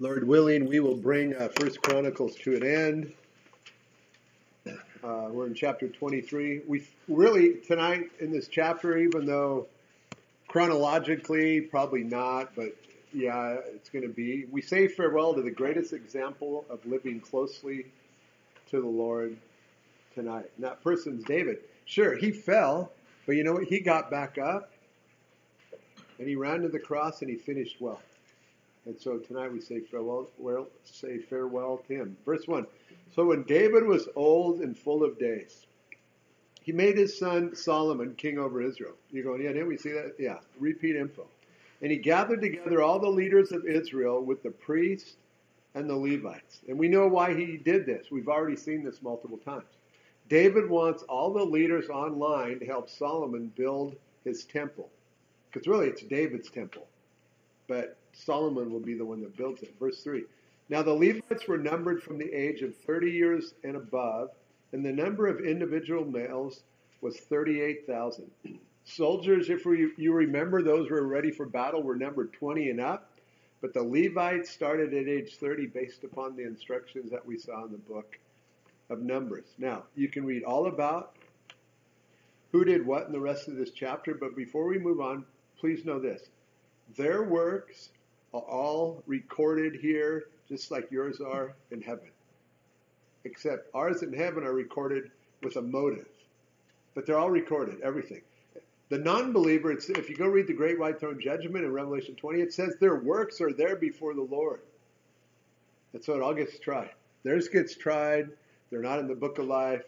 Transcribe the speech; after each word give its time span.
Lord 0.00 0.26
willing, 0.26 0.66
we 0.66 0.80
will 0.80 0.96
bring 0.96 1.36
uh, 1.36 1.48
First 1.60 1.80
Chronicles 1.80 2.34
to 2.36 2.56
an 2.56 2.64
end. 2.64 3.12
Uh, 5.04 5.28
we're 5.30 5.46
in 5.46 5.54
chapter 5.54 5.86
23. 5.86 6.62
We 6.66 6.84
really 7.06 7.60
tonight 7.60 8.10
in 8.18 8.32
this 8.32 8.48
chapter, 8.48 8.98
even 8.98 9.24
though 9.24 9.68
chronologically 10.48 11.60
probably 11.60 12.02
not, 12.02 12.56
but 12.56 12.74
yeah, 13.12 13.58
it's 13.72 13.88
going 13.88 14.02
to 14.02 14.12
be. 14.12 14.46
We 14.50 14.62
say 14.62 14.88
farewell 14.88 15.32
to 15.34 15.42
the 15.42 15.50
greatest 15.50 15.92
example 15.92 16.64
of 16.68 16.84
living 16.84 17.20
closely 17.20 17.86
to 18.70 18.80
the 18.80 18.88
Lord 18.88 19.36
tonight. 20.12 20.50
And 20.56 20.64
that 20.64 20.82
person's 20.82 21.22
David. 21.22 21.58
Sure, 21.84 22.16
he 22.16 22.32
fell, 22.32 22.90
but 23.26 23.36
you 23.36 23.44
know 23.44 23.52
what? 23.52 23.64
He 23.64 23.78
got 23.78 24.10
back 24.10 24.38
up 24.38 24.72
and 26.18 26.26
he 26.26 26.34
ran 26.34 26.62
to 26.62 26.68
the 26.68 26.80
cross 26.80 27.20
and 27.20 27.30
he 27.30 27.36
finished 27.36 27.76
well. 27.78 28.00
And 28.86 29.00
so 29.00 29.18
tonight 29.18 29.52
we 29.52 29.60
say 29.60 29.80
farewell, 29.80 30.28
well, 30.38 30.68
say 30.84 31.18
farewell 31.18 31.82
to 31.88 31.94
him. 31.94 32.16
Verse 32.24 32.46
1. 32.46 32.66
So 33.14 33.24
when 33.24 33.44
David 33.44 33.84
was 33.84 34.08
old 34.14 34.60
and 34.60 34.76
full 34.76 35.02
of 35.02 35.18
days, 35.18 35.66
he 36.62 36.72
made 36.72 36.96
his 36.96 37.18
son 37.18 37.54
Solomon 37.54 38.14
king 38.16 38.38
over 38.38 38.62
Israel. 38.62 38.94
You're 39.10 39.24
going, 39.24 39.42
yeah, 39.42 39.52
didn't 39.52 39.68
we 39.68 39.78
see 39.78 39.92
that? 39.92 40.14
Yeah, 40.18 40.38
repeat 40.58 40.96
info. 40.96 41.26
And 41.82 41.90
he 41.90 41.98
gathered 41.98 42.40
together 42.40 42.82
all 42.82 42.98
the 42.98 43.08
leaders 43.08 43.52
of 43.52 43.66
Israel 43.66 44.22
with 44.22 44.42
the 44.42 44.50
priests 44.50 45.16
and 45.74 45.88
the 45.88 45.96
Levites. 45.96 46.60
And 46.68 46.78
we 46.78 46.88
know 46.88 47.06
why 47.06 47.34
he 47.34 47.56
did 47.56 47.84
this. 47.84 48.10
We've 48.10 48.28
already 48.28 48.56
seen 48.56 48.84
this 48.84 49.02
multiple 49.02 49.38
times. 49.38 49.64
David 50.28 50.68
wants 50.70 51.02
all 51.02 51.32
the 51.32 51.44
leaders 51.44 51.88
online 51.90 52.58
to 52.60 52.66
help 52.66 52.88
Solomon 52.88 53.52
build 53.56 53.96
his 54.24 54.44
temple. 54.44 54.88
Because 55.52 55.68
really, 55.68 55.88
it's 55.88 56.02
David's 56.02 56.50
temple. 56.50 56.86
But 57.68 57.98
Solomon 58.14 58.72
will 58.72 58.80
be 58.80 58.94
the 58.94 59.04
one 59.04 59.20
that 59.22 59.36
builds 59.36 59.62
it. 59.62 59.74
Verse 59.78 60.02
3. 60.02 60.24
Now 60.68 60.82
the 60.82 60.92
Levites 60.92 61.46
were 61.46 61.58
numbered 61.58 62.02
from 62.02 62.18
the 62.18 62.32
age 62.32 62.62
of 62.62 62.76
30 62.76 63.10
years 63.10 63.54
and 63.64 63.76
above, 63.76 64.30
and 64.72 64.84
the 64.84 64.92
number 64.92 65.26
of 65.26 65.40
individual 65.40 66.04
males 66.04 66.62
was 67.00 67.18
38,000. 67.18 68.30
Soldiers, 68.84 69.50
if 69.50 69.64
you 69.64 70.12
remember, 70.12 70.62
those 70.62 70.88
who 70.88 70.94
were 70.94 71.06
ready 71.06 71.30
for 71.30 71.46
battle 71.46 71.82
were 71.82 71.96
numbered 71.96 72.32
20 72.32 72.70
and 72.70 72.80
up, 72.80 73.10
but 73.60 73.72
the 73.72 73.82
Levites 73.82 74.50
started 74.50 74.92
at 74.92 75.08
age 75.08 75.36
30 75.36 75.66
based 75.66 76.04
upon 76.04 76.36
the 76.36 76.44
instructions 76.44 77.10
that 77.10 77.24
we 77.24 77.38
saw 77.38 77.64
in 77.64 77.72
the 77.72 77.78
book 77.78 78.18
of 78.90 79.00
Numbers. 79.00 79.46
Now, 79.58 79.84
you 79.94 80.08
can 80.08 80.24
read 80.24 80.44
all 80.44 80.66
about 80.66 81.16
who 82.52 82.64
did 82.64 82.86
what 82.86 83.06
in 83.06 83.12
the 83.12 83.20
rest 83.20 83.48
of 83.48 83.56
this 83.56 83.70
chapter, 83.70 84.14
but 84.14 84.36
before 84.36 84.66
we 84.66 84.78
move 84.78 85.00
on, 85.00 85.24
please 85.58 85.84
know 85.84 85.98
this. 85.98 86.22
Their 86.96 87.22
works 87.22 87.88
all 88.38 89.02
recorded 89.06 89.76
here, 89.76 90.24
just 90.48 90.70
like 90.70 90.90
yours 90.90 91.20
are 91.20 91.54
in 91.70 91.80
heaven. 91.80 92.10
Except 93.24 93.68
ours 93.74 94.02
in 94.02 94.12
heaven 94.12 94.44
are 94.44 94.52
recorded 94.52 95.10
with 95.42 95.56
a 95.56 95.62
motive. 95.62 96.06
But 96.94 97.06
they're 97.06 97.18
all 97.18 97.30
recorded, 97.30 97.80
everything. 97.80 98.22
The 98.90 98.98
non 98.98 99.32
believer, 99.32 99.72
if 99.72 100.10
you 100.10 100.16
go 100.16 100.26
read 100.26 100.46
the 100.46 100.52
Great 100.52 100.78
White 100.78 101.00
Throne 101.00 101.18
Judgment 101.20 101.64
in 101.64 101.72
Revelation 101.72 102.14
20, 102.14 102.40
it 102.40 102.52
says 102.52 102.76
their 102.78 102.96
works 102.96 103.40
are 103.40 103.52
there 103.52 103.76
before 103.76 104.14
the 104.14 104.22
Lord. 104.22 104.60
And 105.94 106.04
so 106.04 106.14
it 106.14 106.22
all 106.22 106.34
gets 106.34 106.58
tried. 106.58 106.90
Theirs 107.22 107.48
gets 107.48 107.74
tried. 107.76 108.30
They're 108.70 108.82
not 108.82 108.98
in 108.98 109.08
the 109.08 109.14
book 109.14 109.38
of 109.38 109.46
life. 109.46 109.84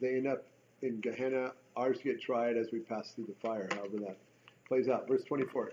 They 0.00 0.16
end 0.16 0.26
up 0.26 0.44
in 0.82 1.00
Gehenna. 1.00 1.52
Ours 1.76 1.98
get 2.04 2.20
tried 2.20 2.56
as 2.56 2.70
we 2.70 2.80
pass 2.80 3.10
through 3.12 3.26
the 3.26 3.34
fire, 3.40 3.68
however 3.72 3.96
that 4.00 4.16
plays 4.66 4.88
out. 4.88 5.08
Verse 5.08 5.22
24. 5.24 5.72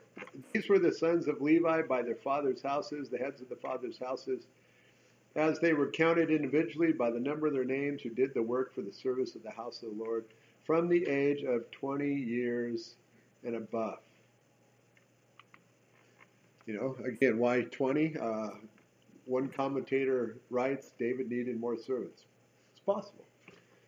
These 0.54 0.70
were 0.70 0.80
the 0.80 0.94
sons 0.94 1.28
of 1.28 1.42
Levi 1.42 1.84
by 1.84 2.02
their 2.02 2.16
father's 2.16 2.62
houses, 2.62 3.10
the 3.10 3.18
heads 3.18 3.42
of 3.42 3.50
the 3.50 3.56
father's 3.56 3.98
houses, 3.98 4.48
as 5.36 5.60
they 5.60 5.74
were 5.74 5.90
counted 5.90 6.30
individually 6.30 6.92
by 6.92 7.10
the 7.10 7.20
number 7.20 7.48
of 7.48 7.54
their 7.54 7.66
names 7.66 8.02
who 8.02 8.10
did 8.10 8.34
the 8.34 8.42
work 8.42 8.74
for 8.74 8.82
the 8.82 8.92
service 8.92 9.36
of 9.36 9.44
the 9.44 9.52
house 9.52 9.82
of 9.84 9.98
the 9.98 10.04
Lord 10.04 10.26
from 10.66 10.88
the 10.88 11.08
age 11.08 11.44
of 11.44 11.70
20 11.72 12.14
years 12.14 12.96
and 13.44 13.56
above. 13.56 14.00
You 16.66 16.76
know, 16.76 16.96
again, 17.06 17.38
why 17.40 17.62
20? 17.62 18.18
Uh, 18.18 18.50
one 19.26 19.50
commentator 19.50 20.38
writes 20.50 20.92
David 21.00 21.30
needed 21.30 21.60
more 21.60 21.78
servants. 21.78 22.26
It's 22.72 22.82
possible. 22.86 23.24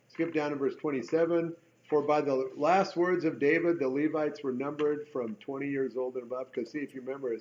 Skip 0.07 0.33
down 0.33 0.51
to 0.51 0.56
verse 0.56 0.75
27. 0.75 1.53
For 1.93 2.01
by 2.01 2.21
the 2.21 2.49
last 2.57 2.97
words 2.97 3.23
of 3.23 3.37
David, 3.37 3.77
the 3.77 3.87
Levites 3.87 4.43
were 4.43 4.51
numbered 4.51 5.07
from 5.09 5.35
20 5.35 5.67
years 5.67 5.95
old 5.95 6.15
and 6.15 6.23
above. 6.23 6.47
Because, 6.51 6.71
see, 6.71 6.79
if 6.79 6.95
you 6.95 7.01
remember, 7.01 7.37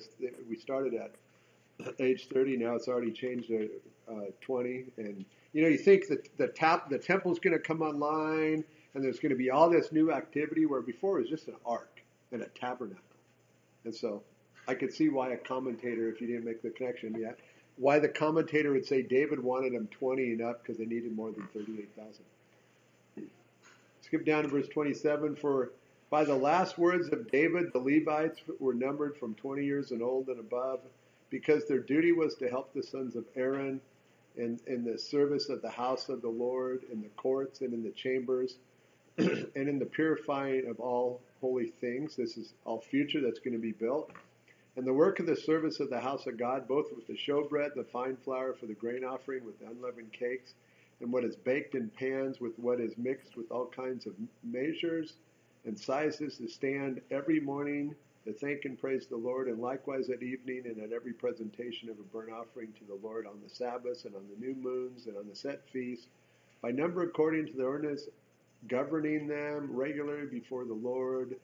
we 0.47 0.55
started 0.55 0.93
at 0.93 1.11
age 1.99 2.27
30. 2.31 2.57
Now 2.57 2.75
it's 2.75 2.87
already 2.87 3.11
changed 3.11 3.47
to 3.47 3.67
uh, 4.07 4.25
20. 4.41 4.83
And, 4.97 5.25
you 5.53 5.63
know, 5.63 5.69
you 5.69 5.79
think 5.79 6.07
that 6.09 6.37
the, 6.37 6.49
tap, 6.49 6.87
the 6.87 6.99
temple's 6.99 7.39
going 7.39 7.57
to 7.57 7.59
come 7.59 7.81
online 7.81 8.63
and 8.93 9.03
there's 9.03 9.19
going 9.19 9.31
to 9.31 9.35
be 9.35 9.49
all 9.49 9.71
this 9.71 9.91
new 9.91 10.11
activity 10.11 10.67
where 10.67 10.81
before 10.81 11.17
it 11.17 11.21
was 11.21 11.29
just 11.31 11.47
an 11.47 11.55
ark 11.65 12.03
and 12.31 12.43
a 12.43 12.47
tabernacle. 12.49 13.01
And 13.85 13.95
so 13.95 14.21
I 14.67 14.75
could 14.75 14.93
see 14.93 15.09
why 15.09 15.29
a 15.29 15.37
commentator, 15.37 16.09
if 16.09 16.21
you 16.21 16.27
didn't 16.27 16.45
make 16.45 16.61
the 16.61 16.69
connection 16.69 17.19
yet, 17.19 17.39
why 17.77 17.97
the 17.97 18.07
commentator 18.07 18.71
would 18.71 18.85
say 18.85 19.01
David 19.01 19.43
wanted 19.43 19.73
them 19.73 19.89
20 19.97 20.33
and 20.33 20.43
up 20.43 20.61
because 20.61 20.77
they 20.77 20.85
needed 20.85 21.15
more 21.15 21.31
than 21.31 21.47
38,000. 21.55 22.23
Skip 24.13 24.25
down 24.27 24.43
to 24.43 24.49
verse 24.49 24.67
27. 24.67 25.35
For 25.37 25.71
by 26.11 26.23
the 26.23 26.35
last 26.35 26.77
words 26.77 27.09
of 27.09 27.31
David, 27.31 27.73
the 27.73 27.79
Levites 27.79 28.39
were 28.59 28.75
numbered 28.75 29.17
from 29.17 29.33
20 29.33 29.65
years 29.65 29.89
and 29.89 30.03
old 30.03 30.27
and 30.27 30.39
above, 30.39 30.81
because 31.31 31.65
their 31.65 31.79
duty 31.79 32.11
was 32.11 32.35
to 32.35 32.47
help 32.47 32.71
the 32.75 32.83
sons 32.83 33.15
of 33.15 33.25
Aaron 33.35 33.81
in, 34.37 34.59
in 34.67 34.83
the 34.83 34.99
service 34.99 35.49
of 35.49 35.63
the 35.63 35.69
house 35.71 36.09
of 36.09 36.21
the 36.21 36.29
Lord, 36.29 36.83
in 36.91 37.01
the 37.01 37.09
courts 37.17 37.61
and 37.61 37.73
in 37.73 37.81
the 37.81 37.89
chambers, 37.89 38.57
and 39.17 39.47
in 39.55 39.79
the 39.79 39.87
purifying 39.87 40.67
of 40.67 40.79
all 40.79 41.19
holy 41.41 41.65
things. 41.65 42.15
This 42.15 42.37
is 42.37 42.53
all 42.65 42.81
future 42.81 43.19
that's 43.19 43.39
going 43.39 43.55
to 43.55 43.59
be 43.59 43.71
built. 43.71 44.11
And 44.75 44.85
the 44.85 44.93
work 44.93 45.21
of 45.21 45.25
the 45.25 45.35
service 45.35 45.79
of 45.79 45.89
the 45.89 45.99
house 45.99 46.27
of 46.27 46.37
God, 46.37 46.67
both 46.67 46.85
with 46.95 47.07
the 47.07 47.17
showbread, 47.17 47.73
the 47.73 47.83
fine 47.85 48.17
flour 48.17 48.53
for 48.53 48.67
the 48.67 48.75
grain 48.75 49.03
offering, 49.03 49.43
with 49.43 49.57
the 49.57 49.65
unleavened 49.65 50.13
cakes, 50.13 50.53
and 51.01 51.11
what 51.11 51.23
is 51.23 51.35
baked 51.35 51.75
in 51.75 51.89
pans, 51.89 52.39
with 52.39 52.57
what 52.57 52.79
is 52.79 52.97
mixed 52.97 53.35
with 53.35 53.51
all 53.51 53.67
kinds 53.67 54.05
of 54.05 54.13
measures 54.43 55.13
and 55.65 55.77
sizes, 55.77 56.37
to 56.37 56.47
stand 56.47 57.01
every 57.11 57.39
morning 57.39 57.95
to 58.25 58.33
thank 58.33 58.63
and 58.63 58.79
praise 58.79 59.05
the 59.07 59.17
Lord, 59.17 59.49
and 59.49 59.59
likewise 59.59 60.09
at 60.09 60.23
evening 60.23 60.63
and 60.65 60.79
at 60.79 60.93
every 60.93 61.11
presentation 61.11 61.89
of 61.89 61.99
a 61.99 62.03
burnt 62.03 62.31
offering 62.31 62.71
to 62.79 62.85
the 62.85 62.99
Lord 63.05 63.27
on 63.27 63.39
the 63.43 63.49
Sabbaths 63.49 64.05
and 64.05 64.15
on 64.15 64.23
the 64.29 64.45
new 64.45 64.55
moons 64.55 65.07
and 65.07 65.17
on 65.17 65.27
the 65.27 65.35
set 65.35 65.67
feasts, 65.69 66.07
by 66.61 66.71
number 66.71 67.03
according 67.03 67.47
to 67.47 67.53
the 67.53 67.65
ordinance 67.65 68.07
governing 68.69 69.27
them 69.27 69.69
regularly 69.71 70.27
before 70.27 70.63
the 70.63 70.73
Lord, 70.73 71.35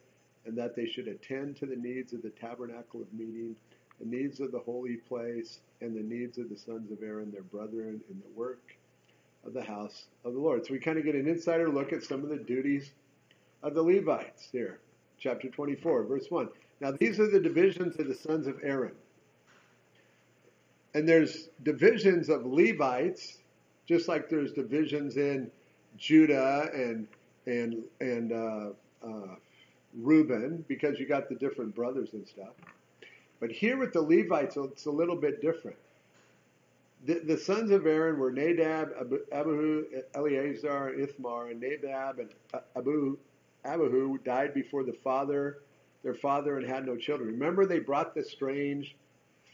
and 0.46 0.56
that 0.56 0.74
they 0.74 0.86
should 0.86 1.06
attend 1.06 1.56
to 1.56 1.66
the 1.66 1.76
needs 1.76 2.14
of 2.14 2.22
the 2.22 2.30
tabernacle 2.30 3.02
of 3.02 3.12
meeting, 3.12 3.54
the 3.98 4.06
needs 4.06 4.40
of 4.40 4.52
the 4.52 4.58
holy 4.58 4.96
place, 4.96 5.60
and 5.82 5.94
the 5.94 6.02
needs 6.02 6.38
of 6.38 6.48
the 6.48 6.56
sons 6.56 6.90
of 6.90 7.02
Aaron, 7.02 7.30
their 7.30 7.42
brethren, 7.42 8.00
in 8.08 8.20
the 8.20 8.38
work 8.38 8.74
of 9.44 9.52
the 9.52 9.62
house 9.62 10.04
of 10.24 10.34
the 10.34 10.38
Lord. 10.38 10.66
So 10.66 10.72
we 10.72 10.78
kind 10.78 10.98
of 10.98 11.04
get 11.04 11.14
an 11.14 11.26
insider 11.26 11.68
look 11.68 11.92
at 11.92 12.02
some 12.02 12.22
of 12.22 12.28
the 12.28 12.36
duties 12.36 12.90
of 13.62 13.74
the 13.74 13.82
Levites 13.82 14.48
here. 14.52 14.80
Chapter 15.18 15.48
24, 15.48 16.04
verse 16.04 16.26
1. 16.28 16.48
Now, 16.80 16.92
these 16.92 17.20
are 17.20 17.30
the 17.30 17.40
divisions 17.40 17.98
of 17.98 18.08
the 18.08 18.14
sons 18.14 18.46
of 18.46 18.56
Aaron. 18.62 18.94
And 20.94 21.08
there's 21.08 21.48
divisions 21.62 22.28
of 22.28 22.46
Levites, 22.46 23.38
just 23.86 24.08
like 24.08 24.28
there's 24.28 24.52
divisions 24.52 25.16
in 25.16 25.50
Judah 25.96 26.70
and 26.72 27.06
and 27.46 27.82
and 28.00 28.32
uh, 28.32 28.70
uh, 29.04 29.36
Reuben 29.94 30.64
because 30.68 30.98
you 30.98 31.06
got 31.06 31.28
the 31.28 31.34
different 31.34 31.74
brothers 31.74 32.10
and 32.12 32.26
stuff. 32.26 32.54
But 33.40 33.50
here 33.50 33.78
with 33.78 33.92
the 33.92 34.02
Levites, 34.02 34.56
it's 34.56 34.86
a 34.86 34.90
little 34.90 35.16
bit 35.16 35.40
different. 35.40 35.78
The, 37.06 37.20
the 37.20 37.38
sons 37.38 37.70
of 37.70 37.86
Aaron 37.86 38.18
were 38.18 38.30
Nadab, 38.30 38.92
Abihu, 39.32 39.86
Eleazar, 40.14 40.88
and 40.88 41.00
Ithamar, 41.00 41.48
and 41.48 41.60
Nadab 41.60 42.18
and 42.18 42.30
uh, 42.52 42.60
Abu, 42.76 43.16
Abihu 43.64 44.18
died 44.18 44.52
before 44.52 44.84
the 44.84 44.92
father, 44.92 45.60
their 46.02 46.14
father, 46.14 46.58
and 46.58 46.66
had 46.66 46.84
no 46.84 46.96
children. 46.96 47.30
Remember, 47.30 47.64
they 47.64 47.78
brought 47.78 48.14
the 48.14 48.22
strange 48.22 48.96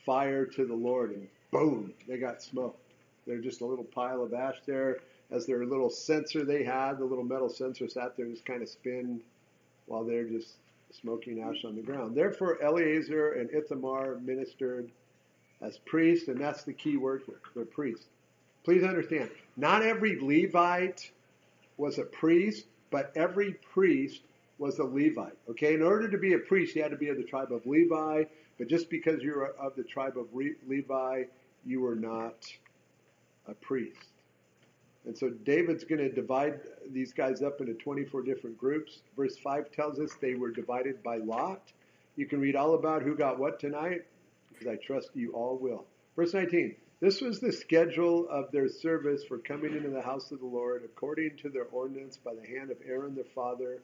fire 0.04 0.44
to 0.44 0.66
the 0.66 0.75
Lord, 0.75 1.12
and 1.12 1.28
boom, 1.52 1.94
they 2.08 2.19
got 2.19 2.43
smoked. 2.43 2.81
They're 3.26 3.40
just 3.40 3.60
a 3.60 3.66
little 3.66 3.84
pile 3.84 4.22
of 4.22 4.34
ash 4.34 4.56
there 4.66 4.98
as 5.31 5.46
their 5.46 5.64
little 5.66 5.90
censer 5.90 6.44
they 6.44 6.64
had, 6.64 6.98
the 6.98 7.04
little 7.04 7.25
metal 7.25 7.48
censer 7.48 7.88
sat 7.88 8.16
there 8.16 8.26
and 8.26 8.34
just 8.34 8.46
kind 8.46 8.62
of 8.62 8.69
spinned 8.69 9.22
while 9.87 10.04
they're 10.04 10.28
just 10.28 10.54
smoking 10.93 11.43
ash 11.43 11.64
on 11.64 11.76
the 11.76 11.82
ground. 11.82 12.16
Therefore, 12.16 12.62
Eleazar 12.62 13.32
and 13.32 13.50
Ithamar 13.50 14.16
ministered 14.16 14.90
as 15.61 15.79
priests, 15.79 16.29
and 16.29 16.41
that's 16.41 16.64
the 16.64 16.73
key 16.73 16.97
word 16.97 17.23
here. 17.26 17.41
They're 17.55 17.64
priests. 17.64 18.06
Please 18.64 18.82
understand, 18.82 19.31
not 19.56 19.82
every 19.82 20.19
Levite 20.20 21.11
was 21.76 21.99
a 21.99 22.05
priest, 22.05 22.67
but 22.91 23.12
every 23.14 23.55
priest 23.73 24.23
was 24.58 24.79
a 24.79 24.85
Levite. 24.85 25.37
Okay, 25.50 25.75
in 25.75 25.82
order 25.82 26.08
to 26.08 26.19
be 26.19 26.32
a 26.35 26.38
priest, 26.38 26.75
you 26.75 26.82
had 26.82 26.91
to 26.91 26.97
be 26.97 27.08
of 27.08 27.17
the 27.17 27.25
tribe 27.25 27.53
of 27.53 27.67
Levi. 27.67 28.25
But 28.58 28.69
just 28.69 28.88
because 28.88 29.23
you're 29.23 29.47
of 29.61 29.76
the 29.76 29.85
tribe 29.85 30.17
of 30.17 30.29
Levi, 30.35 31.25
you 31.64 31.81
were 31.81 31.94
not 31.94 32.47
a 33.47 33.55
priest. 33.55 33.99
And 35.05 35.17
so 35.17 35.29
David's 35.29 35.85
going 35.85 36.00
to 36.00 36.11
divide 36.11 36.61
these 36.91 37.12
guys 37.12 37.43
up 37.43 37.61
into 37.61 37.75
24 37.75 38.23
different 38.23 38.58
groups. 38.58 39.03
Verse 39.17 39.37
5 39.37 39.70
tells 39.70 40.00
us 40.00 40.11
they 40.20 40.35
were 40.35 40.50
divided 40.50 41.03
by 41.03 41.19
lot. 41.19 41.61
You 42.17 42.26
can 42.26 42.41
read 42.41 42.56
all 42.56 42.75
about 42.75 43.03
who 43.03 43.14
got 43.14 43.38
what 43.38 43.61
tonight, 43.61 44.06
because 44.56 44.73
I 44.73 44.76
trust 44.76 45.11
you 45.14 45.32
all 45.32 45.58
will. 45.58 45.85
Verse 46.17 46.32
19 46.35 46.75
This 47.00 47.20
was 47.20 47.41
the 47.41 47.53
schedule 47.53 48.29
of 48.29 48.50
their 48.53 48.69
service 48.69 49.25
for 49.25 49.38
coming 49.38 49.75
into 49.75 49.91
the 49.91 50.03
house 50.03 50.32
of 50.32 50.41
the 50.41 50.47
Lord, 50.47 50.82
according 50.85 51.37
to 51.38 51.49
their 51.49 51.64
ordinance 51.64 52.17
by 52.17 52.35
the 52.35 52.47
hand 52.47 52.70
of 52.70 52.79
Aaron 52.87 53.14
their 53.14 53.25
father, 53.25 53.81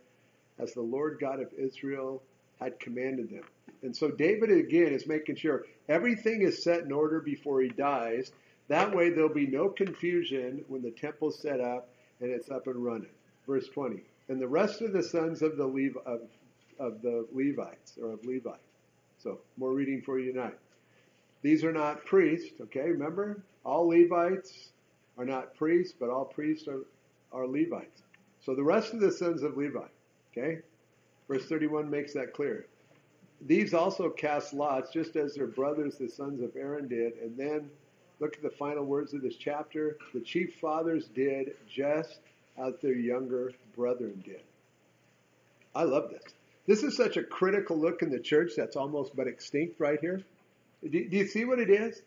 as 0.58 0.72
the 0.72 0.82
Lord 0.82 1.18
God 1.20 1.40
of 1.40 1.52
Israel 1.56 2.22
had 2.60 2.78
commanded 2.80 3.30
them. 3.30 3.44
And 3.82 3.96
so 3.96 4.10
David 4.10 4.50
again 4.50 4.92
is 4.92 5.06
making 5.06 5.36
sure 5.36 5.64
everything 5.88 6.42
is 6.42 6.62
set 6.62 6.84
in 6.84 6.92
order 6.92 7.20
before 7.20 7.60
he 7.60 7.68
dies. 7.68 8.32
That 8.68 8.94
way 8.94 9.10
there'll 9.10 9.34
be 9.34 9.46
no 9.46 9.68
confusion 9.68 10.64
when 10.68 10.82
the 10.82 10.92
temple's 10.92 11.38
set 11.38 11.60
up 11.60 11.88
and 12.20 12.30
it's 12.30 12.50
up 12.50 12.66
and 12.68 12.84
running. 12.84 13.10
Verse 13.46 13.68
20. 13.68 14.02
And 14.28 14.40
the 14.40 14.48
rest 14.48 14.80
of 14.80 14.92
the 14.92 15.02
sons 15.02 15.42
of 15.42 15.56
the 15.56 15.66
Levi, 15.66 15.98
of, 16.06 16.20
of 16.78 17.02
the 17.02 17.26
Levites 17.32 17.98
or 18.00 18.12
of 18.12 18.24
Levi. 18.24 18.54
So 19.22 19.38
more 19.56 19.72
reading 19.72 20.02
for 20.02 20.18
you 20.18 20.32
tonight. 20.32 20.58
These 21.42 21.64
are 21.64 21.72
not 21.72 22.04
priests, 22.04 22.60
okay? 22.60 22.90
Remember, 22.90 23.42
all 23.64 23.88
Levites 23.88 24.70
are 25.18 25.24
not 25.24 25.54
priests, 25.54 25.94
but 25.98 26.10
all 26.10 26.24
priests 26.24 26.66
are, 26.68 26.80
are 27.32 27.46
Levites. 27.46 28.02
So 28.44 28.54
the 28.54 28.62
rest 28.62 28.92
of 28.92 29.00
the 29.00 29.12
sons 29.12 29.42
of 29.42 29.56
Levi, 29.56 29.86
okay? 30.32 30.60
Verse 31.28 31.46
31 31.46 31.88
makes 31.88 32.12
that 32.14 32.32
clear. 32.32 32.66
These 33.46 33.74
also 33.74 34.10
cast 34.10 34.52
lots, 34.52 34.92
just 34.92 35.16
as 35.16 35.34
their 35.34 35.46
brothers, 35.46 35.96
the 35.96 36.08
sons 36.08 36.42
of 36.42 36.54
Aaron, 36.56 36.88
did. 36.88 37.14
And 37.22 37.36
then 37.36 37.70
look 38.20 38.36
at 38.36 38.42
the 38.42 38.50
final 38.50 38.84
words 38.84 39.14
of 39.14 39.22
this 39.22 39.36
chapter. 39.36 39.98
The 40.14 40.20
chief 40.20 40.54
fathers 40.60 41.06
did 41.14 41.54
just 41.68 42.20
as 42.56 42.74
their 42.82 42.94
younger 42.94 43.52
brethren 43.74 44.22
did. 44.24 44.42
I 45.74 45.84
love 45.84 46.10
this. 46.10 46.34
This 46.66 46.82
is 46.82 46.96
such 46.96 47.16
a 47.16 47.22
critical 47.22 47.76
look 47.76 48.02
in 48.02 48.10
the 48.10 48.20
church 48.20 48.52
that's 48.56 48.76
almost 48.76 49.16
but 49.16 49.26
extinct 49.26 49.80
right 49.80 49.98
here. 50.00 50.22
Do, 50.82 51.08
do 51.08 51.16
you 51.16 51.26
see 51.26 51.44
what 51.44 51.58
it 51.58 51.70
is? 51.70 52.00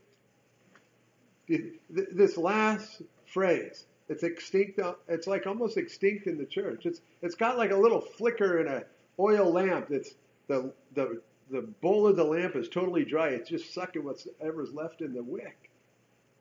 This 1.90 2.38
last 2.38 3.02
phrase, 3.26 3.86
it's 4.10 4.24
extinct. 4.24 4.80
It's 5.08 5.28
like 5.28 5.46
almost 5.46 5.78
extinct 5.78 6.28
in 6.28 6.38
the 6.38 6.46
church. 6.46 6.86
It's 6.86 7.00
it's 7.22 7.36
got 7.36 7.58
like 7.58 7.72
a 7.72 7.76
little 7.76 8.02
flicker 8.02 8.60
in 8.60 8.68
a 8.68 8.84
oil 9.20 9.52
lamp. 9.52 9.88
That's 9.90 10.10
the 10.48 10.74
the 10.94 11.22
the 11.52 11.62
bowl 11.62 12.08
of 12.08 12.16
the 12.16 12.24
lamp 12.24 12.56
is 12.56 12.68
totally 12.70 13.06
dry. 13.06 13.30
It's 13.30 13.50
just 13.50 13.74
sucking 13.74 14.04
whatever's 14.04 14.74
left 14.74 15.02
in 15.02 15.14
the 15.14 15.24
wick. 15.24 15.70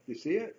You 0.07 0.15
see 0.15 0.37
it? 0.37 0.57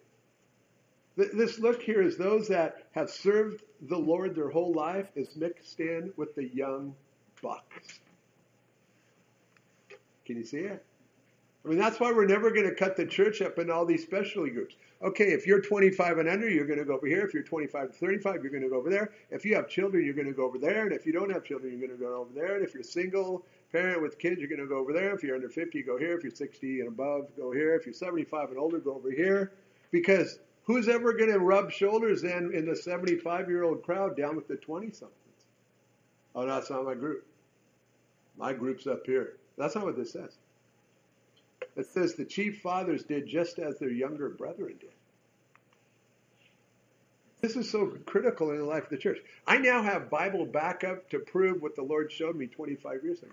This 1.18 1.60
look 1.60 1.82
here 1.82 2.02
is 2.02 2.18
those 2.18 2.50
that 2.50 2.88
have 2.92 3.10
served 3.10 3.64
the 3.82 3.98
Lord 3.98 4.36
their 4.36 4.50
whole 4.50 4.74
life 4.74 5.08
is 5.16 5.34
mixed 5.36 5.80
in 5.80 6.12
with 6.18 6.36
the 6.36 6.44
young 6.44 6.94
bucks. 7.46 8.00
Can 10.26 10.38
you 10.38 10.44
see 10.44 10.62
it? 10.62 10.84
I 11.64 11.68
mean, 11.68 11.78
that's 11.78 12.00
why 12.00 12.12
we're 12.12 12.26
never 12.26 12.52
going 12.52 12.68
to 12.68 12.76
cut 12.76 12.96
the 12.96 13.06
church 13.06 13.42
up 13.42 13.58
into 13.60 13.74
all 13.74 13.86
these 13.86 14.04
specialty 14.04 14.52
groups. 14.52 14.76
Okay, 15.04 15.26
if 15.26 15.46
you're 15.46 15.62
25 15.62 16.20
and 16.20 16.30
under, 16.30 16.50
you're 16.50 16.66
going 16.66 16.80
to 16.80 16.86
go 16.86 16.96
over 16.96 17.08
here. 17.08 17.22
If 17.22 17.34
you're 17.34 17.44
25 17.44 17.92
to 17.92 17.94
35, 17.94 18.44
you're 18.44 18.52
going 18.52 18.64
to 18.64 18.70
go 18.70 18.78
over 18.78 18.90
there. 18.90 19.12
If 19.30 19.46
you 19.46 19.56
have 19.56 19.68
children, 19.68 20.04
you're 20.06 20.14
going 20.14 20.28
to 20.28 20.34
go 20.34 20.46
over 20.46 20.58
there. 20.58 20.86
And 20.86 20.94
if 20.94 21.06
you 21.06 21.14
don't 21.14 21.32
have 21.32 21.44
children, 21.44 21.72
you're 21.72 21.88
going 21.88 22.00
to 22.00 22.04
go 22.04 22.22
over 22.22 22.32
there. 22.34 22.56
And 22.56 22.64
if 22.64 22.74
you're 22.74 22.84
single 22.84 23.46
parent 23.72 24.02
with 24.02 24.18
kids, 24.18 24.40
you're 24.40 24.50
going 24.50 24.62
to 24.62 24.68
go 24.68 24.78
over 24.78 24.94
there. 24.94 25.14
If 25.14 25.22
you're 25.22 25.36
under 25.36 25.50
50, 25.50 25.84
go 25.84 25.98
here. 25.98 26.18
If 26.18 26.24
you're 26.24 26.34
60 26.34 26.80
and 26.80 26.88
above, 26.88 27.28
go 27.36 27.52
here. 27.52 27.76
If 27.76 27.86
you're 27.86 27.94
75 27.94 28.50
and 28.50 28.58
older, 28.58 28.80
go 28.80 28.96
over 28.96 29.12
here. 29.12 29.52
Because 29.92 30.40
who's 30.64 30.88
ever 30.88 31.14
going 31.14 31.32
to 31.32 31.40
rub 31.40 31.72
shoulders 31.72 32.22
then 32.22 32.52
in 32.54 32.66
the 32.66 32.76
75 32.76 33.50
year 33.50 33.64
old 33.64 33.84
crowd 33.84 34.16
down 34.18 34.36
with 34.36 34.48
the 34.48 34.56
20 34.56 34.92
somethings? 34.92 35.12
Oh, 36.36 36.46
that's 36.46 36.70
not 36.70 36.86
my 36.86 36.94
group. 36.94 37.26
My 38.38 38.54
group's 38.54 38.88
up 38.88 39.06
here. 39.06 39.38
That's 39.58 39.76
not 39.76 39.86
what 39.86 39.96
this 39.96 40.12
says. 40.12 40.38
It 41.76 41.88
says 41.88 42.16
the 42.16 42.26
chief 42.26 42.62
fathers 42.62 43.04
did 43.04 43.28
just 43.28 43.60
as 43.60 43.80
their 43.80 43.92
younger 43.92 44.30
brethren 44.30 44.76
did. 44.80 44.90
This 47.42 47.56
is 47.56 47.70
so 47.70 47.88
critical 48.06 48.52
in 48.52 48.58
the 48.58 48.66
life 48.66 48.86
of 48.86 48.90
the 48.90 48.98
church. 48.98 49.20
I 49.46 49.58
now 49.58 49.84
have 49.84 50.10
Bible 50.10 50.46
backup 50.46 51.10
to 51.12 51.20
prove 51.20 51.62
what 51.62 51.76
the 51.76 51.84
Lord 51.84 52.12
showed 52.12 52.36
me 52.36 52.48
25 52.48 53.04
years 53.04 53.22
ago. 53.22 53.32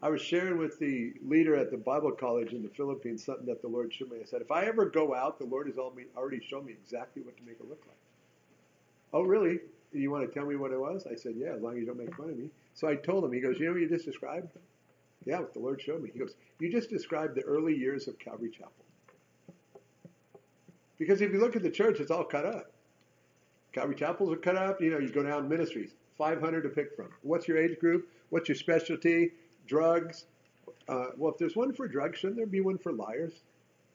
I 0.00 0.10
was 0.10 0.20
sharing 0.20 0.58
with 0.58 0.78
the 0.78 1.12
leader 1.24 1.54
at 1.56 1.70
the 1.70 1.76
Bible 1.76 2.12
college 2.12 2.52
in 2.52 2.62
the 2.62 2.68
Philippines 2.68 3.24
something 3.24 3.46
that 3.46 3.62
the 3.62 3.68
Lord 3.68 3.92
showed 3.92 4.10
me. 4.10 4.18
I 4.20 4.24
said, 4.24 4.42
if 4.42 4.50
I 4.50 4.64
ever 4.64 4.86
go 4.86 5.14
out, 5.14 5.38
the 5.38 5.44
Lord 5.44 5.66
has 5.68 5.78
already 5.78 6.40
shown 6.40 6.66
me 6.66 6.72
exactly 6.72 7.22
what 7.22 7.36
to 7.36 7.42
make 7.44 7.56
it 7.60 7.68
look 7.68 7.82
like. 7.86 7.96
Oh, 9.12 9.22
really? 9.22 9.60
You 9.92 10.10
want 10.10 10.26
to 10.26 10.32
tell 10.32 10.46
me 10.46 10.56
what 10.56 10.72
it 10.72 10.80
was? 10.80 11.06
I 11.06 11.14
said, 11.14 11.34
yeah, 11.36 11.54
as 11.54 11.62
long 11.62 11.74
as 11.74 11.80
you 11.80 11.86
don't 11.86 11.98
make 11.98 12.14
fun 12.16 12.30
of 12.30 12.36
me. 12.36 12.50
So 12.74 12.88
I 12.88 12.96
told 12.96 13.24
him, 13.24 13.32
he 13.32 13.40
goes, 13.40 13.58
you 13.58 13.66
know 13.66 13.72
what 13.72 13.80
you 13.80 13.88
just 13.88 14.06
described? 14.06 14.48
Yeah, 15.24 15.40
what 15.40 15.52
the 15.52 15.60
Lord 15.60 15.80
showed 15.80 16.02
me. 16.02 16.10
He 16.12 16.18
goes, 16.18 16.34
You 16.58 16.70
just 16.70 16.90
described 16.90 17.36
the 17.36 17.42
early 17.42 17.76
years 17.76 18.08
of 18.08 18.18
Calvary 18.18 18.50
Chapel. 18.50 18.72
Because 20.98 21.20
if 21.20 21.32
you 21.32 21.40
look 21.40 21.56
at 21.56 21.62
the 21.62 21.70
church, 21.70 22.00
it's 22.00 22.10
all 22.10 22.24
cut 22.24 22.44
up. 22.44 22.70
Calvary 23.72 23.94
Chapels 23.94 24.32
are 24.32 24.36
cut 24.36 24.56
up. 24.56 24.80
You 24.80 24.90
know, 24.90 24.98
you 24.98 25.10
go 25.10 25.22
down 25.22 25.48
ministries, 25.48 25.90
500 26.18 26.62
to 26.62 26.68
pick 26.68 26.94
from. 26.94 27.08
What's 27.22 27.48
your 27.48 27.58
age 27.58 27.78
group? 27.78 28.08
What's 28.30 28.48
your 28.48 28.56
specialty? 28.56 29.32
Drugs. 29.66 30.26
Uh, 30.88 31.06
well, 31.16 31.32
if 31.32 31.38
there's 31.38 31.56
one 31.56 31.72
for 31.72 31.88
drugs, 31.88 32.18
shouldn't 32.18 32.36
there 32.36 32.46
be 32.46 32.60
one 32.60 32.78
for 32.78 32.92
liars? 32.92 33.32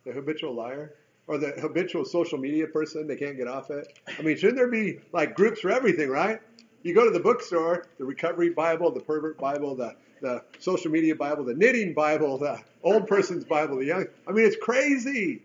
The 0.06 0.14
habitual 0.14 0.54
liar? 0.54 0.94
Or 1.28 1.38
the 1.38 1.52
habitual 1.60 2.06
social 2.06 2.38
media 2.38 2.68
person, 2.68 3.06
they 3.06 3.18
can't 3.18 3.36
get 3.36 3.50
off 3.50 3.70
it? 3.70 4.00
I 4.18 4.22
mean, 4.22 4.38
shouldn't 4.38 4.56
there 4.58 4.70
be 4.70 5.00
like 5.12 5.36
groups 5.36 5.60
for 5.60 5.70
everything, 5.70 6.10
right? 6.10 6.40
You 6.88 6.94
go 6.94 7.04
to 7.04 7.12
the 7.12 7.20
bookstore, 7.20 7.86
the 7.98 8.06
recovery 8.06 8.50
Bible, 8.50 8.92
the 8.92 9.02
pervert 9.02 9.38
Bible, 9.38 9.76
the 9.76 9.94
the 10.22 10.42
social 10.60 10.90
media 10.90 11.14
Bible, 11.14 11.44
the 11.44 11.54
knitting 11.54 11.94
Bible, 11.94 12.38
the 12.38 12.62
old 12.82 13.08
person's 13.08 13.44
Bible, 13.44 13.76
the 13.76 13.86
young. 13.86 14.06
I 14.26 14.32
mean, 14.32 14.46
it's 14.46 14.56
crazy. 14.56 15.42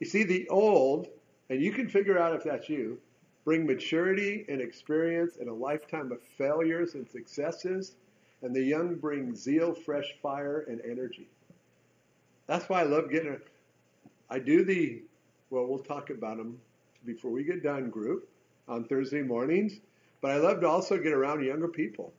You 0.00 0.06
see, 0.06 0.24
the 0.24 0.48
old, 0.48 1.08
and 1.50 1.60
you 1.60 1.72
can 1.72 1.90
figure 1.90 2.18
out 2.18 2.34
if 2.34 2.42
that's 2.42 2.70
you, 2.70 2.98
bring 3.44 3.66
maturity 3.66 4.46
and 4.48 4.62
experience 4.62 5.36
and 5.38 5.50
a 5.50 5.54
lifetime 5.54 6.10
of 6.10 6.22
failures 6.38 6.94
and 6.94 7.06
successes, 7.06 7.96
and 8.40 8.56
the 8.56 8.62
young 8.62 8.94
bring 8.94 9.36
zeal, 9.36 9.74
fresh 9.74 10.16
fire, 10.22 10.64
and 10.68 10.80
energy. 10.90 11.28
That's 12.46 12.66
why 12.70 12.80
I 12.80 12.84
love 12.84 13.10
getting. 13.10 13.34
A, 13.34 13.38
I 14.30 14.38
do 14.38 14.64
the, 14.64 15.02
well, 15.50 15.66
we'll 15.66 15.80
talk 15.80 16.08
about 16.08 16.38
them 16.38 16.58
before 17.04 17.30
we 17.30 17.44
get 17.44 17.62
done 17.62 17.90
group 17.90 18.26
on 18.68 18.84
Thursday 18.84 19.22
mornings, 19.22 19.80
but 20.20 20.30
I 20.30 20.36
love 20.36 20.60
to 20.60 20.68
also 20.68 20.96
get 20.96 21.12
around 21.12 21.44
younger 21.44 21.68
people 21.68 22.12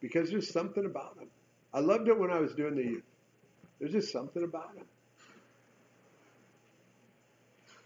because 0.00 0.30
there's 0.30 0.50
something 0.50 0.84
about 0.84 1.16
them. 1.16 1.28
I 1.74 1.80
loved 1.80 2.08
it 2.08 2.18
when 2.18 2.30
I 2.30 2.38
was 2.38 2.54
doing 2.54 2.74
the 2.74 2.84
youth. 2.84 3.04
There's 3.78 3.92
just 3.92 4.12
something 4.12 4.44
about 4.44 4.74
them. 4.74 4.84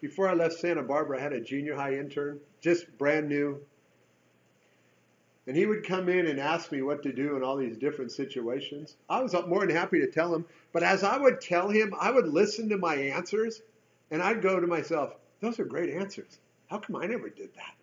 Before 0.00 0.28
I 0.28 0.34
left 0.34 0.54
Santa 0.54 0.82
Barbara, 0.82 1.18
I 1.18 1.22
had 1.22 1.32
a 1.32 1.40
junior 1.40 1.75
high 1.75 1.94
intern, 1.94 2.40
just 2.60 2.98
brand 2.98 3.28
new. 3.28 3.60
And 5.46 5.56
he 5.56 5.64
would 5.64 5.86
come 5.86 6.08
in 6.08 6.26
and 6.26 6.40
ask 6.40 6.70
me 6.72 6.82
what 6.82 7.02
to 7.04 7.12
do 7.12 7.36
in 7.36 7.42
all 7.42 7.56
these 7.56 7.78
different 7.78 8.10
situations. 8.12 8.96
I 9.08 9.22
was 9.22 9.34
more 9.46 9.64
than 9.64 9.75
happy 9.75 10.00
to 10.00 10.10
tell 10.10 10.34
him. 10.34 10.44
But 10.72 10.82
as 10.82 11.02
I 11.04 11.16
would 11.16 11.40
tell 11.40 11.68
him, 11.68 11.94
I 11.98 12.10
would 12.10 12.28
listen 12.28 12.68
to 12.70 12.76
my 12.76 12.96
answers 12.96 13.62
and 14.10 14.22
I'd 14.22 14.42
go 14.42 14.60
to 14.60 14.66
myself, 14.66 15.14
those 15.40 15.58
are 15.58 15.64
great 15.64 15.90
answers. 15.90 16.38
How 16.68 16.78
come 16.78 16.96
I 16.96 17.06
never 17.06 17.28
did 17.28 17.54
that? 17.54 17.75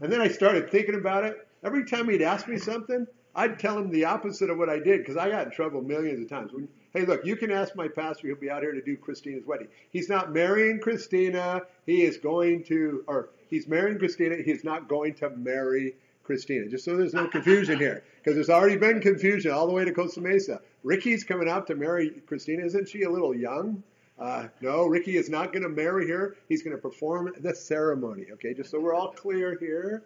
And 0.00 0.12
then 0.12 0.20
I 0.20 0.28
started 0.28 0.70
thinking 0.70 0.94
about 0.94 1.24
it. 1.24 1.46
Every 1.62 1.84
time 1.84 2.08
he'd 2.08 2.22
ask 2.22 2.48
me 2.48 2.58
something, 2.58 3.06
I'd 3.34 3.58
tell 3.58 3.78
him 3.78 3.90
the 3.90 4.04
opposite 4.04 4.50
of 4.50 4.58
what 4.58 4.68
I 4.68 4.78
did 4.78 5.00
because 5.00 5.16
I 5.16 5.28
got 5.28 5.46
in 5.46 5.52
trouble 5.52 5.82
millions 5.82 6.20
of 6.20 6.28
times. 6.28 6.52
When, 6.52 6.68
hey, 6.92 7.04
look, 7.04 7.24
you 7.24 7.36
can 7.36 7.50
ask 7.50 7.74
my 7.74 7.88
pastor; 7.88 8.28
he'll 8.28 8.36
be 8.36 8.50
out 8.50 8.62
here 8.62 8.72
to 8.72 8.82
do 8.82 8.96
Christina's 8.96 9.44
wedding. 9.44 9.68
He's 9.90 10.08
not 10.08 10.32
marrying 10.32 10.78
Christina. 10.78 11.62
He 11.86 12.02
is 12.02 12.18
going 12.18 12.64
to, 12.64 13.04
or 13.06 13.30
he's 13.48 13.66
marrying 13.66 13.98
Christina. 13.98 14.36
He's 14.36 14.64
not 14.64 14.88
going 14.88 15.14
to 15.14 15.30
marry 15.30 15.96
Christina. 16.22 16.68
Just 16.68 16.84
so 16.84 16.96
there's 16.96 17.14
no 17.14 17.26
confusion 17.26 17.78
here, 17.78 18.04
because 18.18 18.34
there's 18.34 18.50
already 18.50 18.76
been 18.76 19.00
confusion 19.00 19.52
all 19.52 19.66
the 19.66 19.72
way 19.72 19.84
to 19.84 19.92
Costa 19.92 20.20
Mesa. 20.20 20.60
Ricky's 20.82 21.24
coming 21.24 21.48
out 21.48 21.66
to 21.68 21.74
marry 21.74 22.10
Christina. 22.26 22.64
Isn't 22.64 22.88
she 22.88 23.02
a 23.02 23.10
little 23.10 23.34
young? 23.34 23.82
Uh, 24.18 24.46
no, 24.60 24.86
Ricky 24.86 25.16
is 25.16 25.28
not 25.28 25.52
going 25.52 25.62
to 25.62 25.68
marry 25.68 26.08
her. 26.08 26.36
He's 26.48 26.62
going 26.62 26.76
to 26.76 26.80
perform 26.80 27.32
the 27.40 27.54
ceremony. 27.54 28.26
Okay, 28.34 28.54
just 28.54 28.70
so 28.70 28.80
we're 28.80 28.94
all 28.94 29.10
clear 29.12 29.56
here. 29.58 30.04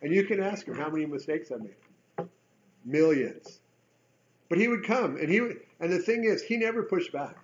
And 0.00 0.14
you 0.14 0.24
can 0.24 0.40
ask 0.40 0.66
him 0.66 0.76
how 0.76 0.88
many 0.88 1.06
mistakes 1.06 1.50
I 1.50 1.56
made 1.56 1.74
millions. 2.84 3.60
But 4.48 4.58
he 4.58 4.68
would 4.68 4.84
come, 4.84 5.16
and 5.16 5.28
he 5.28 5.40
would, 5.40 5.60
and 5.80 5.92
the 5.92 5.98
thing 5.98 6.24
is, 6.24 6.42
he 6.42 6.56
never 6.56 6.82
pushed 6.82 7.12
back. 7.12 7.36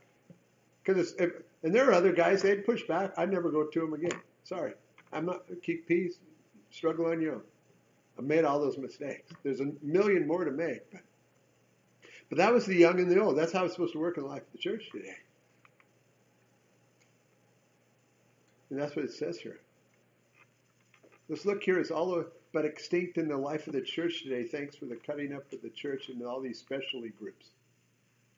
Because 0.82 1.14
and 1.14 1.74
there 1.74 1.88
are 1.88 1.92
other 1.92 2.12
guys 2.12 2.42
they'd 2.42 2.64
push 2.64 2.82
back. 2.84 3.12
I'd 3.16 3.30
never 3.30 3.50
go 3.50 3.64
to 3.64 3.84
him 3.84 3.92
again. 3.94 4.18
Sorry, 4.44 4.72
I'm 5.12 5.26
not 5.26 5.42
keep 5.62 5.86
peace, 5.86 6.18
struggle 6.70 7.06
on 7.06 7.20
your 7.20 7.34
own. 7.34 7.42
I 8.18 8.22
made 8.22 8.44
all 8.44 8.60
those 8.60 8.78
mistakes. 8.78 9.32
There's 9.42 9.60
a 9.60 9.72
million 9.82 10.26
more 10.26 10.44
to 10.44 10.50
make, 10.50 10.90
but 10.92 11.00
But 12.28 12.38
that 12.38 12.52
was 12.52 12.66
the 12.66 12.76
young 12.76 13.00
and 13.00 13.10
the 13.10 13.20
old. 13.20 13.36
That's 13.36 13.52
how 13.52 13.64
it's 13.64 13.74
supposed 13.74 13.92
to 13.94 13.98
work 13.98 14.16
in 14.16 14.22
the 14.22 14.28
life 14.28 14.42
of 14.42 14.52
the 14.52 14.58
church 14.58 14.88
today. 14.92 15.16
And 18.74 18.82
that's 18.82 18.96
what 18.96 19.04
it 19.04 19.12
says 19.12 19.38
here. 19.38 19.60
This 21.28 21.46
look 21.46 21.62
here 21.62 21.78
is 21.78 21.92
all 21.92 22.24
but 22.52 22.64
extinct 22.64 23.18
in 23.18 23.28
the 23.28 23.36
life 23.36 23.68
of 23.68 23.72
the 23.72 23.80
church 23.80 24.24
today, 24.24 24.42
thanks 24.42 24.74
for 24.74 24.86
the 24.86 24.96
cutting 24.96 25.32
up 25.32 25.44
of 25.52 25.62
the 25.62 25.70
church 25.70 26.08
into 26.08 26.26
all 26.26 26.40
these 26.40 26.58
specialty 26.58 27.10
groups. 27.10 27.50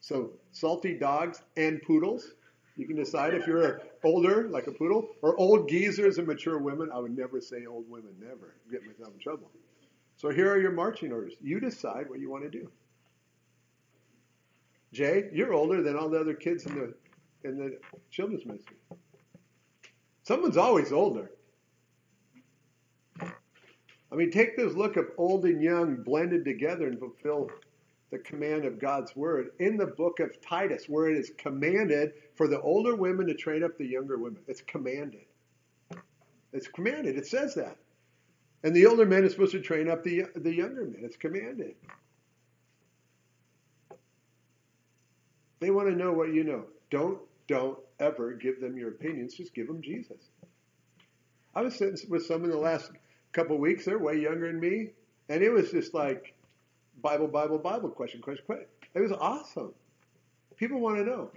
So, 0.00 0.32
salty 0.52 0.92
dogs 0.92 1.40
and 1.56 1.80
poodles. 1.80 2.32
You 2.76 2.86
can 2.86 2.96
decide 2.96 3.32
if 3.32 3.46
you're 3.46 3.80
older, 4.04 4.46
like 4.50 4.66
a 4.66 4.72
poodle, 4.72 5.08
or 5.22 5.34
old 5.40 5.70
geezers 5.70 6.18
and 6.18 6.26
mature 6.26 6.58
women. 6.58 6.90
I 6.92 6.98
would 6.98 7.16
never 7.16 7.40
say 7.40 7.64
old 7.64 7.88
women, 7.88 8.12
never. 8.20 8.56
Get 8.70 8.84
myself 8.86 9.14
in 9.14 9.20
trouble. 9.20 9.50
So 10.16 10.28
here 10.28 10.52
are 10.52 10.60
your 10.60 10.72
marching 10.72 11.12
orders. 11.12 11.32
You 11.40 11.60
decide 11.60 12.10
what 12.10 12.20
you 12.20 12.30
want 12.30 12.44
to 12.44 12.50
do. 12.50 12.70
Jay, 14.92 15.30
you're 15.32 15.54
older 15.54 15.82
than 15.82 15.96
all 15.96 16.10
the 16.10 16.20
other 16.20 16.34
kids 16.34 16.66
in 16.66 16.74
the 16.74 16.94
in 17.48 17.56
the 17.56 17.78
children's 18.10 18.44
ministry. 18.44 18.76
Someone's 20.26 20.56
always 20.56 20.90
older. 20.90 21.30
I 23.20 24.16
mean, 24.16 24.32
take 24.32 24.56
this 24.56 24.74
look 24.74 24.96
of 24.96 25.06
old 25.18 25.44
and 25.44 25.62
young 25.62 26.02
blended 26.02 26.44
together 26.44 26.88
and 26.88 26.98
fulfill 26.98 27.48
the 28.10 28.18
command 28.18 28.64
of 28.64 28.80
God's 28.80 29.14
word 29.14 29.50
in 29.60 29.76
the 29.76 29.86
book 29.86 30.18
of 30.18 30.40
Titus, 30.40 30.88
where 30.88 31.08
it 31.08 31.16
is 31.16 31.30
commanded 31.38 32.14
for 32.34 32.48
the 32.48 32.60
older 32.60 32.96
women 32.96 33.28
to 33.28 33.34
train 33.34 33.62
up 33.62 33.78
the 33.78 33.86
younger 33.86 34.18
women. 34.18 34.40
It's 34.48 34.62
commanded. 34.62 35.26
It's 36.52 36.66
commanded. 36.66 37.16
It 37.16 37.28
says 37.28 37.54
that. 37.54 37.76
And 38.64 38.74
the 38.74 38.86
older 38.86 39.06
men 39.06 39.22
are 39.22 39.30
supposed 39.30 39.52
to 39.52 39.60
train 39.60 39.88
up 39.88 40.02
the, 40.02 40.24
the 40.34 40.52
younger 40.52 40.86
men. 40.86 41.02
It's 41.02 41.16
commanded. 41.16 41.76
They 45.60 45.70
want 45.70 45.88
to 45.88 45.94
know 45.94 46.12
what 46.12 46.34
you 46.34 46.42
know. 46.42 46.64
Don't, 46.90 47.20
don't 47.46 47.78
ever 48.00 48.32
give 48.32 48.60
them 48.60 48.76
your 48.76 48.90
opinions. 48.90 49.34
Just 49.34 49.54
give 49.54 49.66
them 49.66 49.82
Jesus. 49.82 50.20
I 51.54 51.62
was 51.62 51.74
sitting 51.74 51.98
with 52.10 52.26
some 52.26 52.44
in 52.44 52.50
the 52.50 52.58
last 52.58 52.90
couple 53.32 53.58
weeks. 53.58 53.84
They're 53.84 53.98
way 53.98 54.20
younger 54.20 54.46
than 54.50 54.60
me. 54.60 54.90
And 55.28 55.42
it 55.42 55.50
was 55.50 55.70
just 55.70 55.94
like 55.94 56.34
Bible, 57.02 57.28
Bible, 57.28 57.58
Bible, 57.58 57.88
question, 57.88 58.20
question, 58.20 58.44
question. 58.46 58.66
It 58.94 59.00
was 59.00 59.12
awesome. 59.12 59.72
People 60.56 60.80
want 60.80 60.98
to 60.98 61.04
know. 61.04 61.30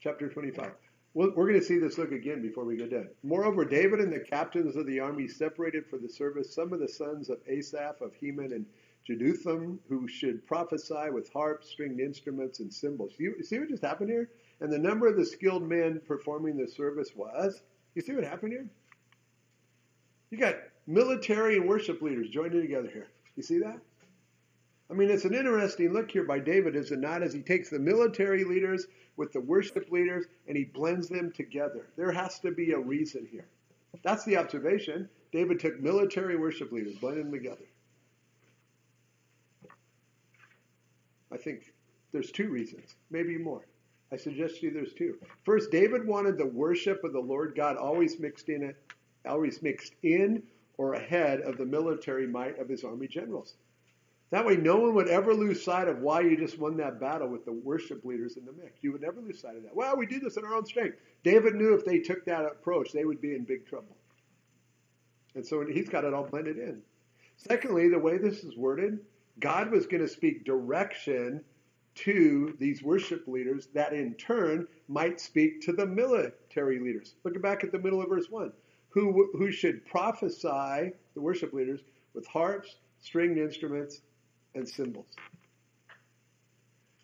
Chapter 0.00 0.28
25. 0.28 0.70
We're 1.14 1.30
going 1.30 1.54
to 1.54 1.64
see 1.64 1.78
this 1.78 1.98
look 1.98 2.12
again 2.12 2.42
before 2.42 2.64
we 2.64 2.76
get 2.76 2.90
done. 2.90 3.08
Moreover, 3.24 3.64
David 3.64 3.98
and 3.98 4.12
the 4.12 4.20
captains 4.20 4.76
of 4.76 4.86
the 4.86 5.00
army 5.00 5.26
separated 5.26 5.86
for 5.86 5.98
the 5.98 6.08
service 6.08 6.54
some 6.54 6.72
of 6.72 6.78
the 6.78 6.88
sons 6.88 7.28
of 7.28 7.38
Asaph, 7.48 8.00
of 8.00 8.14
Heman, 8.14 8.52
and 8.52 8.66
Jeduthun, 9.08 9.78
who 9.88 10.06
should 10.06 10.46
prophesy 10.46 11.10
with 11.10 11.32
harps, 11.32 11.70
stringed 11.70 11.98
instruments, 11.98 12.60
and 12.60 12.72
cymbals. 12.72 13.14
You 13.18 13.42
see 13.42 13.58
what 13.58 13.68
just 13.68 13.82
happened 13.82 14.10
here? 14.10 14.30
And 14.60 14.72
the 14.72 14.78
number 14.78 15.06
of 15.06 15.16
the 15.16 15.24
skilled 15.24 15.62
men 15.62 16.00
performing 16.06 16.56
the 16.56 16.66
service 16.66 17.10
was. 17.14 17.62
You 17.94 18.02
see 18.02 18.12
what 18.12 18.24
happened 18.24 18.52
here? 18.52 18.66
You 20.30 20.38
got 20.38 20.56
military 20.86 21.56
and 21.56 21.68
worship 21.68 22.02
leaders 22.02 22.28
joining 22.28 22.60
together 22.60 22.90
here. 22.92 23.08
You 23.36 23.42
see 23.42 23.58
that? 23.60 23.78
I 24.90 24.94
mean, 24.94 25.10
it's 25.10 25.24
an 25.24 25.34
interesting 25.34 25.92
look 25.92 26.10
here 26.10 26.24
by 26.24 26.38
David, 26.38 26.74
is 26.74 26.90
it 26.92 26.98
not? 26.98 27.22
As 27.22 27.32
he 27.32 27.42
takes 27.42 27.68
the 27.68 27.78
military 27.78 28.44
leaders 28.44 28.86
with 29.16 29.32
the 29.32 29.40
worship 29.40 29.90
leaders 29.90 30.24
and 30.46 30.56
he 30.56 30.64
blends 30.64 31.08
them 31.08 31.30
together. 31.30 31.86
There 31.96 32.10
has 32.12 32.38
to 32.40 32.50
be 32.50 32.72
a 32.72 32.78
reason 32.78 33.28
here. 33.30 33.46
That's 34.02 34.24
the 34.24 34.36
observation. 34.38 35.08
David 35.32 35.60
took 35.60 35.78
military 35.80 36.36
worship 36.36 36.72
leaders, 36.72 36.94
blended 36.96 37.26
them 37.26 37.32
together. 37.32 37.66
I 41.30 41.36
think 41.36 41.74
there's 42.12 42.30
two 42.30 42.48
reasons, 42.48 42.96
maybe 43.10 43.36
more. 43.36 43.66
I 44.12 44.16
suggest 44.16 44.62
you 44.62 44.70
there's 44.70 44.94
two. 44.94 45.18
First, 45.44 45.70
David 45.70 46.06
wanted 46.06 46.38
the 46.38 46.46
worship 46.46 47.04
of 47.04 47.12
the 47.12 47.20
Lord 47.20 47.54
God 47.54 47.76
always 47.76 48.18
mixed 48.18 48.48
in 48.48 48.74
always 49.26 49.62
mixed 49.62 49.94
in 50.02 50.42
or 50.76 50.94
ahead 50.94 51.40
of 51.40 51.58
the 51.58 51.66
military 51.66 52.26
might 52.26 52.58
of 52.58 52.68
his 52.68 52.84
army 52.84 53.08
generals. 53.08 53.54
That 54.30 54.44
way, 54.44 54.56
no 54.56 54.76
one 54.76 54.94
would 54.94 55.08
ever 55.08 55.32
lose 55.32 55.64
sight 55.64 55.88
of 55.88 56.00
why 56.00 56.20
you 56.20 56.36
just 56.36 56.58
won 56.58 56.76
that 56.76 57.00
battle 57.00 57.28
with 57.28 57.46
the 57.46 57.52
worship 57.52 58.04
leaders 58.04 58.36
in 58.36 58.44
the 58.44 58.52
mix. 58.52 58.72
You 58.82 58.92
would 58.92 59.00
never 59.00 59.20
lose 59.20 59.40
sight 59.40 59.56
of 59.56 59.62
that. 59.62 59.74
Well, 59.74 59.96
we 59.96 60.06
did 60.06 60.22
this 60.22 60.36
in 60.36 60.44
our 60.44 60.54
own 60.54 60.66
strength. 60.66 60.98
David 61.24 61.54
knew 61.54 61.74
if 61.74 61.84
they 61.84 61.98
took 61.98 62.24
that 62.26 62.44
approach, 62.44 62.92
they 62.92 63.06
would 63.06 63.22
be 63.22 63.34
in 63.34 63.44
big 63.44 63.66
trouble. 63.66 63.96
And 65.34 65.46
so 65.46 65.64
he's 65.66 65.88
got 65.88 66.04
it 66.04 66.12
all 66.12 66.24
blended 66.24 66.58
in. 66.58 66.82
Secondly, 67.36 67.88
the 67.88 67.98
way 67.98 68.18
this 68.18 68.44
is 68.44 68.56
worded, 68.56 68.98
God 69.40 69.70
was 69.70 69.86
going 69.86 70.02
to 70.02 70.08
speak 70.08 70.44
direction 70.44 71.42
to 72.04 72.54
these 72.58 72.82
worship 72.82 73.26
leaders 73.26 73.68
that 73.74 73.92
in 73.92 74.14
turn 74.14 74.66
might 74.88 75.20
speak 75.20 75.60
to 75.62 75.72
the 75.72 75.86
military 75.86 76.78
leaders. 76.78 77.14
Look 77.24 77.40
back 77.42 77.64
at 77.64 77.72
the 77.72 77.78
middle 77.78 78.00
of 78.00 78.08
verse 78.08 78.30
1. 78.30 78.52
Who, 78.90 79.30
who 79.36 79.50
should 79.50 79.84
prophesy, 79.84 80.92
the 81.14 81.20
worship 81.20 81.52
leaders, 81.52 81.80
with 82.14 82.26
harps, 82.26 82.76
stringed 83.00 83.38
instruments, 83.38 84.00
and 84.54 84.68
cymbals. 84.68 85.14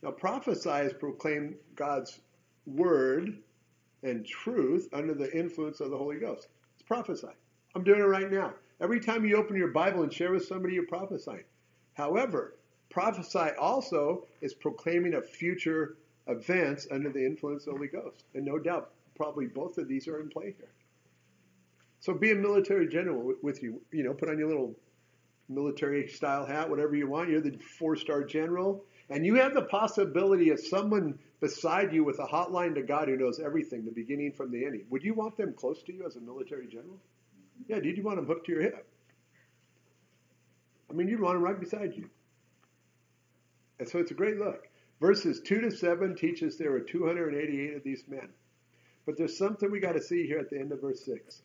Now, 0.02 0.10
prophesy 0.10 0.70
is 0.70 0.92
proclaim 0.92 1.56
God's 1.74 2.20
word 2.66 3.38
and 4.02 4.24
truth 4.24 4.88
under 4.92 5.14
the 5.14 5.32
influence 5.36 5.80
of 5.80 5.90
the 5.90 5.96
Holy 5.96 6.18
Ghost. 6.18 6.48
It's 6.74 6.82
prophesy. 6.82 7.28
I'm 7.74 7.84
doing 7.84 8.00
it 8.00 8.04
right 8.04 8.30
now. 8.30 8.54
Every 8.80 9.00
time 9.00 9.24
you 9.24 9.36
open 9.36 9.56
your 9.56 9.72
Bible 9.72 10.02
and 10.02 10.12
share 10.12 10.32
with 10.32 10.46
somebody, 10.46 10.74
you're 10.74 10.86
prophesying. 10.86 11.44
However, 11.94 12.54
prophesy 12.94 13.50
also 13.58 14.24
is 14.40 14.54
proclaiming 14.54 15.14
of 15.14 15.28
future 15.28 15.96
events 16.28 16.86
under 16.92 17.10
the 17.10 17.26
influence 17.26 17.66
of 17.66 17.72
the 17.72 17.78
Holy 17.78 17.88
Ghost. 17.88 18.22
And 18.34 18.44
no 18.44 18.56
doubt, 18.56 18.92
probably 19.16 19.46
both 19.46 19.78
of 19.78 19.88
these 19.88 20.06
are 20.06 20.20
in 20.20 20.28
play 20.28 20.54
here. 20.56 20.68
So 21.98 22.14
be 22.14 22.30
a 22.30 22.36
military 22.36 22.86
general 22.86 23.34
with 23.42 23.64
you. 23.64 23.80
You 23.90 24.04
know, 24.04 24.14
put 24.14 24.28
on 24.28 24.38
your 24.38 24.46
little 24.46 24.76
military 25.48 26.06
style 26.06 26.46
hat, 26.46 26.70
whatever 26.70 26.94
you 26.94 27.08
want. 27.08 27.30
You're 27.30 27.40
the 27.40 27.58
four 27.80 27.96
star 27.96 28.22
general. 28.22 28.84
And 29.10 29.26
you 29.26 29.34
have 29.34 29.54
the 29.54 29.62
possibility 29.62 30.50
of 30.50 30.60
someone 30.60 31.18
beside 31.40 31.92
you 31.92 32.04
with 32.04 32.20
a 32.20 32.26
hotline 32.26 32.76
to 32.76 32.82
God 32.82 33.08
who 33.08 33.16
knows 33.16 33.40
everything, 33.40 33.84
the 33.84 33.90
beginning 33.90 34.32
from 34.32 34.52
the 34.52 34.64
ending. 34.64 34.84
Would 34.90 35.02
you 35.02 35.14
want 35.14 35.36
them 35.36 35.52
close 35.52 35.82
to 35.82 35.92
you 35.92 36.06
as 36.06 36.14
a 36.14 36.20
military 36.20 36.68
general? 36.68 37.00
Yeah, 37.66 37.80
did 37.80 37.96
you 37.96 38.04
want 38.04 38.18
them 38.18 38.26
hooked 38.26 38.46
to 38.46 38.52
your 38.52 38.62
hip? 38.62 38.86
I 40.88 40.92
mean, 40.92 41.08
you'd 41.08 41.20
want 41.20 41.34
them 41.34 41.42
right 41.42 41.58
beside 41.58 41.94
you. 41.96 42.08
And 43.78 43.88
so 43.88 43.98
it's 43.98 44.10
a 44.10 44.14
great 44.14 44.38
look. 44.38 44.68
Verses 45.00 45.40
2 45.44 45.60
to 45.62 45.70
7 45.70 46.14
teaches 46.16 46.56
there 46.56 46.70
were 46.70 46.80
288 46.80 47.76
of 47.76 47.82
these 47.82 48.04
men. 48.08 48.28
But 49.06 49.18
there's 49.18 49.36
something 49.36 49.70
we 49.70 49.80
got 49.80 49.92
to 49.92 50.02
see 50.02 50.26
here 50.26 50.38
at 50.38 50.50
the 50.50 50.58
end 50.58 50.72
of 50.72 50.80
verse 50.80 51.04
6. 51.04 51.42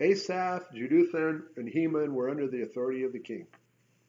Asaph, 0.00 0.62
Jeduthun, 0.74 1.42
and 1.56 1.68
Heman 1.68 2.14
were 2.14 2.28
under 2.28 2.48
the 2.48 2.62
authority 2.62 3.04
of 3.04 3.12
the 3.12 3.18
king. 3.18 3.46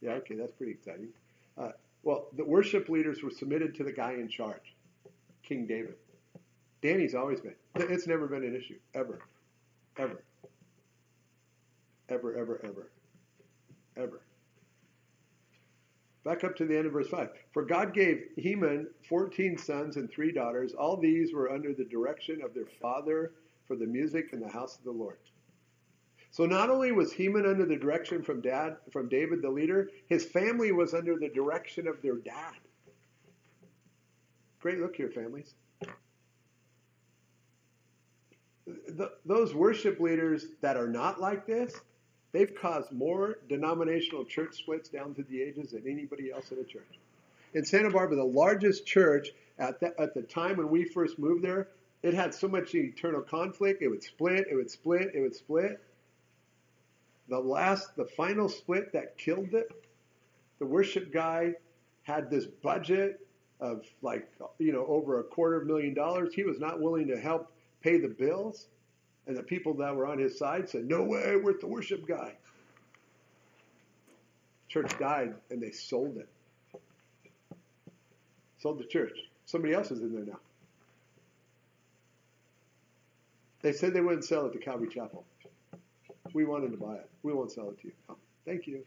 Yeah, 0.01 0.13
okay, 0.13 0.35
that's 0.35 0.51
pretty 0.51 0.73
exciting. 0.73 1.09
Uh, 1.57 1.71
well, 2.03 2.27
the 2.35 2.43
worship 2.43 2.89
leaders 2.89 3.23
were 3.23 3.31
submitted 3.31 3.75
to 3.75 3.83
the 3.83 3.91
guy 3.91 4.13
in 4.13 4.29
charge, 4.29 4.75
King 5.43 5.65
David. 5.65 5.95
Danny's 6.81 7.15
always 7.15 7.41
been. 7.41 7.55
It's 7.75 8.07
never 8.07 8.27
been 8.27 8.43
an 8.43 8.55
issue, 8.55 8.77
ever, 8.93 9.19
ever, 9.97 10.23
ever, 12.09 12.37
ever, 12.37 12.61
ever, 12.63 12.91
ever. 13.95 14.21
Back 16.27 16.43
up 16.43 16.57
to 16.57 16.65
the 16.65 16.75
end 16.75 16.85
of 16.85 16.91
verse 16.91 17.07
5. 17.07 17.29
For 17.53 17.63
God 17.63 17.93
gave 17.93 18.25
Heman 18.35 18.87
14 19.07 19.57
sons 19.57 19.95
and 19.95 20.11
three 20.11 20.33
daughters. 20.33 20.73
All 20.73 20.97
these 20.97 21.33
were 21.33 21.49
under 21.49 21.73
the 21.73 21.85
direction 21.85 22.41
of 22.43 22.53
their 22.53 22.65
father 22.81 23.31
for 23.65 23.77
the 23.77 23.85
music 23.85 24.31
in 24.33 24.41
the 24.41 24.49
house 24.49 24.77
of 24.77 24.83
the 24.83 24.91
Lord. 24.91 25.15
So 26.31 26.45
not 26.45 26.69
only 26.69 26.91
was 26.91 27.13
Heman 27.13 27.45
under 27.45 27.65
the 27.65 27.77
direction 27.77 28.21
from 28.21 28.41
dad, 28.41 28.75
from 28.91 29.07
David 29.07 29.41
the 29.41 29.49
leader, 29.49 29.89
his 30.09 30.25
family 30.25 30.73
was 30.73 30.93
under 30.93 31.15
the 31.17 31.29
direction 31.29 31.87
of 31.87 32.01
their 32.01 32.17
dad. 32.17 32.55
Great 34.59 34.79
look 34.79 34.97
here, 34.97 35.09
families. 35.09 35.53
The, 38.65 39.13
those 39.25 39.55
worship 39.55 40.01
leaders 40.01 40.47
that 40.59 40.75
are 40.75 40.89
not 40.89 41.21
like 41.21 41.47
this, 41.47 41.79
they've 42.31 42.53
caused 42.55 42.91
more 42.91 43.39
denominational 43.49 44.25
church 44.25 44.55
splits 44.55 44.89
down 44.89 45.13
through 45.13 45.25
the 45.29 45.41
ages 45.41 45.71
than 45.71 45.83
anybody 45.87 46.31
else 46.31 46.51
in 46.51 46.59
a 46.59 46.63
church. 46.63 46.99
In 47.53 47.65
Santa 47.65 47.89
Barbara, 47.89 48.17
the 48.17 48.23
largest 48.23 48.85
church 48.85 49.29
at 49.57 49.79
the, 49.79 49.99
at 49.99 50.13
the 50.13 50.21
time 50.21 50.57
when 50.57 50.69
we 50.69 50.85
first 50.85 51.17
moved 51.17 51.43
there, 51.43 51.69
it 52.03 52.13
had 52.13 52.33
so 52.33 52.47
much 52.47 52.75
internal 52.75 53.21
conflict. 53.21 53.81
It 53.81 53.87
would 53.87 54.03
split, 54.03 54.47
it 54.51 54.55
would 54.55 54.69
split, 54.69 55.11
it 55.15 55.21
would 55.21 55.35
split 55.35 55.81
the 57.29 57.39
last, 57.39 57.95
the 57.95 58.05
final 58.05 58.49
split 58.49 58.93
that 58.93 59.17
killed 59.17 59.53
it, 59.53 59.69
the 60.59 60.65
worship 60.65 61.11
guy 61.11 61.53
had 62.03 62.29
this 62.29 62.45
budget 62.45 63.19
of 63.59 63.83
like, 64.01 64.27
you 64.59 64.71
know, 64.71 64.85
over 64.87 65.19
a 65.19 65.23
quarter 65.23 65.57
of 65.57 65.63
a 65.63 65.65
million 65.65 65.93
dollars. 65.93 66.33
He 66.33 66.43
was 66.43 66.59
not 66.59 66.79
willing 66.79 67.07
to 67.07 67.19
help 67.19 67.51
pay 67.81 67.99
the 67.99 68.07
bills. 68.07 68.67
And 69.27 69.35
the 69.35 69.43
people 69.43 69.73
that 69.75 69.95
were 69.95 70.07
on 70.07 70.17
his 70.17 70.37
side 70.37 70.69
said, 70.69 70.85
no 70.87 71.03
way, 71.03 71.35
we're 71.35 71.59
the 71.59 71.67
worship 71.67 72.07
guy. 72.07 72.33
Church 74.69 74.91
died 74.99 75.35
and 75.49 75.61
they 75.61 75.71
sold 75.71 76.17
it. 76.17 76.29
Sold 78.59 78.79
the 78.79 78.85
church. 78.85 79.17
Somebody 79.45 79.73
else 79.73 79.91
is 79.91 80.01
in 80.01 80.13
there 80.13 80.25
now. 80.25 80.39
They 83.61 83.73
said 83.73 83.93
they 83.93 84.01
wouldn't 84.01 84.25
sell 84.25 84.45
it 84.45 84.53
to 84.53 84.59
Calvary 84.59 84.87
Chapel. 84.87 85.25
We 86.33 86.45
wanted 86.45 86.71
to 86.71 86.77
buy 86.77 86.95
it. 86.95 87.09
We 87.23 87.33
won't 87.33 87.51
sell 87.51 87.69
it 87.69 87.81
to 87.81 87.87
you. 87.87 87.93
Oh, 88.09 88.15
thank 88.45 88.67
you. 88.67 88.83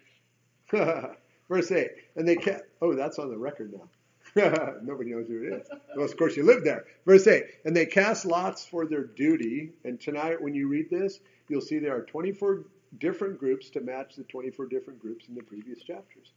Verse 1.48 1.70
8. 1.70 1.88
And 2.16 2.26
they 2.26 2.36
kept, 2.36 2.62
oh, 2.80 2.94
that's 2.94 3.18
on 3.18 3.30
the 3.30 3.36
record 3.36 3.72
now. 3.72 3.88
Nobody 4.82 5.10
knows 5.10 5.26
who 5.28 5.42
it 5.42 5.52
is. 5.60 5.68
Well, 5.96 6.04
of 6.04 6.16
course, 6.16 6.36
you 6.36 6.44
live 6.44 6.62
there. 6.62 6.84
Verse 7.04 7.26
8. 7.26 7.44
And 7.64 7.76
they 7.76 7.86
cast 7.86 8.24
lots 8.24 8.64
for 8.64 8.86
their 8.86 9.04
duty. 9.04 9.72
And 9.84 10.00
tonight, 10.00 10.40
when 10.40 10.54
you 10.54 10.68
read 10.68 10.88
this, 10.90 11.20
you'll 11.48 11.60
see 11.60 11.78
there 11.78 11.96
are 11.96 12.02
24 12.02 12.64
different 12.98 13.38
groups 13.38 13.70
to 13.70 13.80
match 13.80 14.16
the 14.16 14.24
24 14.24 14.66
different 14.66 15.00
groups 15.00 15.26
in 15.28 15.34
the 15.34 15.42
previous 15.42 15.82
chapters. 15.82 16.32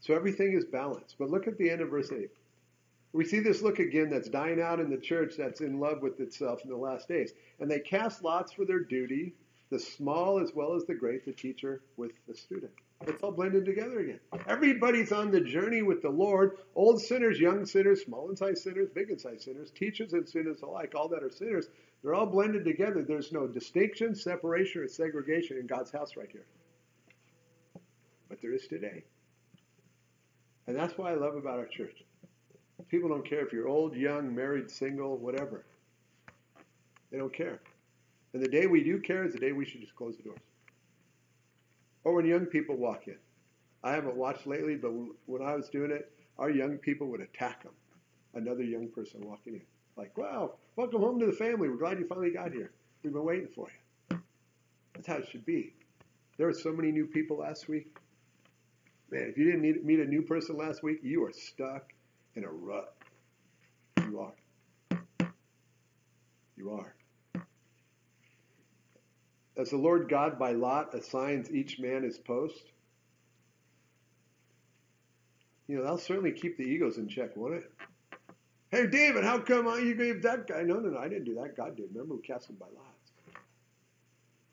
So 0.00 0.14
everything 0.14 0.52
is 0.52 0.64
balanced. 0.64 1.16
But 1.18 1.30
look 1.30 1.46
at 1.46 1.58
the 1.58 1.68
end 1.68 1.80
of 1.80 1.90
verse 1.90 2.10
8. 2.10 2.30
We 3.12 3.24
see 3.24 3.40
this 3.40 3.62
look 3.62 3.78
again 3.78 4.10
that's 4.10 4.28
dying 4.28 4.60
out 4.60 4.80
in 4.80 4.90
the 4.90 4.98
church 4.98 5.34
that's 5.36 5.60
in 5.60 5.80
love 5.80 6.02
with 6.02 6.20
itself 6.20 6.60
in 6.64 6.70
the 6.70 6.76
last 6.76 7.08
days. 7.08 7.32
And 7.60 7.70
they 7.70 7.80
cast 7.80 8.22
lots 8.22 8.52
for 8.52 8.64
their 8.64 8.80
duty, 8.80 9.34
the 9.70 9.78
small 9.78 10.38
as 10.38 10.52
well 10.54 10.74
as 10.74 10.84
the 10.84 10.94
great, 10.94 11.24
the 11.24 11.32
teacher 11.32 11.82
with 11.96 12.12
the 12.28 12.34
student. 12.34 12.72
It's 13.02 13.22
all 13.22 13.32
blended 13.32 13.66
together 13.66 14.00
again. 14.00 14.20
Everybody's 14.46 15.12
on 15.12 15.30
the 15.30 15.40
journey 15.40 15.82
with 15.82 16.00
the 16.00 16.08
Lord. 16.08 16.58
Old 16.74 17.00
sinners, 17.00 17.38
young 17.38 17.66
sinners, 17.66 18.04
small 18.04 18.28
and 18.28 18.58
sinners, 18.58 18.88
big 18.94 19.10
and 19.10 19.20
sinners, 19.20 19.70
teachers 19.70 20.12
and 20.14 20.26
sinners 20.28 20.62
alike, 20.62 20.94
all 20.96 21.08
that 21.08 21.22
are 21.22 21.30
sinners. 21.30 21.66
They're 22.02 22.14
all 22.14 22.26
blended 22.26 22.64
together. 22.64 23.04
There's 23.06 23.32
no 23.32 23.46
distinction, 23.46 24.14
separation, 24.14 24.82
or 24.82 24.88
segregation 24.88 25.58
in 25.58 25.66
God's 25.66 25.92
house 25.92 26.16
right 26.16 26.28
here. 26.30 26.46
But 28.28 28.40
there 28.40 28.54
is 28.54 28.66
today. 28.66 29.04
And 30.66 30.76
that's 30.76 30.96
what 30.96 31.12
I 31.12 31.14
love 31.14 31.36
about 31.36 31.58
our 31.58 31.66
church. 31.66 32.02
People 32.88 33.08
don't 33.08 33.28
care 33.28 33.44
if 33.44 33.52
you're 33.52 33.68
old, 33.68 33.94
young, 33.94 34.34
married, 34.34 34.70
single, 34.70 35.16
whatever. 35.18 35.64
They 37.10 37.18
don't 37.18 37.32
care. 37.32 37.60
And 38.32 38.42
the 38.42 38.48
day 38.48 38.66
we 38.66 38.82
do 38.82 39.00
care 39.00 39.24
is 39.24 39.32
the 39.32 39.38
day 39.38 39.52
we 39.52 39.64
should 39.64 39.80
just 39.80 39.94
close 39.94 40.16
the 40.16 40.24
doors. 40.24 40.40
Or 42.06 42.14
when 42.14 42.24
young 42.24 42.46
people 42.46 42.76
walk 42.76 43.08
in. 43.08 43.16
I 43.82 43.90
haven't 43.90 44.14
watched 44.14 44.46
lately, 44.46 44.76
but 44.76 44.92
when 45.26 45.42
I 45.42 45.56
was 45.56 45.68
doing 45.68 45.90
it, 45.90 46.12
our 46.38 46.48
young 46.48 46.78
people 46.78 47.08
would 47.08 47.20
attack 47.20 47.64
them. 47.64 47.72
Another 48.32 48.62
young 48.62 48.86
person 48.90 49.26
walking 49.26 49.54
in. 49.54 49.62
Like, 49.96 50.16
wow, 50.16 50.52
welcome 50.76 51.00
home 51.00 51.18
to 51.18 51.26
the 51.26 51.32
family. 51.32 51.68
We're 51.68 51.78
glad 51.78 51.98
you 51.98 52.06
finally 52.06 52.30
got 52.30 52.52
here. 52.52 52.70
We've 53.02 53.12
been 53.12 53.24
waiting 53.24 53.48
for 53.52 53.66
you. 54.10 54.18
That's 54.94 55.08
how 55.08 55.16
it 55.16 55.26
should 55.32 55.44
be. 55.44 55.74
There 56.38 56.46
were 56.46 56.52
so 56.52 56.70
many 56.70 56.92
new 56.92 57.06
people 57.06 57.38
last 57.38 57.68
week. 57.68 57.96
Man, 59.10 59.26
if 59.28 59.36
you 59.36 59.46
didn't 59.46 59.84
meet, 59.84 59.98
a 59.98 60.04
new 60.04 60.22
person 60.22 60.56
last 60.56 60.84
week, 60.84 61.00
you 61.02 61.24
are 61.24 61.32
stuck 61.32 61.92
in 62.36 62.44
a 62.44 62.48
rut. 62.48 62.94
You 63.98 64.20
are. 64.20 64.98
You 66.56 66.70
are. 66.70 66.94
As 69.56 69.70
the 69.70 69.76
Lord 69.76 70.08
God 70.08 70.38
by 70.38 70.52
lot 70.52 70.94
assigns 70.94 71.50
each 71.50 71.78
man 71.78 72.02
his 72.02 72.18
post, 72.18 72.62
you 75.66 75.76
know, 75.76 75.82
that'll 75.82 75.98
certainly 75.98 76.32
keep 76.32 76.56
the 76.56 76.64
egos 76.64 76.98
in 76.98 77.08
check, 77.08 77.36
won't 77.36 77.54
it? 77.54 77.72
Hey, 78.70 78.86
David, 78.86 79.24
how 79.24 79.38
come 79.38 79.66
you 79.84 79.94
gave 79.94 80.22
that 80.22 80.46
guy? 80.46 80.62
No, 80.62 80.80
no, 80.80 80.90
no, 80.90 80.98
I 80.98 81.08
didn't 81.08 81.24
do 81.24 81.34
that. 81.36 81.56
God 81.56 81.76
did. 81.76 81.86
Remember, 81.92 82.14
we 82.16 82.22
cast 82.22 82.50
him 82.50 82.56
by 82.56 82.66
lots. 82.66 83.12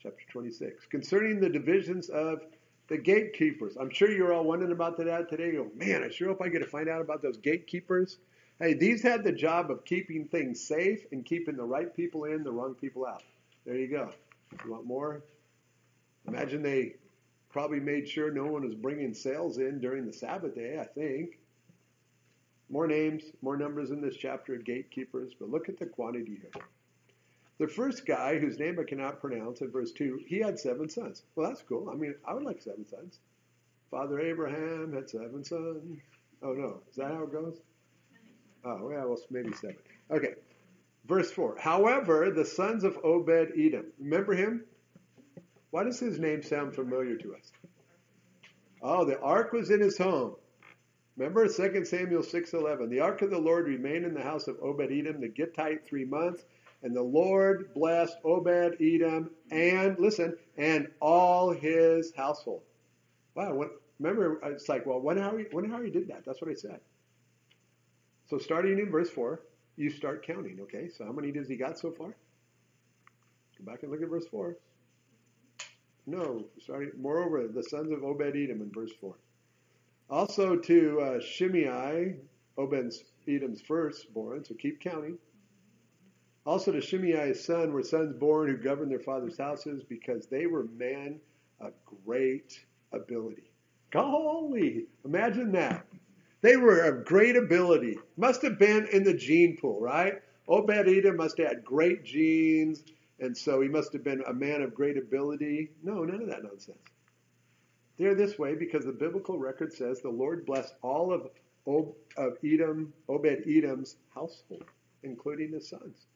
Chapter 0.02 0.24
26. 0.32 0.86
Concerning 0.86 1.40
the 1.40 1.50
divisions 1.50 2.10
of 2.10 2.44
the 2.88 2.98
gatekeepers. 2.98 3.76
I'm 3.80 3.90
sure 3.90 4.12
you're 4.12 4.34
all 4.34 4.44
wondering 4.44 4.72
about 4.72 4.98
that 4.98 5.30
today. 5.30 5.48
You 5.48 5.64
go, 5.64 5.86
man, 5.86 6.04
I 6.04 6.10
sure 6.10 6.30
hope 6.30 6.42
I 6.42 6.50
get 6.50 6.60
to 6.60 6.68
find 6.68 6.90
out 6.90 7.02
about 7.02 7.22
those 7.22 7.38
gatekeepers. 7.38 8.18
Hey, 8.60 8.74
these 8.74 9.02
had 9.02 9.24
the 9.24 9.32
job 9.32 9.72
of 9.72 9.84
keeping 9.86 10.28
things 10.28 10.62
safe 10.62 11.06
and 11.12 11.26
keeping 11.26 11.56
the 11.56 11.64
right 11.64 11.94
people 11.94 12.26
in, 12.26 12.44
the 12.44 12.52
wrong 12.52 12.76
people 12.76 13.06
out. 13.06 13.24
There 13.66 13.76
you 13.76 13.88
go. 13.88 14.12
You 14.64 14.72
want 14.72 14.86
more? 14.86 15.24
Imagine 16.28 16.62
they 16.62 16.96
probably 17.50 17.80
made 17.80 18.08
sure 18.08 18.32
no 18.32 18.46
one 18.46 18.66
was 18.66 18.76
bringing 18.76 19.14
sales 19.14 19.58
in 19.58 19.80
during 19.80 20.06
the 20.06 20.14
Sabbath 20.14 20.56
day, 20.56 20.80
I 20.80 20.86
think. 20.86 21.40
More 22.70 22.88
names, 22.88 23.24
more 23.42 23.58
numbers 23.58 23.92
in 23.92 24.02
this 24.02 24.16
chapter 24.16 24.56
of 24.56 24.66
gatekeepers, 24.66 25.34
but 25.40 25.50
look 25.50 25.70
at 25.70 25.78
the 25.78 25.86
quantity 25.86 26.40
here. 26.42 26.64
The 27.60 27.68
first 27.68 28.06
guy, 28.06 28.40
whose 28.40 28.58
name 28.58 28.80
I 28.80 28.84
cannot 28.84 29.22
pronounce 29.22 29.62
in 29.62 29.70
verse 29.70 29.92
2, 29.92 30.22
he 30.26 30.40
had 30.40 30.60
seven 30.60 30.90
sons. 30.90 31.24
Well, 31.36 31.48
that's 31.48 31.62
cool. 31.62 31.90
I 31.90 31.96
mean, 31.96 32.16
I 32.28 32.34
would 32.34 32.44
like 32.44 32.62
seven 32.62 32.88
sons. 32.88 33.20
Father 33.92 34.20
Abraham 34.20 34.92
had 34.92 35.08
seven 35.10 35.44
sons. 35.44 36.00
Oh, 36.42 36.54
no. 36.54 36.82
Is 36.90 36.96
that 36.96 37.12
how 37.12 37.24
it 37.24 37.32
goes? 37.32 37.60
Oh, 38.66 38.90
yeah, 38.90 39.06
well, 39.06 39.20
maybe 39.30 39.54
seven. 39.54 39.78
Okay. 40.10 40.34
Verse 41.06 41.32
4. 41.32 41.58
However, 41.60 42.32
the 42.32 42.46
sons 42.46 42.84
of 42.84 42.98
Obed 43.04 43.52
Edom. 43.58 43.88
Remember 44.00 44.34
him? 44.34 44.64
Why 45.72 45.84
does 45.84 46.00
his 46.00 46.20
name 46.20 46.44
sound 46.44 46.76
familiar 46.76 47.18
to 47.18 47.36
us? 47.36 47.52
Oh, 48.82 49.06
the 49.06 49.20
ark 49.20 49.52
was 49.54 49.70
in 49.70 49.82
his 49.82 49.98
home. 49.98 50.36
Remember 51.18 51.48
2 51.48 51.86
Samuel 51.86 52.24
6:11. 52.24 52.90
The 52.90 53.02
ark 53.02 53.22
of 53.22 53.30
the 53.30 53.40
Lord 53.40 53.68
remained 53.68 54.06
in 54.06 54.14
the 54.14 54.22
house 54.22 54.48
of 54.48 54.58
Obed 54.62 54.92
Edom 54.92 55.22
the 55.22 55.30
Gittite 55.30 55.86
3 55.86 56.06
months, 56.06 56.44
and 56.82 56.96
the 56.96 57.04
Lord 57.04 57.74
blessed 57.74 58.18
Obed 58.24 58.82
Edom 58.82 59.30
and, 59.52 59.98
listen, 60.00 60.38
and 60.58 60.88
all 61.00 61.52
his 61.52 62.14
household. 62.16 62.64
Wow, 63.36 63.70
remember, 64.00 64.40
it's 64.46 64.70
like, 64.70 64.86
well, 64.86 65.00
when 65.00 65.18
how, 65.18 65.38
he, 65.38 65.46
when 65.52 65.70
how 65.70 65.82
he 65.82 65.90
did 65.90 66.08
that? 66.08 66.24
That's 66.26 66.42
what 66.42 66.52
I 66.52 66.56
said. 66.56 66.80
So 68.30 68.38
starting 68.38 68.80
in 68.80 68.90
verse 68.90 69.10
4, 69.10 69.42
you 69.76 69.90
start 69.90 70.26
counting, 70.26 70.60
okay? 70.62 70.90
So 70.90 71.06
how 71.06 71.12
many 71.12 71.32
does 71.32 71.48
he 71.48 71.56
got 71.56 71.80
so 71.80 71.92
far? 71.92 72.16
Go 73.58 73.72
back 73.72 73.84
and 73.84 73.92
look 73.92 74.02
at 74.02 74.10
verse 74.10 74.28
4. 74.28 74.56
No, 76.06 76.46
sorry. 76.66 76.90
Moreover, 77.00 77.48
the 77.48 77.64
sons 77.64 77.92
of 77.92 78.04
Obed 78.04 78.36
Edom 78.36 78.62
in 78.62 78.72
verse 78.74 78.92
4. 79.00 79.16
Also 80.10 80.58
to 80.58 81.00
uh, 81.02 81.20
Shimei, 81.22 82.16
Obed 82.58 82.94
Edom's 83.28 83.62
firstborn, 83.62 84.44
so 84.44 84.54
keep 84.56 84.82
counting. 84.82 85.18
Also 86.46 86.74
to 86.74 86.82
Shimei's 86.82 87.44
son 87.44 87.72
were 87.72 87.84
sons 87.84 88.14
born 88.14 88.50
who 88.50 88.58
governed 88.58 88.92
their 88.92 89.00
father's 89.00 89.38
houses 89.38 89.82
because 89.88 90.28
they 90.28 90.46
were 90.46 90.66
men 90.78 91.22
of 91.62 91.72
great 92.06 92.66
ability. 92.92 93.50
Golly, 93.92 94.88
imagine 95.06 95.54
that. 95.54 95.86
They 96.44 96.58
were 96.58 96.82
of 96.82 97.06
great 97.06 97.38
ability. 97.38 97.98
Must 98.18 98.42
have 98.42 98.60
been 98.60 98.86
in 98.92 99.06
the 99.06 99.14
gene 99.14 99.56
pool, 99.56 99.80
right? 99.80 100.22
Obed 100.50 100.90
Edom 100.90 101.16
must 101.16 101.38
have 101.38 101.48
had 101.48 101.64
great 101.64 102.04
genes, 102.04 102.84
and 103.22 103.36
so 103.36 103.62
he 103.62 103.70
must 103.70 103.94
have 103.94 104.04
been 104.04 104.22
a 104.28 104.34
man 104.34 104.62
of 104.62 104.76
great 104.76 104.98
ability. 104.98 105.72
No, 105.84 106.04
none 106.04 106.22
of 106.22 106.28
that 106.28 106.44
nonsense. 106.44 106.78
They're 107.98 108.14
this 108.14 108.38
way 108.38 108.56
because 108.56 108.84
the 108.84 108.92
biblical 108.92 109.40
record 109.40 109.72
says 109.72 110.02
the 110.02 110.10
Lord 110.10 110.46
blessed 110.46 110.76
all 110.82 111.14
of, 111.14 111.30
of 112.18 112.38
Edom, 112.44 112.92
Obed 113.08 113.48
Edom's 113.48 113.96
household, 114.14 114.66
including 115.04 115.54
his 115.54 115.70
sons. 115.70 116.08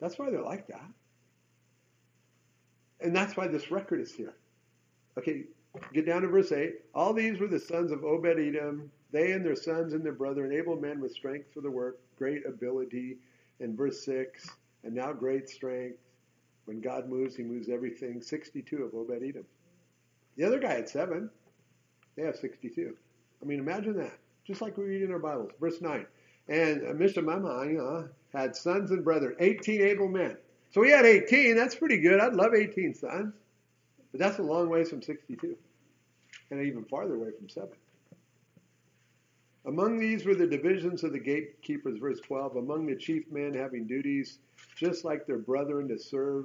That's 0.00 0.20
why 0.20 0.30
they're 0.30 0.40
like 0.40 0.68
that. 0.68 0.88
And 3.00 3.16
that's 3.16 3.36
why 3.36 3.48
this 3.48 3.72
record 3.72 4.00
is 4.00 4.14
here. 4.14 4.36
Okay, 5.18 5.46
get 5.92 6.06
down 6.06 6.22
to 6.22 6.28
verse 6.28 6.52
8. 6.52 6.74
All 6.94 7.12
these 7.12 7.40
were 7.40 7.48
the 7.48 7.58
sons 7.58 7.90
of 7.90 8.04
Obed 8.04 8.38
Edom, 8.38 8.92
they 9.12 9.32
and 9.32 9.44
their 9.44 9.56
sons 9.56 9.92
and 9.92 10.04
their 10.04 10.12
brethren, 10.12 10.52
able 10.52 10.76
men 10.76 11.00
with 11.00 11.12
strength 11.12 11.52
for 11.54 11.60
the 11.60 11.70
work, 11.70 11.98
great 12.16 12.46
ability. 12.46 13.18
In 13.58 13.74
verse 13.74 14.04
6, 14.04 14.50
and 14.84 14.94
now 14.94 15.12
great 15.12 15.48
strength. 15.48 15.98
When 16.66 16.80
God 16.80 17.08
moves, 17.08 17.36
he 17.36 17.42
moves 17.42 17.68
everything. 17.68 18.20
62 18.20 18.84
of 18.84 18.94
Obed 18.94 19.22
Edom. 19.22 19.44
The 20.36 20.44
other 20.44 20.58
guy 20.58 20.74
had 20.74 20.88
seven. 20.88 21.30
They 22.16 22.24
have 22.24 22.36
62. 22.36 22.96
I 23.40 23.44
mean, 23.46 23.58
imagine 23.58 23.96
that. 23.96 24.18
Just 24.46 24.60
like 24.60 24.76
we 24.76 24.84
read 24.84 25.02
in 25.02 25.12
our 25.12 25.18
Bibles. 25.18 25.52
Verse 25.60 25.80
9. 25.80 26.06
And 26.48 26.82
Mishimama 26.82 28.04
uh, 28.04 28.08
had 28.32 28.54
sons 28.54 28.90
and 28.90 29.02
brethren, 29.02 29.36
18 29.40 29.80
able 29.82 30.08
men. 30.08 30.36
So 30.72 30.82
he 30.82 30.90
had 30.90 31.06
18. 31.06 31.56
That's 31.56 31.74
pretty 31.74 32.00
good. 32.00 32.20
I'd 32.20 32.34
love 32.34 32.54
18 32.54 32.94
sons. 32.94 33.34
But 34.12 34.20
that's 34.20 34.38
a 34.38 34.42
long 34.42 34.68
way 34.68 34.84
from 34.84 35.02
62. 35.02 35.56
And 36.50 36.62
even 36.66 36.84
farther 36.84 37.14
away 37.14 37.30
from 37.36 37.48
7. 37.48 37.68
Among 39.66 39.98
these 39.98 40.24
were 40.24 40.36
the 40.36 40.46
divisions 40.46 41.02
of 41.02 41.12
the 41.12 41.18
gatekeepers, 41.18 41.98
verse 41.98 42.20
12, 42.20 42.54
among 42.54 42.86
the 42.86 42.94
chief 42.94 43.24
men 43.32 43.52
having 43.52 43.88
duties 43.88 44.38
just 44.76 45.04
like 45.04 45.26
their 45.26 45.38
brethren 45.38 45.88
to 45.88 45.98
serve 45.98 46.44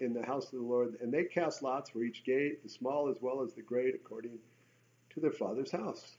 in 0.00 0.12
the 0.12 0.24
house 0.24 0.44
of 0.52 0.58
the 0.58 0.64
Lord. 0.64 0.98
And 1.00 1.10
they 1.10 1.24
cast 1.24 1.62
lots 1.62 1.88
for 1.88 2.02
each 2.02 2.24
gate, 2.24 2.62
the 2.62 2.68
small 2.68 3.08
as 3.08 3.16
well 3.22 3.42
as 3.42 3.54
the 3.54 3.62
great, 3.62 3.94
according 3.94 4.38
to 5.14 5.20
their 5.20 5.32
father's 5.32 5.70
house. 5.70 6.16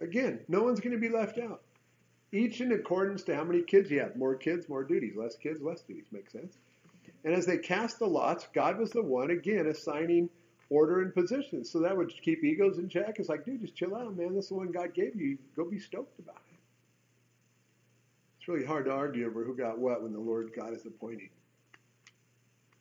Again, 0.00 0.40
no 0.48 0.62
one's 0.64 0.80
going 0.80 0.94
to 0.94 1.00
be 1.00 1.08
left 1.08 1.38
out. 1.38 1.62
Each 2.32 2.60
in 2.60 2.72
accordance 2.72 3.22
to 3.24 3.36
how 3.36 3.44
many 3.44 3.62
kids 3.62 3.92
you 3.92 4.00
have. 4.00 4.16
More 4.16 4.34
kids, 4.34 4.68
more 4.68 4.82
duties. 4.82 5.14
Less 5.16 5.36
kids, 5.36 5.62
less 5.62 5.82
duties. 5.82 6.06
Makes 6.10 6.32
sense. 6.32 6.58
And 7.24 7.32
as 7.32 7.46
they 7.46 7.58
cast 7.58 8.00
the 8.00 8.06
lots, 8.06 8.48
God 8.52 8.78
was 8.78 8.90
the 8.90 9.02
one, 9.02 9.30
again, 9.30 9.66
assigning 9.66 10.30
order 10.70 11.02
and 11.02 11.12
position. 11.12 11.64
So 11.64 11.80
that 11.80 11.96
would 11.96 12.12
keep 12.22 12.42
egos 12.42 12.78
in 12.78 12.88
check. 12.88 13.16
It's 13.18 13.28
like, 13.28 13.44
dude, 13.44 13.60
just 13.60 13.74
chill 13.74 13.94
out, 13.94 14.16
man. 14.16 14.34
This 14.34 14.44
is 14.44 14.48
the 14.50 14.54
one 14.54 14.70
God 14.70 14.94
gave 14.94 15.20
you. 15.20 15.36
Go 15.56 15.64
be 15.64 15.78
stoked 15.78 16.18
about 16.18 16.42
it. 16.52 16.58
It's 18.38 18.48
really 18.48 18.64
hard 18.64 18.86
to 18.86 18.92
argue 18.92 19.26
over 19.26 19.44
who 19.44 19.54
got 19.54 19.78
what 19.78 20.02
when 20.02 20.12
the 20.12 20.20
Lord 20.20 20.52
God 20.56 20.72
is 20.72 20.86
appointing. 20.86 21.28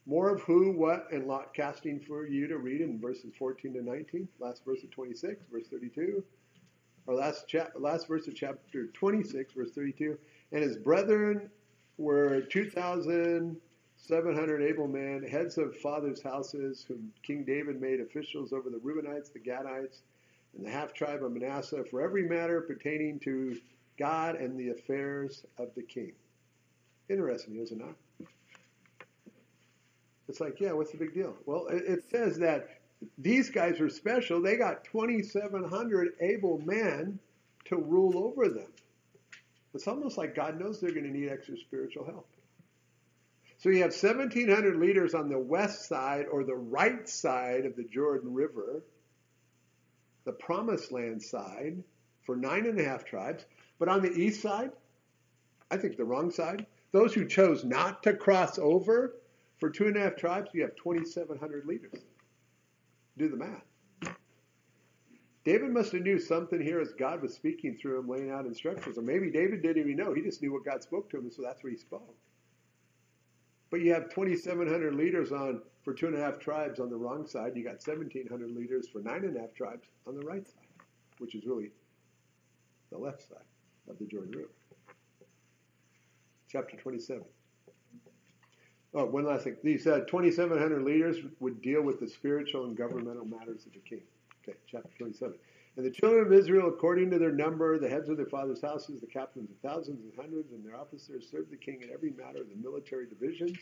More 0.05 0.29
of 0.29 0.41
who, 0.41 0.71
what, 0.71 1.11
and 1.11 1.27
lot 1.27 1.53
casting 1.53 1.99
for 1.99 2.25
you 2.25 2.47
to 2.47 2.57
read 2.57 2.81
in 2.81 2.99
verses 2.99 3.33
14 3.37 3.73
to 3.73 3.81
19. 3.83 4.27
Last 4.39 4.63
verse 4.63 4.83
of 4.83 4.89
26, 4.91 5.43
verse 5.51 5.67
32. 5.67 6.23
Or 7.05 7.15
last, 7.15 7.47
chap- 7.47 7.73
last 7.75 8.07
verse 8.07 8.27
of 8.27 8.35
chapter 8.35 8.87
26, 8.87 9.53
verse 9.53 9.71
32. 9.71 10.17
And 10.51 10.63
his 10.63 10.77
brethren 10.77 11.49
were 11.97 12.41
2,700 14.07 14.63
able 14.63 14.87
men, 14.87 15.23
heads 15.23 15.57
of 15.57 15.75
fathers' 15.77 16.21
houses, 16.21 16.85
whom 16.87 17.11
King 17.21 17.43
David 17.43 17.79
made 17.81 17.99
officials 17.99 18.53
over 18.53 18.69
the 18.69 18.77
Reubenites, 18.77 19.31
the 19.31 19.39
Gadites, 19.39 20.01
and 20.55 20.65
the 20.65 20.71
half 20.71 20.93
tribe 20.93 21.23
of 21.23 21.31
Manasseh 21.31 21.83
for 21.83 22.01
every 22.01 22.27
matter 22.27 22.61
pertaining 22.61 23.19
to 23.19 23.59
God 23.97 24.35
and 24.35 24.57
the 24.57 24.69
affairs 24.69 25.45
of 25.57 25.69
the 25.75 25.83
king. 25.83 26.13
Interesting, 27.09 27.57
is 27.57 27.71
it 27.71 27.77
not? 27.77 27.95
It's 30.27 30.39
like, 30.39 30.59
yeah, 30.59 30.71
what's 30.71 30.91
the 30.91 30.97
big 30.97 31.13
deal? 31.13 31.35
Well, 31.45 31.67
it, 31.69 32.03
says 32.09 32.37
that 32.37 32.69
these 33.17 33.49
guys 33.49 33.79
were 33.79 33.89
special. 33.89 34.41
They 34.41 34.57
got 34.57 34.83
2,700 34.85 36.13
able 36.21 36.59
men 36.59 37.19
to 37.65 37.77
rule 37.77 38.17
over 38.17 38.47
them. 38.47 38.71
It's 39.73 39.87
almost 39.87 40.17
like 40.17 40.35
God 40.35 40.59
knows 40.59 40.79
they're 40.79 40.91
going 40.91 41.05
to 41.05 41.11
need 41.11 41.29
extra 41.29 41.57
spiritual 41.57 42.05
help. 42.05 42.27
So 43.59 43.67
you 43.67 43.81
have 43.81 43.91
1,700 43.91 44.77
leaders 44.77 45.13
on 45.13 45.27
the 45.27 45.37
west 45.37 45.89
side 45.89 46.27
or 46.31 46.45
the 46.45 46.55
right 46.55 47.07
side 47.07 47.65
of 47.65 47.75
the 47.75 47.83
Jordan 47.83 48.33
River, 48.33 48.83
the 50.23 50.31
promised 50.31 50.93
land 50.93 51.21
side, 51.21 51.83
for 52.25 52.37
nine 52.37 52.65
and 52.67 52.79
a 52.79 52.85
half 52.85 53.03
tribes. 53.03 53.45
But 53.77 53.89
on 53.89 54.01
the 54.01 54.13
east 54.13 54.41
side, 54.41 54.71
I 55.69 55.75
think 55.75 55.97
the 55.97 56.05
wrong 56.05 56.31
side, 56.31 56.65
those 56.93 57.13
who 57.13 57.27
chose 57.27 57.65
not 57.65 58.01
to 58.03 58.13
cross 58.13 58.57
over, 58.57 59.15
for 59.59 59.69
two 59.69 59.87
and 59.87 59.97
a 59.97 60.01
half 60.01 60.15
tribes, 60.15 60.51
you 60.53 60.61
have 60.61 60.75
2,700 60.77 61.65
leaders. 61.65 61.99
Do 63.17 63.27
the 63.27 63.35
math. 63.35 64.15
David 65.43 65.71
must 65.71 65.91
have 65.91 66.03
knew 66.03 66.17
something 66.17 66.61
here 66.61 66.79
as 66.79 66.93
God 66.93 67.21
was 67.21 67.33
speaking 67.33 67.77
through 67.77 67.99
him, 67.99 68.07
laying 68.07 68.31
out 68.31 68.45
instructions. 68.45 68.97
Or 68.97 69.01
maybe 69.01 69.29
David 69.29 69.61
didn't 69.61 69.83
even 69.83 69.97
know. 69.97 70.13
He 70.13 70.21
just 70.21 70.41
knew 70.41 70.53
what 70.53 70.63
God 70.63 70.81
spoke 70.81 71.09
to 71.09 71.17
him, 71.17 71.29
so 71.29 71.41
that's 71.41 71.61
what 71.61 71.73
he 71.73 71.77
spoke. 71.77 72.15
But 73.71 73.81
you 73.81 73.93
have 73.93 74.09
2,700 74.09 74.95
leaders 74.95 75.31
on 75.31 75.61
for 75.83 75.93
two 75.93 76.07
and 76.07 76.15
a 76.15 76.19
half 76.19 76.39
tribes 76.39 76.79
on 76.79 76.89
the 76.89 76.95
wrong 76.95 77.27
side. 77.27 77.53
You 77.55 77.63
got 77.63 77.85
1,700 77.85 78.51
leaders 78.51 78.87
for 78.87 78.99
nine 78.99 79.23
and 79.23 79.35
a 79.37 79.41
half 79.41 79.53
tribes 79.53 79.87
on 80.07 80.15
the 80.15 80.25
right 80.25 80.47
side, 80.47 80.67
which 81.19 81.35
is 81.35 81.45
really 81.45 81.71
the 82.91 82.97
left 82.97 83.27
side 83.27 83.37
of 83.89 83.97
the 83.99 84.05
Jordan 84.05 84.31
River. 84.31 84.49
Chapter 86.51 86.77
27. 86.77 87.23
Oh, 88.95 89.05
one 89.05 89.25
last 89.25 89.43
thing. 89.43 89.55
These 89.63 89.85
uh, 89.85 89.99
2,700 90.07 90.81
leaders 90.81 91.17
would 91.39 91.61
deal 91.61 91.83
with 91.83 91.99
the 91.99 92.07
spiritual 92.07 92.65
and 92.65 92.75
governmental 92.75 93.25
matters 93.25 93.67
of 93.67 93.73
the 93.73 93.79
king. 93.79 94.01
Okay, 94.43 94.57
chapter 94.67 94.89
27. 94.97 95.35
And 95.77 95.85
the 95.85 95.91
children 95.91 96.25
of 96.25 96.33
Israel, 96.33 96.67
according 96.67 97.09
to 97.11 97.19
their 97.19 97.31
number, 97.31 97.77
the 97.77 97.89
heads 97.89 98.09
of 98.09 98.17
their 98.17 98.25
fathers' 98.25 98.61
houses, 98.61 98.99
the 98.99 99.07
captains 99.07 99.49
of 99.49 99.57
thousands 99.57 100.03
and 100.03 100.13
hundreds, 100.15 100.51
and 100.51 100.65
their 100.65 100.75
officers, 100.75 101.29
served 101.29 101.51
the 101.51 101.57
king 101.57 101.81
in 101.81 101.89
every 101.91 102.11
matter 102.11 102.41
of 102.41 102.49
the 102.49 102.55
military 102.55 103.05
divisions. 103.05 103.57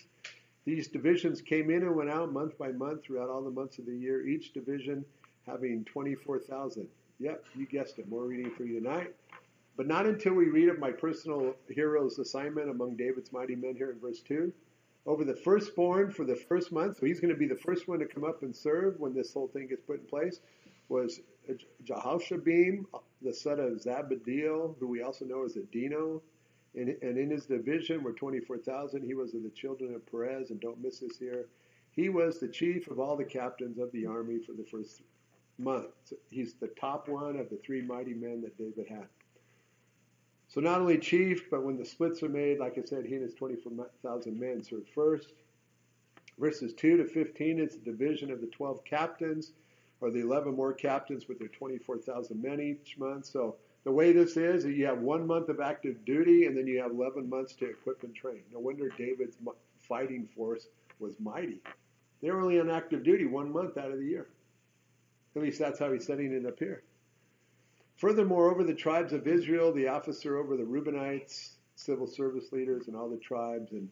These 0.65 0.87
divisions 0.87 1.41
came 1.41 1.69
in 1.69 1.83
and 1.83 1.95
went 1.95 2.09
out 2.09 2.33
month 2.33 2.57
by 2.57 2.71
month 2.71 3.03
throughout 3.03 3.29
all 3.29 3.43
the 3.43 3.51
months 3.51 3.77
of 3.77 3.85
the 3.85 3.95
year, 3.95 4.27
each 4.27 4.53
division 4.53 5.05
having 5.45 5.85
24,000. 5.85 6.87
Yep, 7.19 7.45
you 7.55 7.65
guessed 7.65 7.99
it. 7.99 8.09
More 8.09 8.25
reading 8.25 8.51
for 8.51 8.63
you 8.63 8.79
tonight. 8.79 9.13
But 9.75 9.87
not 9.87 10.05
until 10.05 10.33
we 10.33 10.45
read 10.45 10.69
of 10.69 10.79
my 10.79 10.91
personal 10.91 11.55
hero's 11.69 12.19
assignment 12.19 12.69
among 12.69 12.95
David's 12.95 13.31
mighty 13.31 13.55
men 13.55 13.75
here 13.75 13.91
in 13.91 13.99
verse 13.99 14.21
2 14.21 14.51
over 15.05 15.23
the 15.23 15.35
firstborn 15.35 16.11
for 16.11 16.25
the 16.25 16.35
first 16.35 16.71
month. 16.71 16.97
So 16.99 17.05
he's 17.05 17.19
going 17.19 17.33
to 17.33 17.39
be 17.39 17.47
the 17.47 17.55
first 17.55 17.87
one 17.87 17.99
to 17.99 18.05
come 18.05 18.23
up 18.23 18.43
and 18.43 18.55
serve 18.55 18.99
when 18.99 19.13
this 19.13 19.33
whole 19.33 19.47
thing 19.47 19.67
gets 19.67 19.81
put 19.81 19.99
in 20.01 20.05
place. 20.05 20.39
Was 20.89 21.21
Jashobeam, 21.83 22.86
the 23.21 23.33
son 23.33 23.60
of 23.60 23.73
Zabdiel, 23.81 24.75
who 24.79 24.88
we 24.88 25.01
also 25.01 25.25
know 25.25 25.45
as 25.45 25.55
Adino. 25.55 26.21
And, 26.75 26.89
and 27.01 27.17
in 27.17 27.29
his 27.29 27.45
division 27.45 28.03
were 28.03 28.13
24,000. 28.13 29.01
He 29.03 29.13
was 29.13 29.33
of 29.33 29.43
the 29.43 29.49
children 29.49 29.95
of 29.95 30.05
Perez, 30.10 30.51
and 30.51 30.60
don't 30.60 30.81
miss 30.81 30.99
this 30.99 31.17
here. 31.17 31.47
He 31.91 32.10
was 32.10 32.39
the 32.39 32.47
chief 32.47 32.88
of 32.89 32.99
all 32.99 33.15
the 33.15 33.25
captains 33.25 33.79
of 33.79 33.91
the 33.91 34.05
army 34.05 34.39
for 34.39 34.53
the 34.53 34.65
first 34.69 35.01
month. 35.57 36.13
He's 36.29 36.53
the 36.53 36.67
top 36.79 37.07
one 37.10 37.38
of 37.38 37.49
the 37.49 37.57
three 37.57 37.81
mighty 37.81 38.13
men 38.13 38.41
that 38.41 38.57
David 38.57 38.88
had. 38.88 39.07
So 40.47 40.62
not 40.62 40.79
only 40.79 40.97
chief, 40.97 41.49
but 41.49 41.63
when 41.63 41.77
the 41.77 41.86
splits 41.86 42.23
are 42.23 42.29
made, 42.29 42.60
like 42.60 42.77
I 42.77 42.83
said, 42.83 43.05
he 43.05 43.15
and 43.15 43.23
his 43.23 43.33
24,000 43.33 44.39
men 44.39 44.63
serve 44.63 44.88
first. 44.93 45.33
Verses 46.39 46.73
2 46.73 46.97
to 46.97 47.05
15 47.05 47.60
is 47.60 47.73
the 47.73 47.91
division 47.91 48.31
of 48.31 48.41
the 48.41 48.47
12 48.47 48.83
captains, 48.86 49.53
or 50.01 50.12
the 50.12 50.19
11 50.19 50.55
more 50.55 50.73
captains 50.73 51.27
with 51.27 51.39
their 51.39 51.47
24,000 51.47 52.41
men 52.41 52.60
each 52.60 52.97
month. 52.97 53.25
So 53.25 53.55
the 53.83 53.91
way 53.91 54.12
this 54.12 54.38
is, 54.38 54.65
you 54.65 54.86
have 54.86 54.99
one 54.99 55.25
month 55.25 55.49
of 55.49 55.60
active 55.60 56.03
duty, 56.05 56.45
and 56.45 56.57
then 56.57 56.67
you 56.67 56.81
have 56.81 56.91
11 56.91 57.29
months 57.29 57.53
to 57.55 57.69
equip 57.69 58.03
and 58.03 58.13
train. 58.13 58.41
No 58.53 58.60
wonder 58.60 58.89
David's 58.97 59.38
fighting 59.79 60.27
force 60.36 60.67
was 60.99 61.19
mighty. 61.19 61.62
They 62.21 62.31
were 62.31 62.41
only 62.41 62.60
on 62.60 62.69
active 62.69 63.03
duty 63.03 63.25
one 63.25 63.51
month 63.51 63.77
out 63.77 63.91
of 63.91 63.99
the 63.99 64.05
year. 64.05 64.27
At 65.36 65.41
least 65.41 65.60
that's 65.60 65.79
how 65.79 65.91
he's 65.91 66.05
setting 66.05 66.33
it 66.33 66.45
up 66.45 66.57
here. 66.57 66.83
Furthermore, 67.97 68.51
over 68.51 68.63
the 68.63 68.73
tribes 68.73 69.13
of 69.13 69.27
Israel, 69.27 69.71
the 69.71 69.88
officer 69.88 70.38
over 70.38 70.57
the 70.57 70.63
Reubenites, 70.63 71.51
civil 71.75 72.07
service 72.07 72.51
leaders, 72.51 72.88
and 72.88 72.95
all 72.95 73.10
the 73.10 73.17
tribes, 73.17 73.71
and 73.71 73.89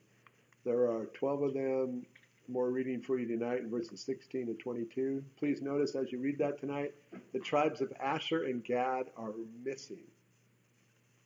there 0.64 0.90
are 0.90 1.06
12 1.14 1.44
of 1.44 1.54
them. 1.54 2.06
More 2.48 2.70
reading 2.70 3.02
for 3.02 3.18
you 3.18 3.28
tonight 3.28 3.62
in 3.62 3.72
verses 3.72 4.02
16 4.02 4.46
to 4.48 4.54
22. 4.54 5.24
Please 5.36 5.64
notice 5.64 5.96
as 5.96 6.12
you 6.12 6.20
read 6.20 6.38
that 6.38 6.60
tonight, 6.60 6.94
the 7.34 7.40
tribes 7.40 7.82
of 7.82 7.92
Asher 8.00 8.44
and 8.44 8.64
Gad 8.64 9.08
are 9.18 9.32
missing. 9.64 10.04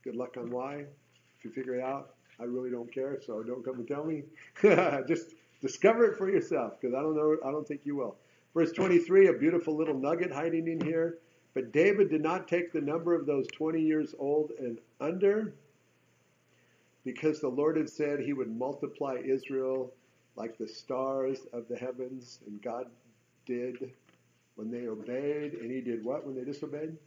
Good 0.01 0.15
luck 0.15 0.37
on 0.37 0.49
why. 0.49 0.85
If 1.37 1.43
you 1.43 1.51
figure 1.51 1.75
it 1.75 1.83
out, 1.83 2.11
I 2.39 2.45
really 2.45 2.71
don't 2.71 2.91
care, 2.93 3.19
so 3.25 3.43
don't 3.43 3.65
come 3.65 3.75
and 3.75 3.87
tell 3.87 4.05
me. 4.05 4.23
Just 5.09 5.33
discover 5.61 6.05
it 6.05 6.17
for 6.17 6.29
yourself, 6.29 6.79
because 6.79 6.95
I 6.95 7.01
don't 7.01 7.17
know. 7.17 7.35
I 7.45 7.51
don't 7.51 7.67
think 7.67 7.81
you 7.83 7.97
will. 7.97 8.15
Verse 8.53 8.71
23, 8.71 9.27
a 9.27 9.33
beautiful 9.33 9.75
little 9.75 9.99
nugget 9.99 10.31
hiding 10.31 10.69
in 10.69 10.79
here. 10.79 11.17
But 11.53 11.73
David 11.73 12.09
did 12.09 12.23
not 12.23 12.47
take 12.47 12.71
the 12.71 12.79
number 12.79 13.13
of 13.13 13.25
those 13.25 13.45
20 13.47 13.81
years 13.81 14.15
old 14.17 14.51
and 14.57 14.79
under 15.01 15.53
because 17.03 17.41
the 17.41 17.49
Lord 17.49 17.75
had 17.75 17.89
said 17.89 18.19
he 18.19 18.33
would 18.33 18.55
multiply 18.55 19.17
Israel 19.23 19.91
like 20.35 20.57
the 20.57 20.67
stars 20.67 21.39
of 21.53 21.67
the 21.67 21.75
heavens. 21.75 22.39
And 22.47 22.61
God 22.61 22.85
did 23.45 23.91
when 24.55 24.71
they 24.71 24.87
obeyed. 24.87 25.53
And 25.53 25.71
he 25.71 25.81
did 25.81 26.03
what 26.03 26.25
when 26.25 26.35
they 26.35 26.43
disobeyed? 26.43 26.97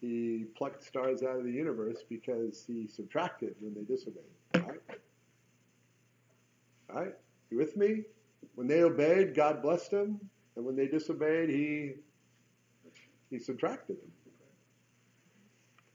He 0.00 0.46
plucked 0.56 0.82
stars 0.82 1.22
out 1.22 1.36
of 1.36 1.44
the 1.44 1.52
universe 1.52 1.98
because 2.08 2.64
he 2.66 2.86
subtracted 2.86 3.54
when 3.60 3.74
they 3.74 3.82
disobeyed. 3.82 4.24
All 4.54 4.60
right? 4.62 4.80
All 6.92 7.00
right? 7.02 7.14
You 7.50 7.58
with 7.58 7.76
me? 7.76 8.04
When 8.54 8.66
they 8.66 8.82
obeyed, 8.82 9.34
God 9.34 9.62
blessed 9.62 9.90
them. 9.90 10.20
And 10.56 10.64
when 10.64 10.76
they 10.76 10.86
disobeyed, 10.86 11.50
he 11.50 11.94
he 13.30 13.38
subtracted 13.38 13.96
them. 13.96 14.10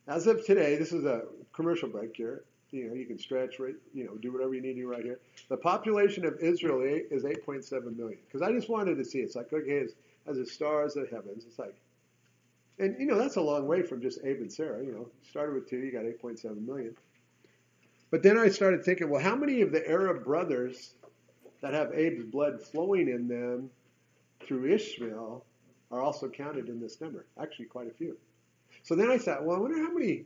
As 0.08 0.28
of 0.28 0.46
today, 0.46 0.78
this 0.78 0.94
is 0.94 1.04
a 1.04 1.24
commercial 1.54 1.90
break 1.90 2.16
here. 2.16 2.44
You 2.72 2.90
know, 2.90 2.94
you 2.94 3.06
can 3.06 3.18
stretch, 3.18 3.60
right, 3.60 3.76
you 3.94 4.06
know, 4.06 4.16
do 4.16 4.32
whatever 4.34 4.54
you 4.54 4.62
need 4.62 4.74
to 4.74 4.88
right 4.88 5.04
here. 5.04 5.20
The 5.50 5.58
population 5.58 6.26
of 6.26 6.38
Israel 6.40 6.82
is 6.82 7.24
8.7 7.24 7.96
million. 7.96 8.20
Because 8.26 8.42
I 8.42 8.52
just 8.52 8.70
wanted 8.70 8.98
to 8.98 9.06
see. 9.06 9.20
It's 9.20 9.36
like, 9.36 9.54
okay, 9.54 9.80
as, 9.80 9.94
as 10.28 10.38
the 10.38 10.46
stars 10.46 10.98
of 10.98 11.10
heavens, 11.10 11.46
it's 11.48 11.60
like, 11.60 11.76
and 12.78 12.96
you 13.00 13.06
know, 13.06 13.18
that's 13.18 13.38
a 13.38 13.42
long 13.42 13.68
way 13.68 13.82
from 13.82 14.02
just 14.02 14.20
Abe 14.26 14.42
and 14.42 14.52
Sarah. 14.52 14.84
You 14.84 14.92
know, 14.92 15.08
started 15.30 15.56
with 15.56 15.70
two, 15.70 15.78
you 15.78 15.92
got 15.92 16.04
8.7 16.04 16.66
million. 16.66 16.96
But 18.12 18.24
then 18.24 18.38
I 18.38 18.50
started 18.50 18.84
thinking, 18.84 19.10
well, 19.10 19.22
how 19.22 19.36
many 19.36 19.62
of 19.62 19.72
the 19.72 19.88
Arab 19.88 20.24
brothers 20.26 20.94
that 21.62 21.74
have 21.74 21.92
Abe's 21.94 22.26
blood 22.26 22.62
flowing 22.62 23.10
in 23.10 23.28
them 23.28 23.70
through 24.46 24.72
Ishmael 24.74 25.44
are 25.92 26.02
also 26.02 26.30
counted 26.30 26.70
in 26.70 26.80
this 26.80 27.02
number. 27.02 27.26
Actually, 27.42 27.66
quite 27.66 27.88
a 27.88 27.94
few. 27.94 28.18
So 28.84 28.96
then 28.96 29.10
I 29.10 29.18
thought, 29.18 29.44
well, 29.44 29.58
I 29.58 29.60
wonder 29.60 29.78
how 29.78 29.92
many, 29.92 30.26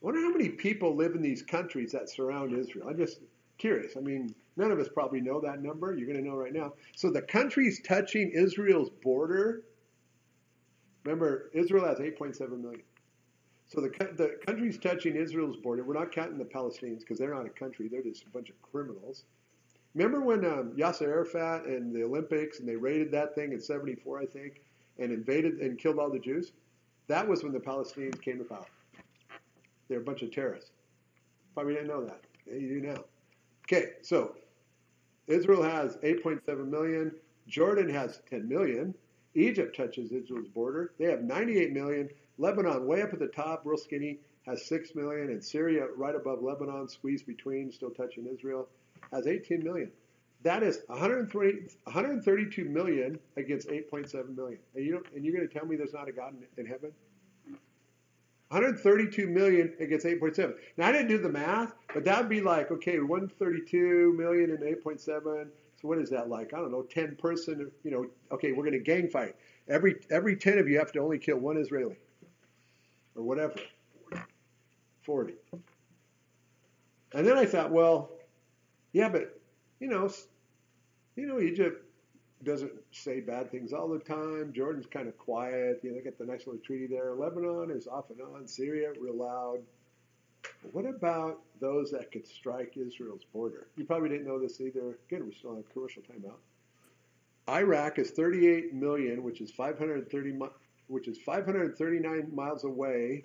I 0.00 0.06
wonder 0.06 0.20
how 0.20 0.30
many 0.30 0.48
people 0.48 0.94
live 0.94 1.14
in 1.14 1.22
these 1.22 1.42
countries 1.42 1.90
that 1.92 2.08
surround 2.08 2.56
Israel. 2.56 2.88
I'm 2.88 2.96
just 2.96 3.20
curious. 3.58 3.96
I 3.96 4.00
mean, 4.00 4.32
none 4.56 4.70
of 4.70 4.78
us 4.78 4.88
probably 4.88 5.20
know 5.20 5.40
that 5.40 5.60
number. 5.60 5.96
You're 5.96 6.06
going 6.06 6.22
to 6.22 6.28
know 6.28 6.36
right 6.36 6.52
now. 6.52 6.74
So 6.94 7.10
the 7.10 7.22
countries 7.22 7.80
touching 7.84 8.30
Israel's 8.30 8.90
border. 8.90 9.64
Remember, 11.04 11.50
Israel 11.52 11.84
has 11.84 11.98
8.7 11.98 12.60
million. 12.60 12.82
So 13.66 13.80
the, 13.80 13.88
the 14.16 14.38
countries 14.46 14.78
touching 14.78 15.16
Israel's 15.16 15.56
border, 15.56 15.82
we're 15.82 15.98
not 15.98 16.12
counting 16.12 16.38
the 16.38 16.44
Palestinians 16.44 17.00
because 17.00 17.18
they're 17.18 17.34
not 17.34 17.44
a 17.44 17.50
country, 17.50 17.88
they're 17.88 18.02
just 18.02 18.24
a 18.24 18.30
bunch 18.30 18.50
of 18.50 18.62
criminals. 18.62 19.24
Remember 19.94 20.20
when 20.20 20.44
um, 20.44 20.72
Yasser 20.76 21.02
Arafat 21.02 21.66
and 21.66 21.94
the 21.94 22.04
Olympics 22.04 22.60
and 22.60 22.68
they 22.68 22.76
raided 22.76 23.10
that 23.12 23.34
thing 23.34 23.52
in 23.52 23.60
74, 23.60 24.20
I 24.20 24.26
think, 24.26 24.62
and 24.98 25.12
invaded 25.12 25.54
and 25.54 25.78
killed 25.78 25.98
all 25.98 26.10
the 26.10 26.18
Jews? 26.18 26.52
That 27.08 27.26
was 27.26 27.42
when 27.42 27.52
the 27.52 27.58
Palestinians 27.58 28.20
came 28.22 28.38
to 28.38 28.44
power. 28.44 28.66
They're 29.88 30.00
a 30.00 30.04
bunch 30.04 30.22
of 30.22 30.30
terrorists. 30.30 30.70
Probably 31.54 31.74
didn't 31.74 31.88
know 31.88 32.04
that. 32.04 32.20
You 32.46 32.80
do 32.80 32.86
now. 32.86 33.04
Okay, 33.64 33.92
so 34.02 34.34
Israel 35.26 35.62
has 35.62 35.96
8.7 35.96 36.68
million. 36.68 37.12
Jordan 37.46 37.88
has 37.88 38.20
10 38.30 38.48
million. 38.48 38.94
Egypt 39.34 39.76
touches 39.76 40.10
Israel's 40.12 40.48
border. 40.48 40.92
They 40.98 41.06
have 41.06 41.22
98 41.22 41.72
million. 41.72 42.08
Lebanon, 42.38 42.86
way 42.86 43.02
up 43.02 43.12
at 43.12 43.18
the 43.18 43.28
top, 43.28 43.62
real 43.64 43.76
skinny, 43.76 44.18
has 44.46 44.64
6 44.66 44.94
million. 44.94 45.30
And 45.30 45.44
Syria, 45.44 45.86
right 45.96 46.14
above 46.14 46.42
Lebanon, 46.42 46.88
squeezed 46.88 47.26
between, 47.26 47.70
still 47.72 47.90
touching 47.90 48.26
Israel, 48.26 48.68
has 49.12 49.26
18 49.26 49.62
million. 49.62 49.90
That 50.42 50.62
is 50.62 50.80
120, 50.86 51.68
132 51.84 52.64
million 52.64 53.18
against 53.36 53.68
8.7 53.68 54.36
million. 54.36 54.58
And, 54.74 54.86
you 54.86 55.04
and 55.14 55.24
you're 55.24 55.34
going 55.34 55.48
to 55.48 55.52
tell 55.52 55.66
me 55.66 55.76
there's 55.76 55.92
not 55.92 56.08
a 56.08 56.12
God 56.12 56.34
in, 56.34 56.64
in 56.64 56.70
heaven? 56.70 56.92
132 58.48 59.26
million 59.26 59.74
against 59.78 60.06
8.7. 60.06 60.54
Now 60.76 60.86
I 60.88 60.92
didn't 60.92 61.08
do 61.08 61.18
the 61.18 61.28
math, 61.28 61.74
but 61.92 62.04
that 62.04 62.18
would 62.18 62.28
be 62.28 62.40
like 62.40 62.70
okay, 62.70 62.98
132 62.98 64.14
million 64.16 64.50
and 64.50 64.60
8.7. 64.60 65.48
So 65.80 65.86
what 65.86 65.98
is 65.98 66.10
that 66.10 66.28
like? 66.28 66.54
I 66.54 66.58
don't 66.58 66.72
know, 66.72 66.82
10 66.82 67.16
person. 67.16 67.70
You 67.84 67.90
know, 67.90 68.06
okay, 68.32 68.52
we're 68.52 68.64
going 68.64 68.72
to 68.72 68.78
gang 68.80 69.08
fight. 69.08 69.36
Every 69.68 69.96
every 70.10 70.34
10 70.36 70.58
of 70.58 70.68
you 70.68 70.78
have 70.78 70.92
to 70.92 71.00
only 71.00 71.18
kill 71.18 71.38
one 71.38 71.56
Israeli, 71.56 71.96
or 73.14 73.22
whatever. 73.22 73.60
40. 75.02 75.34
And 77.14 77.26
then 77.26 77.38
I 77.38 77.46
thought, 77.46 77.70
well, 77.70 78.10
yeah, 78.92 79.08
but 79.08 79.40
you 79.80 79.88
know, 79.88 80.10
you 81.16 81.26
know, 81.26 81.40
Egypt 81.40 81.87
doesn't 82.44 82.72
say 82.92 83.20
bad 83.20 83.50
things 83.50 83.72
all 83.72 83.88
the 83.88 83.98
time. 83.98 84.52
Jordan's 84.54 84.86
kind 84.86 85.08
of 85.08 85.18
quiet. 85.18 85.80
You 85.82 85.90
know, 85.90 85.96
they 85.96 86.04
got 86.04 86.18
the 86.18 86.24
nice 86.24 86.46
little 86.46 86.62
treaty 86.62 86.86
there. 86.86 87.14
Lebanon 87.14 87.70
is 87.70 87.86
off 87.86 88.10
and 88.10 88.20
on. 88.20 88.46
Syria, 88.46 88.92
real 89.00 89.16
loud. 89.16 89.58
What 90.72 90.86
about 90.86 91.40
those 91.60 91.90
that 91.90 92.12
could 92.12 92.26
strike 92.26 92.76
Israel's 92.76 93.24
border? 93.32 93.68
You 93.76 93.84
probably 93.84 94.08
didn't 94.08 94.26
know 94.26 94.38
this 94.38 94.60
either. 94.60 94.98
Again, 95.08 95.26
we're 95.26 95.32
still 95.32 95.50
on 95.50 95.64
commercial 95.72 96.02
timeout. 96.02 96.38
Iraq 97.48 97.98
is 97.98 98.10
38 98.10 98.74
million, 98.74 99.22
which 99.22 99.40
is 99.40 99.50
530, 99.50 100.38
which 100.88 101.08
is 101.08 101.18
539 101.18 102.30
miles 102.34 102.64
away, 102.64 103.24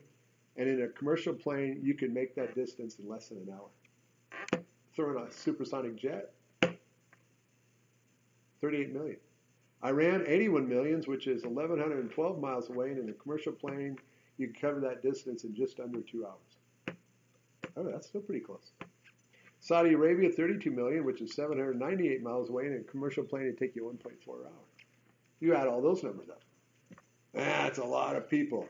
and 0.55 0.69
in 0.69 0.81
a 0.83 0.87
commercial 0.87 1.33
plane, 1.33 1.81
you 1.83 1.93
can 1.93 2.13
make 2.13 2.35
that 2.35 2.55
distance 2.55 2.97
in 2.99 3.07
less 3.07 3.29
than 3.29 3.39
an 3.39 3.53
hour. 3.53 4.63
Throw 4.95 5.17
in 5.17 5.27
a 5.27 5.31
supersonic 5.31 5.97
jet, 5.97 6.31
38 8.63 8.93
million. 8.93 9.17
Iran, 9.83 10.23
81 10.25 10.69
millions, 10.69 11.05
which 11.05 11.27
is 11.27 11.43
1,112 11.43 12.39
miles 12.39 12.69
away, 12.69 12.91
and 12.91 12.99
in 12.99 13.09
a 13.09 13.13
commercial 13.13 13.51
plane, 13.51 13.97
you 14.37 14.47
can 14.47 14.55
cover 14.55 14.79
that 14.79 15.03
distance 15.03 15.43
in 15.43 15.53
just 15.53 15.81
under 15.81 15.99
two 15.99 16.25
hours. 16.25 16.95
Oh, 17.75 17.83
that's 17.83 18.07
still 18.07 18.21
pretty 18.21 18.39
close. 18.39 18.71
Saudi 19.59 19.93
Arabia, 19.93 20.29
32 20.29 20.71
million, 20.71 21.03
which 21.03 21.19
is 21.21 21.35
798 21.35 22.23
miles 22.23 22.49
away, 22.49 22.67
and 22.67 22.75
in 22.75 22.81
a 22.81 22.83
commercial 22.85 23.25
plane, 23.25 23.43
it'd 23.43 23.57
take 23.57 23.75
you 23.75 23.83
1.4 23.83 24.11
hours. 24.29 24.51
You 25.41 25.55
add 25.55 25.67
all 25.67 25.81
those 25.81 26.01
numbers 26.01 26.29
up. 26.29 26.41
That's 27.33 27.79
a 27.79 27.83
lot 27.83 28.15
of 28.15 28.29
people. 28.29 28.69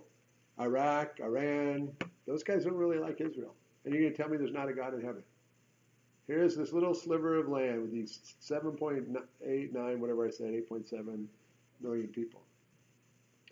Iraq, 0.60 1.20
Iran, 1.22 1.92
those 2.26 2.42
guys 2.42 2.64
don't 2.64 2.74
really 2.74 2.98
like 2.98 3.22
Israel. 3.22 3.54
And 3.86 3.94
you're 3.94 4.02
going 4.02 4.14
to 4.14 4.18
tell 4.18 4.30
me 4.30 4.38
there's 4.38 4.54
not 4.54 4.70
a 4.70 4.74
God 4.74 4.96
in 4.96 5.02
heaven. 5.02 5.22
Here's 6.28 6.56
this 6.56 6.72
little 6.72 6.94
sliver 6.94 7.38
of 7.38 7.50
land 7.50 7.82
with 7.82 7.92
these 7.92 8.36
7.89, 8.42 9.98
whatever 9.98 10.26
I 10.26 10.30
said, 10.30 10.54
8.7 10.54 11.26
million 11.82 12.08
people. 12.08 12.42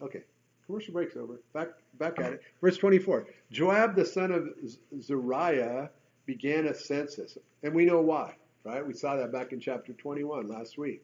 Okay, 0.02 0.24
commercial 0.66 0.94
break's 0.94 1.18
over. 1.18 1.42
Back, 1.54 1.70
back 2.00 2.20
at 2.20 2.34
it. 2.34 2.42
Verse 2.62 2.78
24. 2.78 3.28
Joab, 3.52 3.96
the 3.96 4.06
son 4.06 4.32
of 4.32 4.50
Zeruiah, 5.02 5.90
began 6.26 6.68
a 6.68 6.74
census. 6.74 7.38
And 7.62 7.74
we 7.74 7.86
know 7.86 8.00
why, 8.00 8.36
right? 8.64 8.86
We 8.86 8.94
saw 8.94 9.18
that 9.18 9.34
back 9.34 9.52
in 9.52 9.60
chapter 9.60 9.92
21 9.92 10.48
last 10.48 10.78
week. 10.78 11.04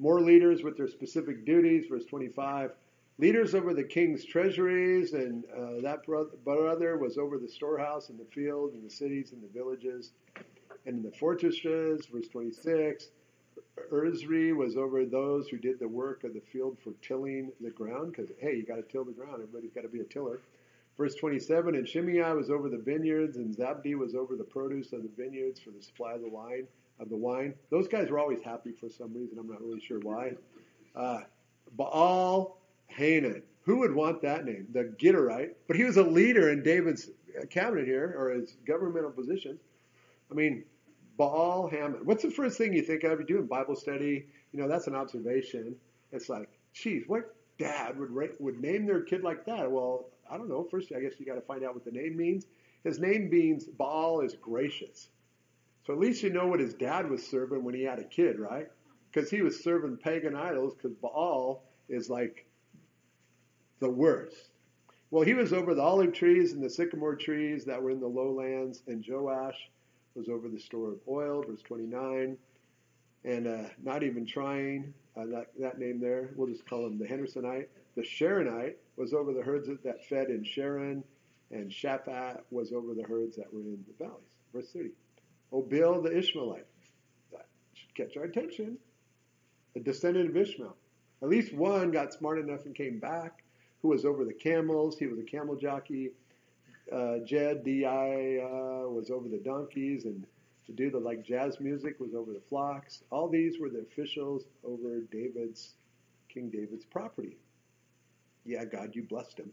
More 0.00 0.20
leaders 0.20 0.62
with 0.62 0.76
their 0.76 0.88
specific 0.88 1.46
duties. 1.46 1.86
Verse 1.88 2.04
25. 2.06 2.72
Leaders 3.18 3.54
over 3.54 3.72
the 3.72 3.82
king's 3.82 4.26
treasuries, 4.26 5.14
and 5.14 5.44
uh, 5.46 5.80
that 5.80 6.04
brother 6.04 6.98
was 6.98 7.16
over 7.16 7.38
the 7.38 7.48
storehouse 7.48 8.10
and 8.10 8.18
the 8.18 8.26
field 8.26 8.74
and 8.74 8.84
the 8.84 8.90
cities 8.90 9.32
and 9.32 9.42
the 9.42 9.48
villages 9.58 10.10
and 10.86 10.98
in 10.98 11.02
the 11.02 11.16
fortresses, 11.16 12.06
verse 12.06 12.28
26, 12.28 13.08
Urzri 13.92 14.56
was 14.56 14.76
over 14.76 15.04
those 15.04 15.48
who 15.48 15.58
did 15.58 15.78
the 15.78 15.88
work 15.88 16.24
of 16.24 16.32
the 16.32 16.40
field 16.40 16.78
for 16.82 16.92
tilling 17.02 17.50
the 17.60 17.70
ground, 17.70 18.12
because, 18.12 18.30
hey, 18.38 18.56
you 18.56 18.64
got 18.64 18.76
to 18.76 18.82
till 18.82 19.04
the 19.04 19.12
ground. 19.12 19.34
Everybody's 19.34 19.72
got 19.72 19.82
to 19.82 19.88
be 19.88 20.00
a 20.00 20.04
tiller. 20.04 20.40
Verse 20.96 21.14
27, 21.16 21.74
and 21.74 21.86
Shimei 21.86 22.32
was 22.32 22.50
over 22.50 22.68
the 22.68 22.78
vineyards, 22.78 23.36
and 23.36 23.54
Zabdi 23.54 23.96
was 23.96 24.14
over 24.14 24.36
the 24.36 24.44
produce 24.44 24.92
of 24.92 25.02
the 25.02 25.10
vineyards 25.16 25.60
for 25.60 25.70
the 25.70 25.82
supply 25.82 26.12
of 26.14 26.22
the 26.22 26.28
wine. 26.28 26.66
Of 26.98 27.10
the 27.10 27.16
wine, 27.16 27.52
those 27.70 27.88
guys 27.88 28.08
were 28.08 28.18
always 28.18 28.40
happy 28.40 28.72
for 28.72 28.88
some 28.88 29.12
reason. 29.12 29.38
I'm 29.38 29.46
not 29.46 29.60
really 29.60 29.80
sure 29.80 29.98
why. 29.98 30.32
Uh, 30.94 31.20
Baal 31.72 32.56
Hanan, 32.86 33.42
who 33.64 33.80
would 33.80 33.94
want 33.94 34.22
that 34.22 34.46
name? 34.46 34.66
The 34.72 34.84
Gederite, 34.98 35.50
but 35.66 35.76
he 35.76 35.84
was 35.84 35.98
a 35.98 36.02
leader 36.02 36.50
in 36.50 36.62
David's 36.62 37.10
cabinet 37.50 37.84
here, 37.84 38.14
or 38.16 38.30
his 38.30 38.56
governmental 38.66 39.10
positions. 39.10 39.60
I 40.30 40.34
mean, 40.34 40.64
Baal 41.16 41.68
Hammond. 41.68 42.06
What's 42.06 42.22
the 42.22 42.30
first 42.30 42.58
thing 42.58 42.72
you 42.72 42.82
think 42.82 43.04
of? 43.04 43.18
You're 43.18 43.26
doing 43.26 43.46
Bible 43.46 43.76
study. 43.76 44.26
You 44.52 44.60
know, 44.60 44.68
that's 44.68 44.86
an 44.86 44.94
observation. 44.94 45.76
It's 46.12 46.28
like, 46.28 46.48
geez, 46.72 47.04
what 47.06 47.34
dad 47.58 47.98
would 47.98 48.10
ra- 48.10 48.26
would 48.38 48.60
name 48.60 48.86
their 48.86 49.02
kid 49.02 49.22
like 49.22 49.46
that? 49.46 49.70
Well, 49.70 50.06
I 50.30 50.36
don't 50.36 50.48
know. 50.48 50.64
First, 50.70 50.92
I 50.96 51.00
guess 51.00 51.12
you 51.18 51.26
got 51.26 51.34
to 51.34 51.40
find 51.40 51.64
out 51.64 51.74
what 51.74 51.84
the 51.84 51.90
name 51.90 52.16
means. 52.16 52.46
His 52.84 52.98
name 52.98 53.30
means 53.30 53.64
Baal 53.64 54.20
is 54.20 54.34
gracious. 54.34 55.08
So 55.86 55.92
at 55.92 56.00
least 56.00 56.22
you 56.22 56.30
know 56.30 56.46
what 56.46 56.60
his 56.60 56.74
dad 56.74 57.08
was 57.08 57.26
serving 57.26 57.62
when 57.62 57.74
he 57.74 57.82
had 57.82 57.98
a 57.98 58.04
kid, 58.04 58.38
right? 58.38 58.68
Because 59.12 59.30
he 59.30 59.42
was 59.42 59.62
serving 59.62 59.98
pagan 59.98 60.36
idols. 60.36 60.74
Because 60.74 60.96
Baal 60.96 61.62
is 61.88 62.10
like 62.10 62.46
the 63.80 63.90
worst. 63.90 64.50
Well, 65.10 65.24
he 65.24 65.34
was 65.34 65.52
over 65.52 65.74
the 65.74 65.82
olive 65.82 66.12
trees 66.12 66.52
and 66.52 66.62
the 66.62 66.70
sycamore 66.70 67.14
trees 67.14 67.64
that 67.66 67.80
were 67.80 67.90
in 67.90 68.00
the 68.00 68.08
lowlands, 68.08 68.82
and 68.88 69.04
Joash 69.06 69.70
was 70.16 70.28
over 70.28 70.48
the 70.48 70.58
store 70.58 70.92
of 70.92 70.98
oil, 71.08 71.44
verse 71.46 71.62
29. 71.62 72.36
And 73.24 73.46
uh, 73.46 73.68
not 73.82 74.02
even 74.02 74.24
trying 74.24 74.94
uh, 75.16 75.26
that, 75.26 75.48
that 75.58 75.78
name 75.78 76.00
there, 76.00 76.30
we'll 76.36 76.48
just 76.48 76.66
call 76.66 76.86
him 76.86 76.98
the 76.98 77.06
Hendersonite. 77.06 77.66
The 77.96 78.02
Sharonite 78.02 78.74
was 78.96 79.12
over 79.12 79.32
the 79.32 79.42
herds 79.42 79.68
that 79.84 80.04
fed 80.06 80.28
in 80.28 80.44
Sharon, 80.44 81.02
and 81.50 81.70
Shaphat 81.70 82.40
was 82.50 82.72
over 82.72 82.94
the 82.94 83.02
herds 83.02 83.36
that 83.36 83.52
were 83.52 83.60
in 83.60 83.84
the 83.86 84.04
valleys. 84.04 84.22
Verse 84.54 84.68
30. 84.72 84.90
Obil 85.52 86.02
the 86.02 86.16
Ishmaelite. 86.16 86.66
That 87.32 87.46
should 87.74 87.94
catch 87.94 88.16
our 88.16 88.24
attention. 88.24 88.78
A 89.74 89.80
descendant 89.80 90.30
of 90.30 90.36
Ishmael. 90.36 90.76
At 91.22 91.28
least 91.28 91.52
one 91.52 91.90
got 91.90 92.12
smart 92.12 92.38
enough 92.38 92.66
and 92.66 92.74
came 92.74 92.98
back, 92.98 93.42
who 93.82 93.88
was 93.88 94.04
over 94.04 94.24
the 94.24 94.34
camels. 94.34 94.98
He 94.98 95.06
was 95.06 95.18
a 95.18 95.24
camel 95.24 95.56
jockey 95.56 96.10
uh, 96.92 97.18
Jed 97.24 97.64
Di 97.64 97.84
uh, 97.84 98.88
was 98.88 99.10
over 99.10 99.28
the 99.28 99.38
donkeys, 99.38 100.04
and 100.04 100.24
to 100.66 100.72
do 100.72 100.90
the 100.90 100.98
like 100.98 101.24
jazz 101.24 101.60
music 101.60 101.98
was 102.00 102.14
over 102.14 102.32
the 102.32 102.42
flocks. 102.48 103.02
All 103.10 103.28
these 103.28 103.58
were 103.58 103.68
the 103.68 103.80
officials 103.80 104.44
over 104.64 105.00
David's, 105.12 105.74
King 106.28 106.50
David's 106.50 106.84
property. 106.84 107.36
Yeah, 108.44 108.64
God, 108.64 108.94
you 108.94 109.02
blessed 109.02 109.38
him, 109.38 109.50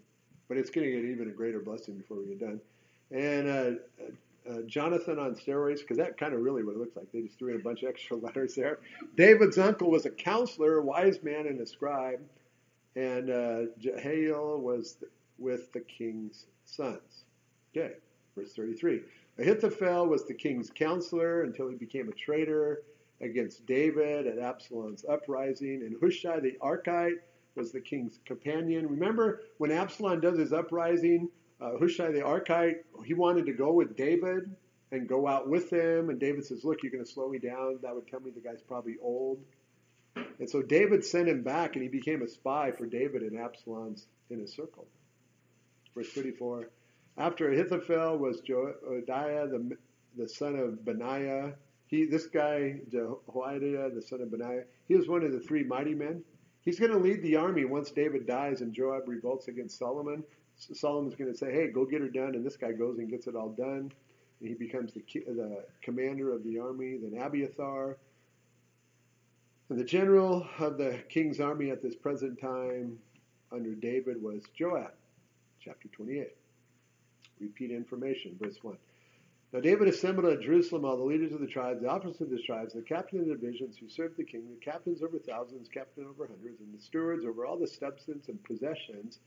but 0.48 0.58
it's 0.58 0.70
going 0.70 0.86
to 0.86 0.92
get 0.92 1.06
even 1.06 1.30
a 1.30 1.34
greater 1.34 1.60
blessing 1.60 1.96
before 1.96 2.18
we 2.18 2.28
get 2.28 2.40
done. 2.40 2.62
And 3.12 3.48
uh, 3.50 3.72
uh, 4.50 4.62
Jonathan 4.66 5.20
on 5.20 5.36
steroids, 5.36 5.80
because 5.80 5.98
that 5.98 6.18
kind 6.18 6.34
of 6.34 6.42
really 6.42 6.64
what 6.64 6.76
it 6.76 6.80
looks 6.80 6.96
like. 6.96 7.12
They 7.12 7.22
just 7.22 7.38
threw 7.38 7.54
in 7.54 7.60
a 7.60 7.64
bunch 7.64 7.84
of 7.84 7.90
extra 7.90 8.18
letters 8.18 8.56
there. 8.56 8.80
David's 9.16 9.58
uncle 9.58 9.90
was 9.90 10.06
a 10.06 10.10
counselor, 10.10 10.80
a 10.80 10.84
wise 10.84 11.22
man, 11.24 11.48
and 11.48 11.60
a 11.62 11.66
scribe. 11.66 12.20
And 12.96 13.30
uh, 13.30 13.60
Jehiel 13.80 14.60
was 14.60 14.96
the, 15.00 15.08
with 15.40 15.72
the 15.74 15.80
king's 15.80 16.46
sons. 16.76 17.26
Okay, 17.76 17.94
verse 18.36 18.54
33. 18.54 19.02
Ahithophel 19.40 20.08
was 20.08 20.26
the 20.26 20.34
king's 20.34 20.70
counselor 20.70 21.44
until 21.44 21.68
he 21.68 21.76
became 21.76 22.10
a 22.10 22.14
traitor 22.14 22.84
against 23.22 23.66
David 23.66 24.28
at 24.28 24.38
Absalom's 24.38 25.06
uprising, 25.06 25.82
and 25.84 25.96
Hushai 26.00 26.40
the 26.40 26.58
Archite 26.62 27.20
was 27.56 27.72
the 27.72 27.82
king's 27.82 28.20
companion. 28.26 28.88
Remember 28.88 29.42
when 29.58 29.72
Absalom 29.72 30.20
does 30.20 30.38
his 30.38 30.54
uprising, 30.54 31.30
uh, 31.62 31.78
Hushai 31.80 32.12
the 32.12 32.20
Archite, 32.20 32.78
he 33.06 33.14
wanted 33.14 33.46
to 33.46 33.54
go 33.54 33.72
with 33.72 33.96
David 33.96 34.56
and 34.92 35.08
go 35.08 35.28
out 35.28 35.50
with 35.50 35.72
him, 35.72 36.10
and 36.10 36.20
David 36.20 36.46
says, 36.46 36.64
"Look, 36.64 36.84
you're 36.84 36.92
going 36.92 37.04
to 37.04 37.10
slow 37.10 37.30
me 37.30 37.40
down. 37.40 37.80
That 37.82 37.96
would 37.96 38.08
tell 38.08 38.20
me 38.20 38.32
the 38.32 38.42
guy's 38.42 38.62
probably 38.62 38.98
old." 39.02 39.44
And 40.40 40.50
so 40.50 40.62
David 40.62 41.04
sent 41.04 41.30
him 41.30 41.42
back, 41.42 41.76
and 41.76 41.82
he 41.82 41.90
became 41.90 42.22
a 42.22 42.28
spy 42.28 42.72
for 42.72 42.86
David 42.86 43.24
and 43.24 43.40
Absalom's 43.40 44.06
inner 44.30 44.48
circle. 44.48 44.88
Verse 45.96 46.12
34. 46.12 46.70
After 47.18 47.52
Ahithophel 47.52 48.18
was 48.18 48.42
Jehoiada, 48.42 49.48
the, 49.48 49.78
the 50.18 50.28
son 50.28 50.56
of 50.56 50.84
Benaiah. 50.84 51.54
He, 51.88 52.06
this 52.06 52.26
guy, 52.26 52.80
Jehoiada, 52.90 53.92
the 53.94 54.02
son 54.02 54.22
of 54.22 54.32
Benaiah, 54.32 54.64
he 54.88 54.96
was 54.96 55.08
one 55.08 55.24
of 55.24 55.32
the 55.32 55.40
three 55.40 55.64
mighty 55.64 55.94
men. 55.94 56.24
He's 56.62 56.80
going 56.80 56.92
to 56.92 56.98
lead 56.98 57.22
the 57.22 57.36
army 57.36 57.66
once 57.66 57.92
David 57.92 58.26
dies 58.26 58.62
and 58.62 58.74
Joab 58.74 59.08
revolts 59.08 59.48
against 59.48 59.78
Solomon. 59.78 60.24
Solomon's 60.56 61.16
going 61.16 61.32
to 61.32 61.38
say, 61.38 61.52
hey, 61.52 61.68
go 61.68 61.86
get 61.86 62.02
her 62.02 62.08
done. 62.08 62.36
And 62.36 62.46
this 62.46 62.58
guy 62.58 62.72
goes 62.72 62.98
and 62.98 63.10
gets 63.10 63.28
it 63.28 63.36
all 63.36 63.50
done. 63.50 63.92
And 64.40 64.50
he 64.50 64.56
becomes 64.56 64.94
the, 64.94 65.04
the 65.14 65.66
commander 65.82 66.34
of 66.34 66.44
the 66.44 66.60
army. 66.60 66.98
Then 66.98 67.22
Abiathar. 67.22 67.98
And 69.70 69.80
the 69.80 69.84
general 69.84 70.48
of 70.60 70.78
the 70.78 71.00
king's 71.10 71.40
army 71.40 71.70
at 71.70 71.82
this 71.82 71.96
present 71.96 72.40
time 72.40 72.98
under 73.52 73.76
David 73.76 74.22
was 74.22 74.44
Joab. 74.58 74.92
Chapter 75.64 75.88
28. 75.90 76.28
Repeat 77.40 77.72
information, 77.72 78.38
verse 78.42 78.58
1. 78.62 78.76
Now 79.54 79.60
David 79.62 79.88
assembled 79.88 80.26
at 80.26 80.42
Jerusalem 80.42 80.84
all 80.84 80.98
the 80.98 81.04
leaders 81.04 81.32
of 81.32 81.40
the 81.40 81.48
tribes, 81.48 81.82
the 81.82 81.90
officers 81.90 82.22
of 82.22 82.30
the 82.32 82.42
tribes, 82.42 82.74
the 82.74 82.82
captains 82.82 83.22
of 83.22 83.28
the 83.28 83.36
divisions 83.36 83.78
who 83.78 83.88
served 83.88 84.18
the 84.18 84.24
king, 84.24 84.44
the 84.50 84.66
captains 84.66 85.02
over 85.02 85.20
thousands, 85.20 85.70
captains 85.70 86.08
over 86.10 86.28
hundreds, 86.28 86.60
and 86.60 86.74
the 86.74 86.82
stewards 86.82 87.24
over 87.26 87.46
all 87.46 87.58
the 87.58 87.68
substance 87.68 88.28
and 88.28 88.44
possessions 88.44 89.20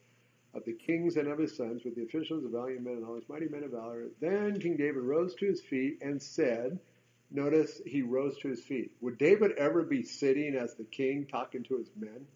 of 0.52 0.64
the 0.64 0.72
kings 0.72 1.16
and 1.16 1.28
of 1.28 1.38
his 1.38 1.56
sons, 1.56 1.84
with 1.84 1.94
the 1.94 2.02
officials 2.02 2.44
of 2.44 2.50
valiant 2.50 2.82
men 2.82 2.94
and 2.94 3.04
all 3.04 3.14
his 3.14 3.28
mighty 3.28 3.48
men 3.48 3.64
of 3.64 3.70
valor. 3.70 4.04
Then 4.20 4.58
King 4.58 4.76
David 4.76 5.04
rose 5.04 5.34
to 5.36 5.46
his 5.46 5.62
feet 5.62 5.98
and 6.02 6.20
said, 6.20 6.78
Notice 7.30 7.80
he 7.86 8.02
rose 8.02 8.36
to 8.38 8.48
his 8.48 8.62
feet. 8.62 8.92
Would 9.00 9.18
David 9.18 9.52
ever 9.52 9.82
be 9.82 10.02
sitting 10.02 10.54
as 10.54 10.74
the 10.74 10.84
king 10.84 11.26
talking 11.30 11.62
to 11.64 11.78
his 11.78 11.90
men? 11.96 12.26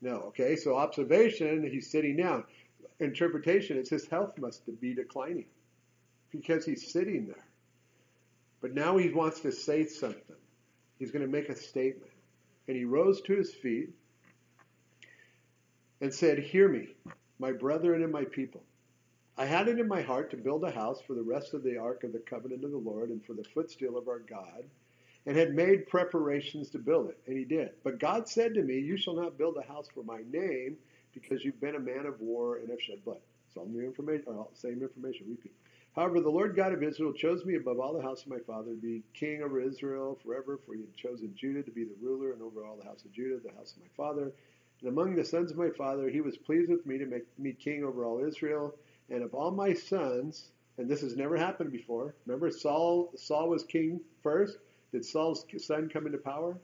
No. 0.00 0.16
Okay, 0.28 0.56
so 0.56 0.76
observation, 0.76 1.68
he's 1.70 1.90
sitting 1.90 2.16
down. 2.16 2.44
Interpretation, 3.00 3.76
it's 3.76 3.90
his 3.90 4.06
health 4.06 4.38
must 4.38 4.62
be 4.80 4.94
declining 4.94 5.46
because 6.30 6.64
he's 6.64 6.92
sitting 6.92 7.26
there. 7.26 7.44
But 8.60 8.74
now 8.74 8.96
he 8.96 9.10
wants 9.10 9.40
to 9.40 9.52
say 9.52 9.86
something. 9.86 10.36
He's 10.98 11.10
going 11.10 11.24
to 11.24 11.30
make 11.30 11.48
a 11.48 11.56
statement. 11.56 12.12
And 12.68 12.76
he 12.76 12.84
rose 12.84 13.20
to 13.22 13.34
his 13.34 13.52
feet 13.52 13.90
and 16.00 16.14
said, 16.14 16.38
Hear 16.38 16.68
me, 16.68 16.88
my 17.38 17.52
brethren 17.52 18.02
and 18.02 18.12
my 18.12 18.24
people. 18.24 18.62
I 19.36 19.46
had 19.46 19.68
it 19.68 19.78
in 19.78 19.88
my 19.88 20.02
heart 20.02 20.30
to 20.30 20.36
build 20.36 20.62
a 20.62 20.70
house 20.70 21.00
for 21.06 21.14
the 21.14 21.22
rest 21.22 21.54
of 21.54 21.62
the 21.62 21.78
ark 21.78 22.04
of 22.04 22.12
the 22.12 22.18
covenant 22.18 22.64
of 22.64 22.70
the 22.70 22.76
Lord 22.76 23.08
and 23.08 23.24
for 23.24 23.32
the 23.32 23.44
footstool 23.44 23.96
of 23.96 24.06
our 24.06 24.18
God, 24.18 24.62
and 25.26 25.36
had 25.36 25.54
made 25.54 25.88
preparations 25.88 26.68
to 26.70 26.78
build 26.78 27.08
it. 27.08 27.18
And 27.26 27.36
he 27.36 27.44
did. 27.44 27.70
But 27.82 27.98
God 27.98 28.28
said 28.28 28.54
to 28.54 28.62
me, 28.62 28.78
You 28.78 28.96
shall 28.96 29.14
not 29.14 29.38
build 29.38 29.56
a 29.56 29.66
house 29.66 29.88
for 29.92 30.02
my 30.04 30.20
name, 30.30 30.76
because 31.14 31.44
you've 31.44 31.60
been 31.60 31.76
a 31.76 31.80
man 31.80 32.06
of 32.06 32.20
war 32.20 32.56
and 32.56 32.68
have 32.70 32.80
shed 32.80 33.04
blood. 33.04 33.20
It's 33.48 33.56
all 33.56 33.66
new 33.66 33.84
information, 33.84 34.24
or 34.28 34.40
uh, 34.40 34.44
same 34.54 34.82
information, 34.82 35.26
repeat. 35.28 35.52
However, 35.94 36.20
the 36.20 36.30
Lord 36.30 36.56
God 36.56 36.72
of 36.72 36.82
Israel 36.82 37.12
chose 37.12 37.44
me 37.44 37.56
above 37.56 37.78
all 37.78 37.92
the 37.92 38.02
house 38.02 38.22
of 38.22 38.28
my 38.28 38.38
father 38.38 38.70
to 38.70 38.80
be 38.80 39.02
king 39.12 39.42
over 39.42 39.60
Israel 39.60 40.18
forever, 40.24 40.58
for 40.64 40.74
he 40.74 40.80
had 40.80 40.96
chosen 40.96 41.34
Judah 41.36 41.62
to 41.62 41.70
be 41.70 41.84
the 41.84 41.96
ruler 42.00 42.32
and 42.32 42.40
over 42.40 42.64
all 42.64 42.76
the 42.76 42.88
house 42.88 43.04
of 43.04 43.12
Judah, 43.12 43.40
the 43.44 43.54
house 43.54 43.74
of 43.74 43.82
my 43.82 43.88
father. 43.94 44.32
And 44.80 44.88
among 44.88 45.14
the 45.14 45.24
sons 45.24 45.50
of 45.50 45.58
my 45.58 45.68
father, 45.68 46.08
he 46.08 46.22
was 46.22 46.36
pleased 46.38 46.70
with 46.70 46.86
me 46.86 46.96
to 46.96 47.04
make 47.04 47.26
me 47.38 47.52
king 47.52 47.84
over 47.84 48.06
all 48.06 48.24
Israel. 48.24 48.74
And 49.10 49.22
of 49.22 49.34
all 49.34 49.50
my 49.50 49.74
sons, 49.74 50.50
and 50.78 50.88
this 50.88 51.02
has 51.02 51.14
never 51.14 51.36
happened 51.36 51.70
before. 51.70 52.14
Remember, 52.26 52.50
Saul 52.50 53.12
Saul 53.16 53.50
was 53.50 53.62
king 53.64 54.00
first. 54.22 54.56
Did 54.92 55.04
Saul's 55.04 55.44
son 55.58 55.90
come 55.92 56.06
into 56.06 56.18
power? 56.18 56.56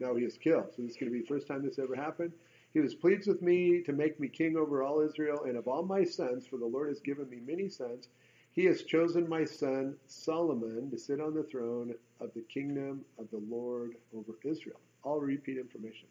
No, 0.00 0.08
no 0.08 0.16
he 0.16 0.24
was 0.24 0.38
killed. 0.38 0.72
So 0.74 0.82
this 0.82 0.92
is 0.92 0.96
going 0.96 1.12
to 1.12 1.18
be 1.18 1.20
the 1.20 1.28
first 1.28 1.46
time 1.46 1.62
this 1.62 1.78
ever 1.78 1.94
happened. 1.94 2.32
He 2.74 2.80
was 2.80 2.94
pleased 2.94 3.28
with 3.28 3.40
me 3.40 3.82
to 3.82 3.92
make 3.92 4.18
me 4.18 4.26
king 4.26 4.56
over 4.56 4.82
all 4.82 5.00
Israel, 5.00 5.44
and 5.44 5.56
of 5.56 5.68
all 5.68 5.84
my 5.84 6.02
sons, 6.02 6.44
for 6.44 6.56
the 6.56 6.66
Lord 6.66 6.88
has 6.88 6.98
given 6.98 7.30
me 7.30 7.38
many 7.46 7.68
sons. 7.68 8.08
He 8.50 8.64
has 8.64 8.82
chosen 8.82 9.28
my 9.28 9.44
son 9.44 9.96
Solomon 10.06 10.90
to 10.90 10.98
sit 10.98 11.20
on 11.20 11.34
the 11.34 11.44
throne 11.44 11.94
of 12.20 12.34
the 12.34 12.42
kingdom 12.42 13.04
of 13.16 13.30
the 13.30 13.42
Lord 13.48 13.94
over 14.12 14.32
Israel. 14.42 14.80
All 15.04 15.20
repeat 15.20 15.56
information. 15.56 16.08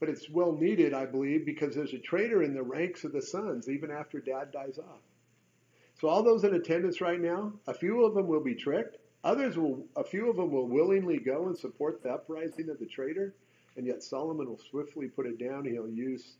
But 0.00 0.08
it's 0.08 0.30
well 0.30 0.52
needed, 0.52 0.94
I 0.94 1.04
believe, 1.04 1.44
because 1.44 1.74
there's 1.74 1.92
a 1.92 1.98
traitor 1.98 2.42
in 2.42 2.54
the 2.54 2.62
ranks 2.62 3.04
of 3.04 3.12
the 3.12 3.22
sons, 3.22 3.68
even 3.68 3.90
after 3.90 4.18
dad 4.18 4.50
dies 4.50 4.78
off. 4.78 5.00
So 6.00 6.08
all 6.08 6.22
those 6.22 6.44
in 6.44 6.54
attendance 6.54 7.02
right 7.02 7.20
now, 7.20 7.52
a 7.66 7.74
few 7.74 8.04
of 8.04 8.14
them 8.14 8.26
will 8.26 8.42
be 8.42 8.54
tricked. 8.54 8.96
Others 9.24 9.58
will, 9.58 9.86
a 9.96 10.04
few 10.04 10.30
of 10.30 10.36
them 10.36 10.50
will 10.50 10.68
willingly 10.68 11.18
go 11.18 11.46
and 11.46 11.56
support 11.56 12.02
the 12.02 12.10
uprising 12.10 12.70
of 12.70 12.78
the 12.78 12.86
traitor, 12.86 13.34
and 13.76 13.86
yet 13.86 14.02
Solomon 14.02 14.48
will 14.48 14.60
swiftly 14.70 15.08
put 15.08 15.26
it 15.26 15.38
down. 15.38 15.64
He'll 15.64 15.88
use 15.88 16.36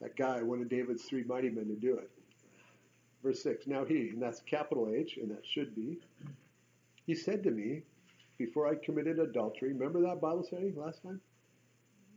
that 0.00 0.16
guy, 0.16 0.42
one 0.42 0.60
of 0.60 0.68
David's 0.68 1.02
three 1.04 1.24
mighty 1.24 1.50
men, 1.50 1.66
to 1.66 1.74
do 1.74 1.96
it. 1.98 2.10
Verse 3.22 3.42
6 3.42 3.66
Now 3.66 3.84
he, 3.84 4.10
and 4.10 4.22
that's 4.22 4.40
capital 4.40 4.92
H, 4.94 5.18
and 5.20 5.30
that 5.30 5.44
should 5.44 5.74
be, 5.74 5.98
he 7.06 7.14
said 7.14 7.42
to 7.44 7.50
me, 7.50 7.82
before 8.38 8.68
I 8.68 8.74
committed 8.74 9.18
adultery, 9.18 9.72
remember 9.72 10.02
that 10.02 10.20
Bible 10.20 10.44
study 10.44 10.72
last 10.76 11.02
time? 11.02 11.20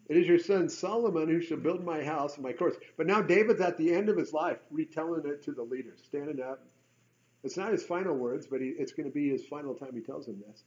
It 0.09 0.17
is 0.17 0.27
your 0.27 0.39
son 0.39 0.69
Solomon 0.69 1.29
who 1.29 1.39
shall 1.39 1.57
build 1.57 1.85
my 1.85 2.03
house 2.03 2.35
and 2.35 2.43
my 2.43 2.51
courts. 2.51 2.77
But 2.97 3.05
now 3.05 3.21
David's 3.21 3.61
at 3.61 3.77
the 3.77 3.93
end 3.93 4.09
of 4.09 4.17
his 4.17 4.33
life, 4.33 4.57
retelling 4.71 5.25
it 5.25 5.43
to 5.43 5.51
the 5.51 5.61
leaders, 5.61 5.99
standing 6.03 6.41
up. 6.41 6.65
It's 7.43 7.55
not 7.55 7.71
his 7.71 7.83
final 7.83 8.15
words, 8.15 8.47
but 8.47 8.59
he, 8.59 8.69
it's 8.69 8.91
going 8.91 9.07
to 9.07 9.13
be 9.13 9.29
his 9.29 9.45
final 9.45 9.75
time 9.75 9.91
he 9.93 10.01
tells 10.01 10.25
them 10.25 10.43
this. 10.47 10.63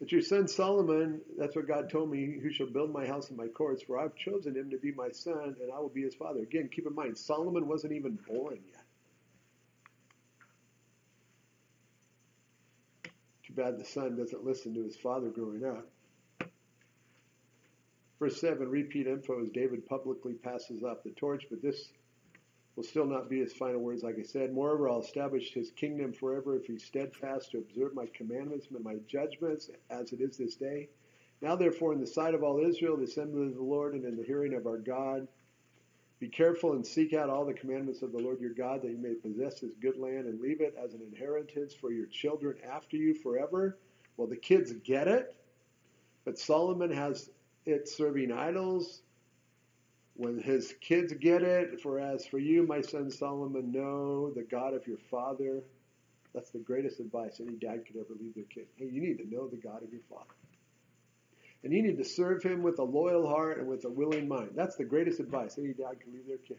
It's 0.00 0.12
your 0.12 0.22
son 0.22 0.48
Solomon, 0.48 1.20
that's 1.38 1.54
what 1.54 1.68
God 1.68 1.88
told 1.88 2.10
me, 2.10 2.38
who 2.42 2.50
shall 2.50 2.66
build 2.66 2.92
my 2.92 3.06
house 3.06 3.28
and 3.28 3.38
my 3.38 3.46
courts, 3.46 3.82
for 3.82 3.98
I've 3.98 4.14
chosen 4.16 4.56
him 4.56 4.70
to 4.70 4.78
be 4.78 4.92
my 4.92 5.10
son, 5.10 5.56
and 5.60 5.72
I 5.72 5.78
will 5.78 5.88
be 5.88 6.02
his 6.02 6.14
father. 6.14 6.40
Again, 6.40 6.68
keep 6.74 6.86
in 6.86 6.94
mind, 6.94 7.16
Solomon 7.16 7.68
wasn't 7.68 7.92
even 7.92 8.18
born 8.26 8.58
yet. 8.70 8.82
Too 13.46 13.52
bad 13.54 13.78
the 13.78 13.84
son 13.84 14.16
doesn't 14.16 14.44
listen 14.44 14.74
to 14.74 14.82
his 14.82 14.96
father 14.96 15.28
growing 15.28 15.64
up. 15.64 15.86
Verse 18.18 18.40
7, 18.40 18.68
repeat 18.68 19.06
info 19.06 19.42
as 19.42 19.50
David 19.50 19.86
publicly 19.86 20.34
passes 20.34 20.82
off 20.82 21.02
the 21.04 21.10
torch, 21.10 21.44
but 21.50 21.62
this 21.62 21.88
will 22.76 22.84
still 22.84 23.06
not 23.06 23.28
be 23.28 23.40
his 23.40 23.52
final 23.52 23.80
words, 23.80 24.02
like 24.02 24.18
I 24.18 24.22
said. 24.22 24.52
Moreover, 24.52 24.88
I'll 24.88 25.00
establish 25.00 25.52
his 25.52 25.70
kingdom 25.70 26.12
forever 26.12 26.56
if 26.56 26.66
he's 26.66 26.84
steadfast 26.84 27.52
to 27.52 27.58
observe 27.58 27.94
my 27.94 28.06
commandments 28.14 28.66
and 28.70 28.82
my 28.82 28.96
judgments 29.06 29.70
as 29.90 30.12
it 30.12 30.20
is 30.20 30.36
this 30.36 30.56
day. 30.56 30.88
Now, 31.40 31.56
therefore, 31.56 31.92
in 31.92 32.00
the 32.00 32.06
sight 32.06 32.34
of 32.34 32.42
all 32.42 32.64
Israel, 32.64 32.96
the 32.96 33.04
assembly 33.04 33.46
of 33.46 33.54
the 33.54 33.62
Lord, 33.62 33.94
and 33.94 34.04
in 34.04 34.16
the 34.16 34.24
hearing 34.24 34.54
of 34.54 34.66
our 34.66 34.78
God, 34.78 35.28
be 36.18 36.28
careful 36.28 36.72
and 36.72 36.86
seek 36.86 37.12
out 37.12 37.28
all 37.28 37.44
the 37.44 37.52
commandments 37.52 38.02
of 38.02 38.12
the 38.12 38.18
Lord 38.18 38.40
your 38.40 38.54
God, 38.54 38.82
that 38.82 38.90
you 38.90 38.98
may 38.98 39.14
possess 39.14 39.60
this 39.60 39.74
good 39.80 39.98
land 39.98 40.26
and 40.26 40.40
leave 40.40 40.60
it 40.60 40.74
as 40.82 40.94
an 40.94 41.02
inheritance 41.02 41.74
for 41.74 41.92
your 41.92 42.06
children 42.06 42.56
after 42.72 42.96
you 42.96 43.14
forever. 43.14 43.76
Well, 44.16 44.28
the 44.28 44.36
kids 44.36 44.72
get 44.72 45.06
it, 45.06 45.34
but 46.24 46.38
Solomon 46.38 46.90
has 46.92 47.28
it 47.66 47.88
serving 47.88 48.32
idols, 48.32 49.02
when 50.16 50.38
his 50.38 50.74
kids 50.80 51.12
get 51.14 51.42
it, 51.42 51.80
for 51.80 51.98
as 51.98 52.26
for 52.26 52.38
you, 52.38 52.66
my 52.66 52.80
son 52.80 53.10
Solomon, 53.10 53.72
know 53.72 54.30
the 54.30 54.42
God 54.42 54.74
of 54.74 54.86
your 54.86 54.98
father. 55.10 55.62
That's 56.32 56.50
the 56.50 56.58
greatest 56.58 57.00
advice 57.00 57.40
any 57.40 57.56
dad 57.56 57.84
could 57.86 57.96
ever 57.96 58.14
leave 58.20 58.34
their 58.34 58.44
kid. 58.44 58.66
Hey, 58.76 58.88
you 58.90 59.00
need 59.00 59.18
to 59.18 59.28
know 59.28 59.48
the 59.48 59.56
God 59.56 59.82
of 59.82 59.92
your 59.92 60.02
father. 60.08 60.34
And 61.62 61.72
you 61.72 61.82
need 61.82 61.96
to 61.96 62.04
serve 62.04 62.42
him 62.42 62.62
with 62.62 62.78
a 62.78 62.84
loyal 62.84 63.26
heart 63.26 63.58
and 63.58 63.66
with 63.66 63.84
a 63.84 63.90
willing 63.90 64.28
mind. 64.28 64.50
That's 64.54 64.76
the 64.76 64.84
greatest 64.84 65.18
advice 65.18 65.56
any 65.58 65.72
dad 65.72 66.00
can 66.00 66.12
leave 66.12 66.26
their 66.26 66.38
kid. 66.38 66.58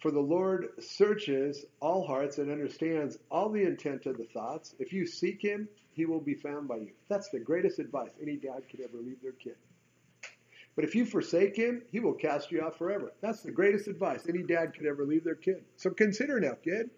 For 0.00 0.10
the 0.10 0.20
Lord 0.20 0.68
searches 0.78 1.66
all 1.80 2.06
hearts 2.06 2.38
and 2.38 2.50
understands 2.50 3.18
all 3.30 3.50
the 3.50 3.62
intent 3.62 4.06
of 4.06 4.16
the 4.16 4.24
thoughts. 4.24 4.74
If 4.78 4.92
you 4.94 5.04
seek 5.04 5.42
him, 5.42 5.68
he 5.92 6.06
will 6.06 6.20
be 6.20 6.34
found 6.34 6.66
by 6.68 6.76
you. 6.76 6.92
That's 7.08 7.28
the 7.28 7.40
greatest 7.40 7.78
advice 7.78 8.10
any 8.20 8.36
dad 8.36 8.62
could 8.70 8.80
ever 8.80 8.96
leave 8.96 9.20
their 9.22 9.32
kid. 9.32 9.56
But 10.80 10.88
if 10.88 10.94
you 10.94 11.04
forsake 11.04 11.56
him, 11.56 11.82
he 11.92 12.00
will 12.00 12.14
cast 12.14 12.50
you 12.50 12.62
out 12.62 12.78
forever. 12.78 13.12
That's 13.20 13.42
the 13.42 13.50
greatest 13.50 13.86
advice 13.86 14.24
any 14.26 14.42
dad 14.42 14.72
could 14.72 14.86
ever 14.86 15.04
leave 15.04 15.24
their 15.24 15.34
kid. 15.34 15.62
So 15.76 15.90
consider 15.90 16.40
now, 16.40 16.54
kid. 16.64 16.88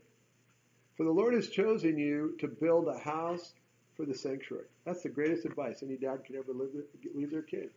For 0.97 1.03
the 1.03 1.11
Lord 1.11 1.35
has 1.35 1.49
chosen 1.49 1.99
you 1.99 2.37
to 2.39 2.47
build 2.47 2.87
a 2.87 2.97
house 2.97 3.55
for 3.97 4.07
the 4.07 4.15
sanctuary. 4.15 4.67
That's 4.85 5.03
the 5.03 5.09
greatest 5.09 5.47
advice 5.47 5.83
any 5.83 5.97
dad 5.97 6.25
could 6.25 6.37
ever 6.37 6.53
leave 7.13 7.33
their 7.33 7.43
kid. 7.43 7.71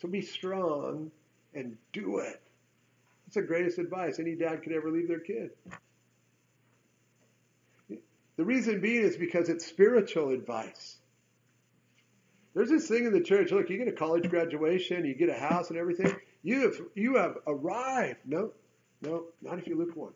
So 0.00 0.08
be 0.08 0.20
strong 0.20 1.12
and 1.54 1.76
do 1.92 2.18
it. 2.18 2.42
That's 3.26 3.36
the 3.36 3.42
greatest 3.42 3.78
advice 3.78 4.18
any 4.18 4.34
dad 4.34 4.64
could 4.64 4.72
ever 4.72 4.90
leave 4.90 5.06
their 5.06 5.20
kid. 5.20 5.52
The 7.88 8.44
reason 8.44 8.80
being 8.80 9.04
is 9.04 9.16
because 9.16 9.48
it's 9.48 9.64
spiritual 9.64 10.30
advice. 10.30 10.96
There's 12.54 12.68
this 12.68 12.86
thing 12.86 13.06
in 13.06 13.12
the 13.12 13.20
church. 13.20 13.50
Look, 13.50 13.70
you 13.70 13.78
get 13.78 13.88
a 13.88 13.92
college 13.92 14.28
graduation, 14.28 15.04
you 15.04 15.14
get 15.14 15.30
a 15.30 15.34
house 15.34 15.70
and 15.70 15.78
everything. 15.78 16.14
You 16.42 16.62
have 16.62 16.74
you 16.94 17.16
have 17.16 17.38
arrived. 17.46 18.18
No, 18.26 18.50
no, 19.00 19.24
not 19.40 19.58
if 19.58 19.66
you're 19.66 19.78
lukewarm. 19.78 20.14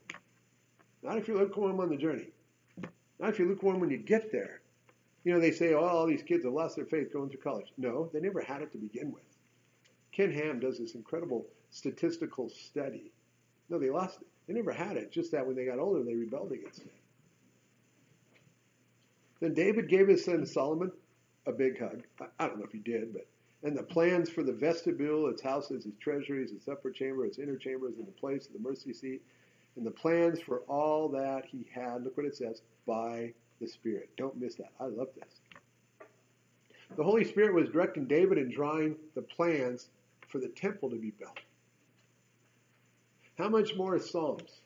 Not 1.02 1.18
if 1.18 1.28
you're 1.28 1.38
lukewarm 1.38 1.78
on 1.80 1.88
the 1.88 1.96
journey. 1.96 2.28
Not 3.20 3.30
if 3.30 3.38
you're 3.38 3.48
lukewarm 3.48 3.80
when 3.80 3.90
you 3.90 3.98
get 3.98 4.32
there. 4.32 4.60
You 5.24 5.32
know, 5.32 5.40
they 5.40 5.52
say, 5.52 5.72
oh, 5.74 5.84
all 5.84 6.06
these 6.06 6.22
kids 6.22 6.44
have 6.44 6.52
lost 6.52 6.76
their 6.76 6.84
faith 6.84 7.12
going 7.12 7.30
through 7.30 7.40
college. 7.40 7.72
No, 7.78 8.10
they 8.12 8.20
never 8.20 8.40
had 8.40 8.62
it 8.62 8.72
to 8.72 8.78
begin 8.78 9.12
with. 9.12 9.22
Ken 10.12 10.32
Ham 10.32 10.60
does 10.60 10.78
this 10.78 10.94
incredible 10.94 11.46
statistical 11.70 12.48
study 12.48 13.12
No, 13.68 13.78
they 13.78 13.90
lost 13.90 14.20
it. 14.20 14.26
They 14.46 14.54
never 14.54 14.72
had 14.72 14.96
it. 14.96 15.12
Just 15.12 15.32
that 15.32 15.46
when 15.46 15.56
they 15.56 15.64
got 15.64 15.78
older, 15.78 16.02
they 16.02 16.14
rebelled 16.14 16.52
against 16.52 16.80
it. 16.80 16.92
Then 19.40 19.54
David 19.54 19.88
gave 19.88 20.08
his 20.08 20.24
son 20.24 20.46
Solomon 20.46 20.92
a 21.46 21.52
big 21.52 21.78
hug. 21.78 22.02
I 22.38 22.46
don't 22.46 22.58
know 22.58 22.64
if 22.64 22.72
he 22.72 22.78
did, 22.78 23.12
but 23.12 23.26
and 23.62 23.76
the 23.76 23.82
plans 23.82 24.28
for 24.28 24.42
the 24.42 24.52
vestibule, 24.52 25.28
its 25.28 25.42
houses, 25.42 25.86
its 25.86 25.98
treasuries, 25.98 26.52
its 26.52 26.68
upper 26.68 26.90
chamber, 26.90 27.26
its 27.26 27.38
inner 27.38 27.56
chambers, 27.56 27.96
and 27.96 28.06
the 28.06 28.12
place 28.12 28.46
of 28.46 28.52
the 28.52 28.58
mercy 28.58 28.92
seat, 28.92 29.22
and 29.76 29.84
the 29.84 29.90
plans 29.90 30.40
for 30.40 30.60
all 30.68 31.08
that 31.08 31.44
he 31.46 31.66
had. 31.74 32.04
Look 32.04 32.16
what 32.16 32.26
it 32.26 32.36
says 32.36 32.62
by 32.86 33.32
the 33.60 33.66
Spirit. 33.66 34.10
Don't 34.16 34.36
miss 34.38 34.54
that. 34.56 34.70
I 34.78 34.84
love 34.84 35.08
this. 35.16 35.40
The 36.96 37.02
Holy 37.02 37.24
Spirit 37.24 37.54
was 37.54 37.68
directing 37.70 38.06
David 38.06 38.38
in 38.38 38.50
drawing 38.50 38.96
the 39.14 39.22
plans 39.22 39.88
for 40.28 40.38
the 40.38 40.48
temple 40.48 40.90
to 40.90 40.96
be 40.96 41.10
built. 41.10 41.38
How 43.38 43.48
much 43.48 43.74
more 43.74 43.96
is 43.96 44.08
Psalms? 44.08 44.60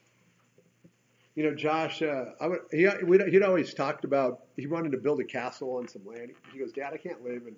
You 1.40 1.48
know, 1.48 1.56
Josh, 1.56 2.02
uh, 2.02 2.26
would, 2.42 2.60
he, 2.70 2.86
he'd 3.30 3.42
always 3.42 3.72
talked 3.72 4.04
about 4.04 4.40
he 4.58 4.66
wanted 4.66 4.92
to 4.92 4.98
build 4.98 5.20
a 5.20 5.24
castle 5.24 5.74
on 5.78 5.88
some 5.88 6.04
land. 6.04 6.32
He 6.52 6.58
goes, 6.58 6.70
Dad, 6.70 6.92
I 6.92 6.98
can't 6.98 7.24
live 7.24 7.44
in, 7.46 7.56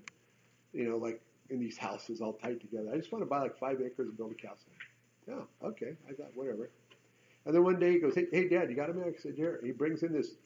you 0.72 0.88
know, 0.88 0.98
like 0.98 1.20
in 1.50 1.58
these 1.58 1.76
houses 1.76 2.20
all 2.20 2.34
tight 2.34 2.60
together. 2.60 2.90
I 2.94 2.96
just 2.96 3.10
want 3.10 3.22
to 3.22 3.26
buy 3.26 3.40
like 3.40 3.58
five 3.58 3.80
acres 3.84 4.06
and 4.06 4.16
build 4.16 4.30
a 4.30 4.34
castle. 4.36 4.70
Yeah, 5.26 5.66
okay. 5.68 5.96
I 6.08 6.12
thought, 6.12 6.30
whatever. 6.36 6.70
And 7.44 7.52
then 7.52 7.64
one 7.64 7.80
day 7.80 7.94
he 7.94 7.98
goes, 7.98 8.14
Hey, 8.14 8.26
hey 8.30 8.48
Dad, 8.48 8.70
you 8.70 8.76
got 8.76 8.88
a 8.88 8.94
minute? 8.94 9.16
I 9.18 9.20
said, 9.20 9.34
Here. 9.34 9.58
He 9.64 9.72
brings 9.72 10.04
in 10.04 10.12
this 10.12 10.36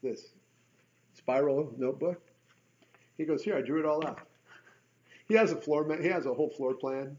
this 0.00 0.28
spiral 1.14 1.74
notebook. 1.76 2.22
He 3.18 3.24
goes, 3.24 3.42
Here, 3.42 3.56
I 3.56 3.62
drew 3.62 3.80
it 3.80 3.84
all 3.84 4.06
out. 4.06 4.28
He 5.26 5.34
has 5.34 5.50
a 5.50 5.56
floor, 5.56 5.98
he 6.00 6.06
has 6.06 6.24
a 6.24 6.32
whole 6.32 6.50
floor 6.50 6.74
plan 6.74 7.16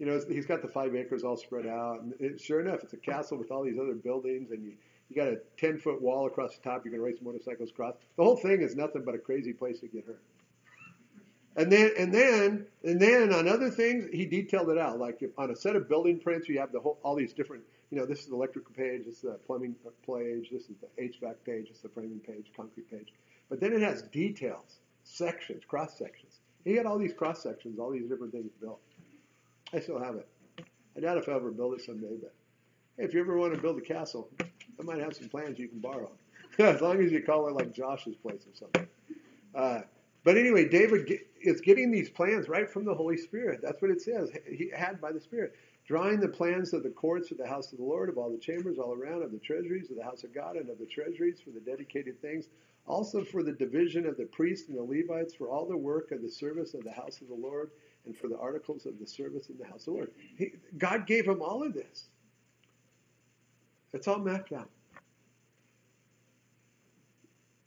you 0.00 0.06
know, 0.06 0.18
he's 0.28 0.46
got 0.46 0.62
the 0.62 0.68
five 0.68 0.96
acres 0.96 1.24
all 1.24 1.36
spread 1.36 1.66
out. 1.66 2.00
And 2.00 2.14
it, 2.18 2.40
sure 2.40 2.60
enough, 2.60 2.82
it's 2.82 2.94
a 2.94 2.96
castle 2.96 3.36
with 3.36 3.50
all 3.50 3.62
these 3.62 3.78
other 3.78 3.92
buildings, 3.92 4.50
and 4.50 4.64
you, 4.64 4.72
you 5.10 5.14
got 5.14 5.28
a 5.28 5.36
10 5.58 5.78
foot 5.78 6.00
wall 6.00 6.26
across 6.26 6.56
the 6.56 6.62
top. 6.62 6.86
You 6.86 6.90
can 6.90 7.02
race 7.02 7.18
motorcycles 7.20 7.68
across. 7.68 7.94
The 8.16 8.24
whole 8.24 8.38
thing 8.38 8.62
is 8.62 8.74
nothing 8.74 9.02
but 9.04 9.14
a 9.14 9.18
crazy 9.18 9.52
place 9.52 9.78
to 9.80 9.88
get 9.88 10.06
hurt. 10.06 10.22
And 11.56 11.70
then, 11.70 11.90
and 11.98 12.14
then, 12.14 12.66
and 12.82 12.98
then 12.98 13.34
on 13.34 13.46
other 13.46 13.68
things, 13.68 14.06
he 14.10 14.24
detailed 14.24 14.70
it 14.70 14.78
out. 14.78 14.98
Like 14.98 15.20
on 15.36 15.50
a 15.50 15.56
set 15.56 15.76
of 15.76 15.86
building 15.86 16.18
prints, 16.18 16.48
you 16.48 16.58
have 16.60 16.72
the 16.72 16.80
whole, 16.80 16.98
all 17.02 17.14
these 17.14 17.34
different, 17.34 17.64
you 17.90 17.98
know, 17.98 18.06
this 18.06 18.20
is 18.20 18.28
the 18.28 18.34
electrical 18.34 18.72
page, 18.74 19.04
this 19.04 19.16
is 19.16 19.22
the 19.22 19.38
plumbing 19.46 19.74
page, 20.06 20.48
this 20.50 20.62
is 20.62 20.76
the 20.80 21.02
HVAC 21.02 21.34
page, 21.44 21.68
this 21.68 21.76
is 21.76 21.82
the 21.82 21.90
framing 21.90 22.20
page, 22.20 22.50
concrete 22.56 22.90
page. 22.90 23.12
But 23.50 23.60
then 23.60 23.74
it 23.74 23.82
has 23.82 24.00
details, 24.04 24.78
sections, 25.04 25.64
cross 25.66 25.98
sections. 25.98 26.40
He 26.64 26.74
had 26.74 26.86
all 26.86 26.98
these 26.98 27.12
cross 27.12 27.42
sections, 27.42 27.78
all 27.78 27.90
these 27.90 28.08
different 28.08 28.32
things 28.32 28.52
built. 28.60 28.80
I 29.72 29.80
still 29.80 30.02
have 30.02 30.16
it. 30.16 30.28
I 30.96 31.00
doubt 31.00 31.18
if 31.18 31.28
I'll 31.28 31.36
ever 31.36 31.50
build 31.50 31.74
it 31.74 31.82
someday, 31.82 32.16
but 32.20 32.34
hey, 32.96 33.04
if 33.04 33.14
you 33.14 33.20
ever 33.20 33.36
want 33.36 33.54
to 33.54 33.60
build 33.60 33.78
a 33.78 33.82
castle, 33.82 34.28
I 34.40 34.82
might 34.82 34.98
have 34.98 35.14
some 35.14 35.28
plans 35.28 35.58
you 35.58 35.68
can 35.68 35.78
borrow. 35.78 36.10
as 36.58 36.80
long 36.80 37.00
as 37.02 37.12
you 37.12 37.22
call 37.22 37.48
it 37.48 37.54
like 37.54 37.72
Josh's 37.72 38.16
place 38.16 38.46
or 38.46 38.54
something. 38.54 38.86
Uh, 39.54 39.80
but 40.24 40.36
anyway, 40.36 40.68
David 40.68 41.10
is 41.40 41.60
getting 41.60 41.90
these 41.90 42.10
plans 42.10 42.48
right 42.48 42.68
from 42.68 42.84
the 42.84 42.94
Holy 42.94 43.16
Spirit. 43.16 43.60
That's 43.62 43.80
what 43.80 43.90
it 43.90 44.02
says. 44.02 44.30
He 44.46 44.70
had 44.74 45.00
by 45.00 45.12
the 45.12 45.20
Spirit. 45.20 45.54
Drawing 45.86 46.20
the 46.20 46.28
plans 46.28 46.72
of 46.72 46.82
the 46.82 46.90
courts 46.90 47.30
of 47.30 47.38
the 47.38 47.46
house 47.48 47.72
of 47.72 47.78
the 47.78 47.84
Lord, 47.84 48.08
of 48.08 48.18
all 48.18 48.30
the 48.30 48.38
chambers 48.38 48.78
all 48.78 48.92
around, 48.92 49.22
of 49.22 49.32
the 49.32 49.38
treasuries 49.38 49.90
of 49.90 49.96
the 49.96 50.04
house 50.04 50.22
of 50.22 50.34
God, 50.34 50.56
and 50.56 50.68
of 50.68 50.78
the 50.78 50.86
treasuries 50.86 51.40
for 51.40 51.50
the 51.50 51.60
dedicated 51.60 52.20
things, 52.20 52.46
also 52.86 53.24
for 53.24 53.42
the 53.42 53.52
division 53.52 54.06
of 54.06 54.16
the 54.16 54.26
priests 54.26 54.68
and 54.68 54.78
the 54.78 54.82
Levites, 54.82 55.34
for 55.34 55.48
all 55.48 55.66
the 55.66 55.76
work 55.76 56.12
of 56.12 56.22
the 56.22 56.30
service 56.30 56.74
of 56.74 56.84
the 56.84 56.92
house 56.92 57.20
of 57.20 57.28
the 57.28 57.34
Lord, 57.34 57.70
and 58.06 58.16
for 58.16 58.28
the 58.28 58.38
articles 58.38 58.86
of 58.86 58.98
the 58.98 59.06
service 59.06 59.48
in 59.48 59.58
the 59.58 59.66
house 59.66 59.80
of 59.80 59.84
the 59.86 59.90
Lord. 59.92 60.10
He, 60.36 60.52
God 60.76 61.06
gave 61.06 61.26
him 61.26 61.42
all 61.42 61.62
of 61.62 61.74
this. 61.74 62.08
It's 63.92 64.08
all 64.08 64.18
mapped 64.18 64.52
out. 64.52 64.70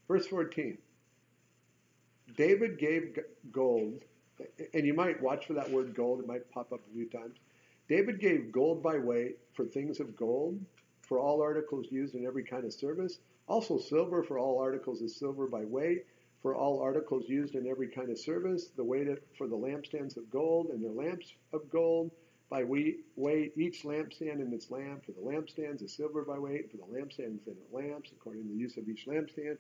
Verse 0.08 0.28
14. 0.28 0.78
David 2.36 2.80
gave 2.80 3.18
gold, 3.52 4.02
and 4.74 4.86
you 4.86 4.94
might 4.94 5.22
watch 5.22 5.46
for 5.46 5.54
that 5.54 5.70
word 5.70 5.94
gold, 5.94 6.20
it 6.20 6.28
might 6.28 6.50
pop 6.52 6.72
up 6.72 6.80
a 6.90 6.94
few 6.94 7.06
times. 7.06 7.38
David 7.88 8.20
gave 8.20 8.52
gold 8.52 8.82
by 8.82 8.98
weight 8.98 9.38
for 9.54 9.66
things 9.66 10.00
of 10.00 10.16
gold, 10.16 10.60
for 11.02 11.20
all 11.20 11.42
articles 11.42 11.88
used 11.92 12.16
in 12.16 12.26
every 12.26 12.44
kind 12.44 12.66
of 12.66 12.74
service, 12.74 13.20
also 13.48 13.78
silver 13.78 14.24
for 14.24 14.40
all 14.40 14.60
articles 14.60 15.02
of 15.02 15.10
silver 15.10 15.48
by 15.48 15.64
weight, 15.66 16.06
for 16.44 16.54
all 16.56 16.82
articles 16.82 17.24
used 17.30 17.56
in 17.56 17.66
every 17.66 17.88
kind 17.88 18.10
of 18.10 18.20
service, 18.20 18.68
the 18.76 18.84
weight 18.84 19.08
for 19.38 19.48
the 19.48 19.56
lampstands 19.56 20.18
of 20.18 20.30
gold 20.30 20.68
and 20.68 20.84
their 20.84 20.92
lamps 20.92 21.34
of 21.54 21.70
gold 21.70 22.12
by 22.50 22.66
weight, 22.66 23.00
each 23.56 23.84
lampstand 23.84 24.42
and 24.42 24.54
its 24.54 24.70
lamp, 24.70 25.06
for 25.06 25.14
the 25.14 25.22
lampstands 25.22 25.82
is 25.82 25.96
silver 25.96 26.24
by 26.24 26.38
weight, 26.38 26.70
for 26.70 26.78
the 26.78 26.84
lampstands 26.84 27.48
and 27.48 27.56
the 27.56 27.76
lamps, 27.76 28.12
according 28.12 28.44
to 28.44 28.50
the 28.50 28.60
use 28.60 28.76
of 28.76 28.88
each 28.90 29.08
lampstand. 29.08 29.58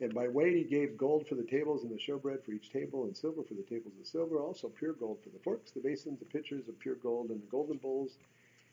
And 0.00 0.12
by 0.12 0.26
weight 0.26 0.56
he 0.56 0.64
gave 0.64 0.96
gold 0.96 1.28
for 1.28 1.36
the 1.36 1.44
tables 1.44 1.84
and 1.84 1.92
the 1.92 1.98
showbread 1.98 2.44
for 2.44 2.50
each 2.50 2.70
table, 2.70 3.04
and 3.04 3.16
silver 3.16 3.44
for 3.44 3.54
the 3.54 3.62
tables 3.62 3.94
of 3.98 4.06
silver, 4.06 4.40
also 4.40 4.68
pure 4.68 4.92
gold 4.92 5.20
for 5.22 5.30
the 5.30 5.38
forks, 5.38 5.70
the 5.70 5.80
basins, 5.80 6.18
the 6.18 6.24
pitchers 6.24 6.68
of 6.68 6.78
pure 6.80 6.96
gold, 6.96 7.30
and 7.30 7.40
the 7.40 7.46
golden 7.46 7.76
bowls. 7.76 8.18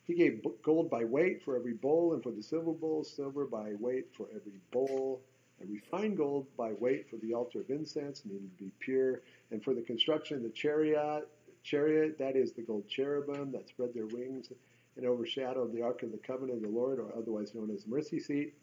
He 0.07 0.15
gave 0.15 0.43
gold 0.63 0.89
by 0.89 1.05
weight 1.05 1.43
for 1.43 1.55
every 1.55 1.73
bowl, 1.73 2.13
and 2.13 2.23
for 2.23 2.31
the 2.31 2.41
silver 2.41 2.73
bowls, 2.73 3.15
silver 3.15 3.45
by 3.45 3.73
weight 3.79 4.07
for 4.17 4.25
every 4.35 4.59
bowl 4.71 5.21
and 5.61 5.69
refined 5.71 6.17
gold 6.17 6.47
by 6.57 6.73
weight 6.73 7.09
for 7.09 7.17
the 7.17 7.33
altar 7.33 7.61
of 7.61 7.69
incense 7.69 8.23
needed 8.25 8.49
to 8.57 8.63
be 8.63 8.71
pure, 8.79 9.21
and 9.51 9.63
for 9.63 9.73
the 9.73 9.81
construction 9.81 10.37
of 10.37 10.43
the 10.43 10.49
chariot, 10.49 11.27
chariot 11.63 12.17
that 12.17 12.35
is 12.35 12.51
the 12.53 12.61
gold 12.61 12.87
cherubim 12.87 13.51
that 13.51 13.67
spread 13.67 13.93
their 13.93 14.07
wings 14.07 14.49
and 14.97 15.05
overshadowed 15.05 15.71
the 15.71 15.81
ark 15.81 16.03
of 16.03 16.11
the 16.11 16.17
covenant 16.17 16.57
of 16.57 16.63
the 16.63 16.77
Lord, 16.77 16.99
or 16.99 17.15
otherwise 17.17 17.53
known 17.55 17.71
as 17.71 17.83
the 17.83 17.89
mercy 17.89 18.19
seat. 18.19 18.53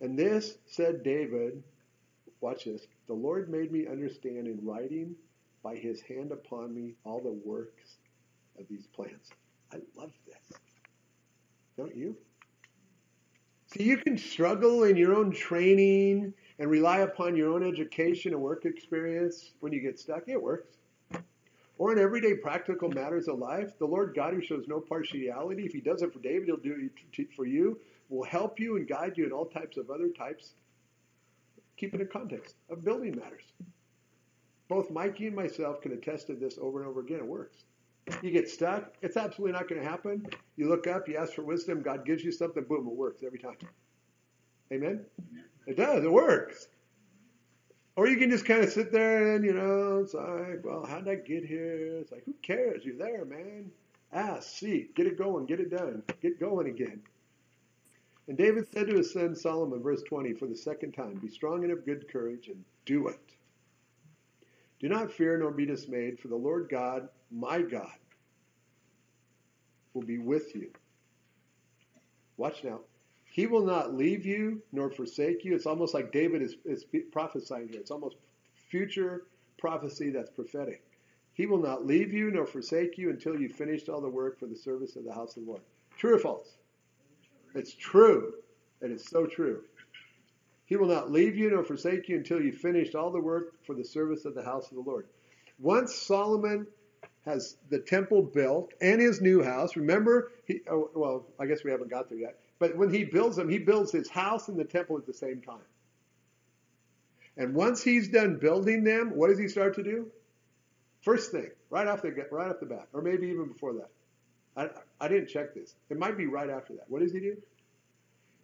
And 0.00 0.18
this 0.18 0.56
said 0.66 1.02
David, 1.04 1.62
watch 2.40 2.64
this, 2.64 2.86
the 3.06 3.14
Lord 3.14 3.50
made 3.50 3.70
me 3.70 3.86
understand 3.86 4.46
in 4.46 4.58
writing 4.62 5.14
by 5.62 5.76
his 5.76 6.00
hand 6.00 6.32
upon 6.32 6.74
me 6.74 6.94
all 7.04 7.20
the 7.20 7.38
works 7.44 7.98
of 8.58 8.66
these 8.68 8.86
plans. 8.86 9.30
I 9.72 9.76
love 9.96 10.12
this. 10.26 10.58
Don't 11.76 11.94
you? 11.94 12.16
See, 13.72 13.84
you 13.84 13.98
can 13.98 14.18
struggle 14.18 14.82
in 14.82 14.96
your 14.96 15.14
own 15.14 15.30
training 15.30 16.34
and 16.58 16.68
rely 16.68 16.98
upon 16.98 17.36
your 17.36 17.52
own 17.52 17.64
education 17.64 18.32
and 18.32 18.42
work 18.42 18.64
experience 18.64 19.52
when 19.60 19.72
you 19.72 19.80
get 19.80 19.96
stuck. 19.96 20.24
It 20.26 20.42
works. 20.42 20.78
Or 21.78 21.92
in 21.92 21.98
everyday 22.00 22.34
practical 22.34 22.90
matters 22.90 23.28
of 23.28 23.38
life, 23.38 23.78
the 23.78 23.86
Lord 23.86 24.12
God, 24.14 24.34
who 24.34 24.42
shows 24.42 24.64
no 24.66 24.80
partiality, 24.80 25.64
if 25.66 25.72
He 25.72 25.80
does 25.80 26.02
it 26.02 26.12
for 26.12 26.18
David, 26.18 26.46
He'll 26.46 26.56
do 26.56 26.90
it 27.16 27.32
for 27.34 27.46
you, 27.46 27.78
will 28.08 28.24
help 28.24 28.58
you 28.58 28.76
and 28.76 28.88
guide 28.88 29.16
you 29.16 29.24
in 29.24 29.32
all 29.32 29.46
types 29.46 29.76
of 29.76 29.88
other 29.88 30.08
types. 30.08 30.54
Keep 31.76 31.94
it 31.94 32.00
in 32.00 32.08
context 32.08 32.56
of 32.70 32.84
building 32.84 33.16
matters. 33.16 33.52
Both 34.68 34.90
Mikey 34.90 35.28
and 35.28 35.36
myself 35.36 35.80
can 35.80 35.92
attest 35.92 36.26
to 36.26 36.34
this 36.34 36.58
over 36.60 36.80
and 36.80 36.88
over 36.88 37.00
again. 37.00 37.18
It 37.18 37.26
works. 37.26 37.64
You 38.22 38.30
get 38.30 38.48
stuck, 38.48 38.94
it's 39.02 39.16
absolutely 39.16 39.52
not 39.52 39.68
going 39.68 39.80
to 39.82 39.88
happen. 39.88 40.26
You 40.56 40.68
look 40.68 40.86
up, 40.86 41.08
you 41.08 41.16
ask 41.16 41.32
for 41.32 41.42
wisdom, 41.42 41.82
God 41.82 42.04
gives 42.04 42.22
you 42.22 42.32
something, 42.32 42.64
boom, 42.64 42.86
it 42.86 42.94
works 42.94 43.22
every 43.24 43.38
time. 43.38 43.56
Amen? 44.72 45.04
It 45.66 45.76
does, 45.76 46.04
it 46.04 46.12
works. 46.12 46.68
Or 47.96 48.08
you 48.08 48.16
can 48.16 48.30
just 48.30 48.44
kind 48.44 48.62
of 48.62 48.70
sit 48.70 48.92
there 48.92 49.34
and, 49.34 49.44
you 49.44 49.52
know, 49.52 50.00
it's 50.02 50.14
like, 50.14 50.64
well, 50.64 50.86
how 50.86 51.00
did 51.00 51.08
I 51.08 51.14
get 51.16 51.44
here? 51.44 51.98
It's 52.00 52.12
like, 52.12 52.24
who 52.24 52.34
cares? 52.42 52.84
You're 52.84 52.96
there, 52.96 53.24
man. 53.24 53.70
Ah, 54.12 54.36
ask, 54.36 54.58
seek, 54.58 54.94
get 54.94 55.06
it 55.06 55.18
going, 55.18 55.46
get 55.46 55.60
it 55.60 55.70
done, 55.70 56.02
get 56.20 56.40
going 56.40 56.68
again. 56.68 57.00
And 58.26 58.38
David 58.38 58.66
said 58.72 58.88
to 58.88 58.96
his 58.96 59.12
son 59.12 59.34
Solomon, 59.34 59.82
verse 59.82 60.02
20, 60.02 60.34
for 60.34 60.46
the 60.46 60.56
second 60.56 60.92
time, 60.92 61.14
Be 61.14 61.28
strong 61.28 61.64
and 61.64 61.72
of 61.72 61.84
good 61.84 62.08
courage, 62.08 62.48
and 62.48 62.64
do 62.86 63.08
it. 63.08 63.20
Do 64.78 64.88
not 64.88 65.12
fear 65.12 65.36
nor 65.36 65.50
be 65.50 65.66
dismayed, 65.66 66.18
for 66.18 66.28
the 66.28 66.36
Lord 66.36 66.68
God, 66.70 67.08
my 67.30 67.60
God, 67.60 67.92
will 69.94 70.02
be 70.02 70.18
with 70.18 70.54
you. 70.54 70.70
Watch 72.36 72.64
now. 72.64 72.80
He 73.30 73.46
will 73.46 73.64
not 73.64 73.94
leave 73.94 74.26
you 74.26 74.62
nor 74.72 74.90
forsake 74.90 75.44
you. 75.44 75.54
It's 75.54 75.66
almost 75.66 75.94
like 75.94 76.10
David 76.10 76.42
is, 76.42 76.56
is 76.64 76.84
prophesying 77.12 77.68
here. 77.68 77.80
It's 77.80 77.90
almost 77.90 78.16
future 78.68 79.24
prophecy 79.58 80.10
that's 80.10 80.30
prophetic. 80.30 80.82
He 81.32 81.46
will 81.46 81.62
not 81.62 81.86
leave 81.86 82.12
you 82.12 82.30
nor 82.30 82.46
forsake 82.46 82.98
you 82.98 83.10
until 83.10 83.38
you've 83.38 83.52
finished 83.52 83.88
all 83.88 84.00
the 84.00 84.08
work 84.08 84.38
for 84.38 84.46
the 84.46 84.56
service 84.56 84.96
of 84.96 85.04
the 85.04 85.12
house 85.12 85.36
of 85.36 85.44
the 85.44 85.50
Lord. 85.50 85.62
True 85.96 86.16
or 86.16 86.18
false? 86.18 86.48
It's 87.54 87.74
true. 87.74 88.34
And 88.82 88.90
It 88.90 88.96
is 88.96 89.04
so 89.04 89.26
true. 89.26 89.62
He 90.66 90.76
will 90.76 90.88
not 90.88 91.10
leave 91.10 91.36
you 91.36 91.50
nor 91.50 91.64
forsake 91.64 92.08
you 92.08 92.16
until 92.16 92.40
you've 92.40 92.58
finished 92.58 92.94
all 92.94 93.10
the 93.10 93.20
work 93.20 93.54
for 93.66 93.74
the 93.74 93.84
service 93.84 94.24
of 94.24 94.34
the 94.34 94.42
house 94.42 94.70
of 94.70 94.76
the 94.76 94.90
Lord. 94.90 95.06
Once 95.58 95.94
Solomon 95.94 96.66
has 97.24 97.56
the 97.68 97.78
temple 97.78 98.22
built 98.22 98.72
and 98.80 99.00
his 99.00 99.20
new 99.20 99.42
house, 99.42 99.76
remember, 99.76 100.32
he, 100.46 100.60
oh, 100.70 100.90
well, 100.94 101.26
I 101.38 101.46
guess 101.46 101.62
we 101.64 101.70
haven't 101.70 101.90
got 101.90 102.08
there 102.08 102.18
yet, 102.18 102.38
but 102.58 102.76
when 102.76 102.92
he 102.92 103.04
builds 103.04 103.36
them, 103.36 103.48
he 103.48 103.58
builds 103.58 103.92
his 103.92 104.08
house 104.08 104.48
and 104.48 104.58
the 104.58 104.64
temple 104.64 104.96
at 104.96 105.06
the 105.06 105.14
same 105.14 105.40
time. 105.42 105.58
And 107.36 107.54
once 107.54 107.82
he's 107.82 108.08
done 108.08 108.38
building 108.38 108.84
them, 108.84 109.12
what 109.14 109.28
does 109.28 109.38
he 109.38 109.48
start 109.48 109.74
to 109.76 109.82
do? 109.82 110.10
First 111.02 111.30
thing, 111.30 111.50
right 111.70 111.86
off 111.86 112.02
the 112.02 112.10
right 112.30 112.50
off 112.50 112.60
the 112.60 112.66
bat, 112.66 112.88
or 112.92 113.00
maybe 113.00 113.28
even 113.28 113.46
before 113.46 113.74
that, 113.74 113.90
I, 114.56 114.68
I 115.04 115.08
didn't 115.08 115.28
check 115.28 115.54
this. 115.54 115.74
It 115.88 115.98
might 115.98 116.18
be 116.18 116.26
right 116.26 116.50
after 116.50 116.74
that. 116.74 116.84
What 116.88 117.00
does 117.00 117.12
he 117.12 117.20
do? 117.20 117.36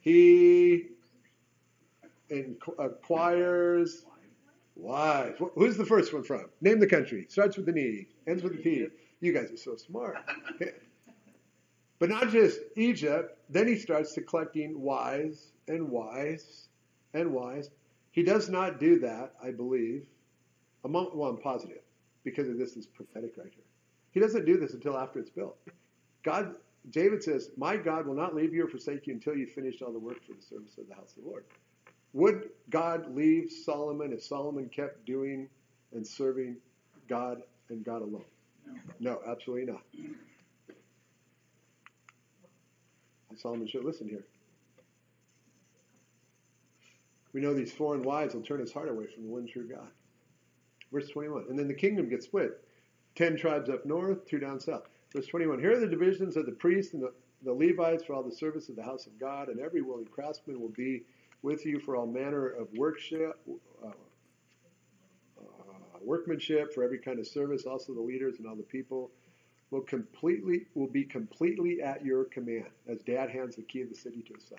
He 0.00 0.86
acquires 2.78 4.04
wives. 4.76 5.40
Who's 5.54 5.76
the 5.76 5.86
first 5.86 6.12
one 6.12 6.22
from? 6.22 6.46
Name 6.60 6.78
the 6.78 6.86
country. 6.86 7.26
Starts 7.28 7.56
with 7.56 7.68
an 7.68 7.78
E, 7.78 8.06
ends 8.26 8.42
with 8.42 8.54
a 8.54 8.58
P. 8.58 8.86
You 9.20 9.32
guys 9.32 9.50
are 9.50 9.56
so 9.56 9.76
smart. 9.76 10.16
But 11.98 12.10
not 12.10 12.30
just 12.30 12.60
Egypt. 12.76 13.38
Then 13.48 13.66
he 13.66 13.76
starts 13.76 14.12
to 14.14 14.20
collecting 14.20 14.80
wise 14.80 15.52
and 15.68 15.88
wise 15.88 16.68
and 17.14 17.32
wise. 17.32 17.70
He 18.10 18.22
does 18.22 18.48
not 18.48 18.80
do 18.80 18.98
that, 19.00 19.32
I 19.42 19.50
believe. 19.50 20.04
Among, 20.84 21.10
well, 21.14 21.30
I'm 21.30 21.38
positive 21.38 21.80
because 22.22 22.48
of 22.48 22.58
this 22.58 22.76
is 22.76 22.86
prophetic 22.86 23.36
right 23.36 23.50
here. 23.52 23.64
He 24.10 24.20
doesn't 24.20 24.44
do 24.44 24.58
this 24.58 24.74
until 24.74 24.96
after 24.96 25.18
it's 25.18 25.30
built. 25.30 25.56
God, 26.22 26.54
David 26.90 27.22
says, 27.22 27.50
"My 27.56 27.76
God 27.76 28.06
will 28.06 28.14
not 28.14 28.34
leave 28.34 28.54
you 28.54 28.64
or 28.64 28.68
forsake 28.68 29.06
you 29.06 29.14
until 29.14 29.36
you 29.36 29.46
finished 29.46 29.82
all 29.82 29.92
the 29.92 29.98
work 29.98 30.22
for 30.24 30.34
the 30.34 30.42
service 30.42 30.78
of 30.78 30.88
the 30.88 30.94
house 30.94 31.16
of 31.16 31.24
the 31.24 31.28
Lord." 31.28 31.44
Would 32.16 32.48
God 32.70 33.14
leave 33.14 33.52
Solomon 33.52 34.10
if 34.10 34.22
Solomon 34.22 34.70
kept 34.70 35.04
doing 35.04 35.50
and 35.92 36.06
serving 36.06 36.56
God 37.10 37.42
and 37.68 37.84
God 37.84 38.00
alone? 38.00 38.24
No, 38.98 39.20
absolutely 39.28 39.70
not. 39.70 39.82
Solomon 43.36 43.68
should 43.68 43.84
listen 43.84 44.08
here. 44.08 44.24
We 47.34 47.42
know 47.42 47.52
these 47.52 47.74
foreign 47.74 48.02
wives 48.02 48.34
will 48.34 48.40
turn 48.40 48.60
his 48.60 48.72
heart 48.72 48.88
away 48.88 49.08
from 49.14 49.24
the 49.24 49.28
one 49.28 49.46
true 49.46 49.68
God. 49.68 49.88
Verse 50.90 51.10
21. 51.10 51.44
And 51.50 51.58
then 51.58 51.68
the 51.68 51.74
kingdom 51.74 52.08
gets 52.08 52.24
split. 52.24 52.66
Ten 53.14 53.36
tribes 53.36 53.68
up 53.68 53.84
north, 53.84 54.26
two 54.26 54.38
down 54.38 54.58
south. 54.58 54.84
Verse 55.14 55.26
21. 55.26 55.58
Here 55.58 55.72
are 55.72 55.80
the 55.80 55.86
divisions 55.86 56.38
of 56.38 56.46
the 56.46 56.52
priests 56.52 56.94
and 56.94 57.02
the, 57.02 57.12
the 57.44 57.52
Levites 57.52 58.04
for 58.04 58.14
all 58.14 58.22
the 58.22 58.34
service 58.34 58.70
of 58.70 58.76
the 58.76 58.82
house 58.82 59.06
of 59.06 59.20
God, 59.20 59.50
and 59.50 59.60
every 59.60 59.82
willing 59.82 60.06
craftsman 60.06 60.58
will 60.58 60.70
be 60.70 61.02
with 61.42 61.64
you 61.64 61.78
for 61.80 61.96
all 61.96 62.06
manner 62.06 62.48
of 62.48 62.68
uh, 62.78 63.86
uh, 63.86 63.90
workmanship, 66.00 66.74
for 66.74 66.82
every 66.82 66.98
kind 66.98 67.18
of 67.18 67.26
service, 67.26 67.64
also 67.66 67.94
the 67.94 68.00
leaders 68.00 68.38
and 68.38 68.46
all 68.46 68.56
the 68.56 68.62
people 68.62 69.10
will 69.70 69.82
completely 69.82 70.66
will 70.74 70.86
be 70.86 71.04
completely 71.04 71.82
at 71.82 72.04
your 72.04 72.24
command 72.24 72.68
as 72.88 73.00
dad 73.02 73.30
hands 73.30 73.56
the 73.56 73.62
key 73.62 73.82
of 73.82 73.88
the 73.88 73.94
city 73.96 74.22
to 74.22 74.34
his 74.34 74.44
son. 74.44 74.58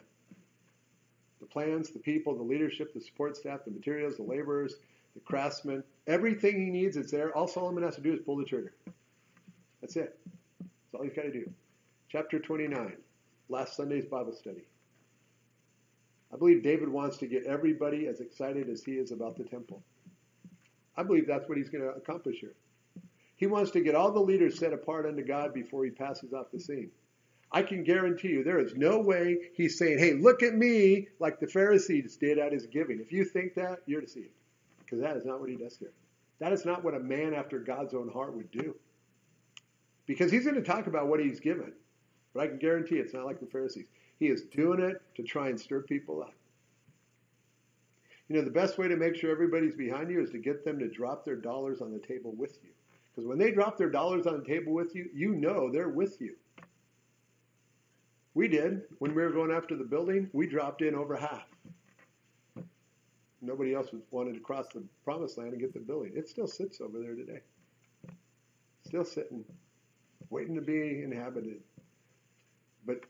The 1.40 1.46
plans, 1.46 1.92
the 1.92 2.00
people, 2.00 2.36
the 2.36 2.44
leadership, 2.44 2.94
the 2.94 3.02
support 3.02 3.38
staff, 3.38 3.62
the 3.66 3.72
materials, 3.72 4.18
the 4.18 4.24
laborers, 4.24 4.76
the 5.14 5.22
craftsmen, 5.22 5.84
everything 6.08 6.60
he 6.60 6.70
needs 6.70 6.98
is 6.98 7.12
there. 7.12 7.36
All 7.36 7.48
Solomon 7.48 7.84
has 7.84 7.96
to 7.96 8.02
do 8.02 8.14
is 8.14 8.20
pull 8.20 8.38
the 8.38 8.46
trigger. 8.46 8.74
That's 9.82 9.96
it. 9.96 10.18
That's 10.60 10.96
all 10.96 11.04
he's 11.04 11.14
got 11.14 11.24
to 11.24 11.32
do. 11.32 11.50
Chapter 12.10 12.40
29, 12.40 12.94
last 13.50 13.76
Sunday's 13.76 14.06
Bible 14.06 14.34
study. 14.34 14.66
I 16.34 16.38
believe 16.38 16.64
David 16.64 16.90
wants 16.90 17.18
to 17.18 17.28
get 17.28 17.46
everybody 17.46 18.08
as 18.08 18.20
excited 18.20 18.70
as 18.70 18.84
he 18.84 18.94
is 18.94 19.12
about 19.12 19.38
the 19.38 19.44
temple. 19.44 19.82
I 20.96 21.04
believe 21.04 21.28
that's 21.28 21.48
what 21.48 21.58
he's 21.58 21.70
going 21.70 21.84
to 21.84 21.92
accomplish 21.92 22.40
here. 22.40 22.56
He 23.38 23.46
wants 23.46 23.72
to 23.72 23.82
get 23.82 23.96
all 23.96 24.12
the 24.12 24.20
leaders 24.20 24.58
set 24.58 24.74
apart 24.74 25.06
unto 25.06 25.24
God 25.24 25.54
before 25.54 25.86
he 25.86 25.92
passes 25.92 26.34
off 26.34 26.48
the 26.52 26.60
scene. 26.60 26.90
I 27.52 27.62
can 27.62 27.84
guarantee 27.84 28.30
you 28.30 28.44
there 28.44 28.60
is 28.60 28.76
no 28.76 29.00
way 29.00 29.38
he's 29.54 29.78
saying, 29.78 30.00
hey, 30.00 30.14
look 30.14 30.44
at 30.44 30.54
me 30.54 31.08
like 31.20 31.40
the 31.40 31.48
Pharisees 31.48 32.18
did 32.18 32.40
at 32.40 32.52
his 32.52 32.66
giving. 32.66 33.00
If 33.00 33.14
you 33.14 33.24
think 33.24 33.54
that, 33.56 33.80
you're 33.86 34.02
deceived. 34.02 34.32
Because 34.80 35.00
that 35.02 35.16
is 35.16 35.26
not 35.26 35.40
what 35.40 35.50
he 35.50 35.56
does 35.56 35.78
here. 35.78 35.94
That 36.40 36.52
is 36.52 36.66
not 36.66 36.84
what 36.84 36.94
a 36.94 37.00
man 37.00 37.34
after 37.34 37.60
God's 37.60 37.94
own 37.94 38.10
heart 38.10 38.34
would 38.36 38.52
do. 38.52 38.76
Because 40.08 40.32
he's 40.32 40.44
going 40.44 40.56
to 40.56 40.64
talk 40.64 40.88
about 40.88 41.08
what 41.08 41.20
he's 41.20 41.40
given. 41.40 41.72
But 42.34 42.44
I 42.44 42.48
can 42.48 42.58
guarantee 42.58 42.96
it's 42.96 43.14
not 43.14 43.26
like 43.26 43.40
the 43.40 43.46
Pharisees. 43.46 43.86
He 44.20 44.28
is 44.28 44.44
doing 44.44 44.80
it 44.80 45.02
to 45.16 45.24
try 45.24 45.50
and 45.50 45.60
stir 45.60 45.82
people 45.82 46.22
up. 46.22 46.34
You 48.30 48.36
know, 48.36 48.42
the 48.42 48.52
best 48.52 48.78
way 48.78 48.88
to 48.88 48.98
make 48.98 49.16
sure 49.16 49.32
everybody's 49.32 49.76
behind 49.76 50.10
you 50.10 50.22
is 50.22 50.32
to 50.32 50.38
get 50.38 50.66
them 50.66 50.80
to 50.80 50.90
drop 50.90 51.24
their 51.24 51.36
dollars 51.36 51.82
on 51.82 51.94
the 51.94 52.00
table 52.00 52.34
with 52.36 52.58
you. 52.64 52.72
Because 53.16 53.28
when 53.28 53.38
they 53.38 53.52
drop 53.52 53.78
their 53.78 53.90
dollars 53.90 54.28
on 54.28 54.40
the 54.40 54.46
table 54.46 54.74
with 54.74 54.94
you, 54.96 55.10
you 55.14 55.34
know 55.34 55.72
they're 55.72 55.90
with 55.90 56.20
you. 56.20 56.36
We 58.34 58.48
did. 58.48 58.82
When 59.00 59.16
we 59.16 59.24
were 59.24 59.32
going 59.32 59.52
after 59.52 59.76
the 59.76 59.84
building, 59.84 60.30
we 60.34 60.46
dropped 60.46 60.82
in 60.82 60.94
over 60.94 61.16
half. 61.16 61.48
Nobody 63.42 63.74
else 63.74 63.88
wanted 64.12 64.34
to 64.34 64.40
cross 64.40 64.68
the 64.74 64.84
promised 65.04 65.38
land 65.38 65.54
and 65.54 65.62
get 65.62 65.74
the 65.74 65.80
building. 65.80 66.12
It 66.16 66.28
still 66.28 66.48
sits 66.48 66.82
over 66.82 67.00
there 67.00 67.16
today. 67.16 67.40
Still 68.86 69.06
sitting, 69.06 69.44
waiting 70.30 70.56
to 70.56 70.62
be 70.62 71.02
inhabited, 71.04 71.62
but 72.86 73.02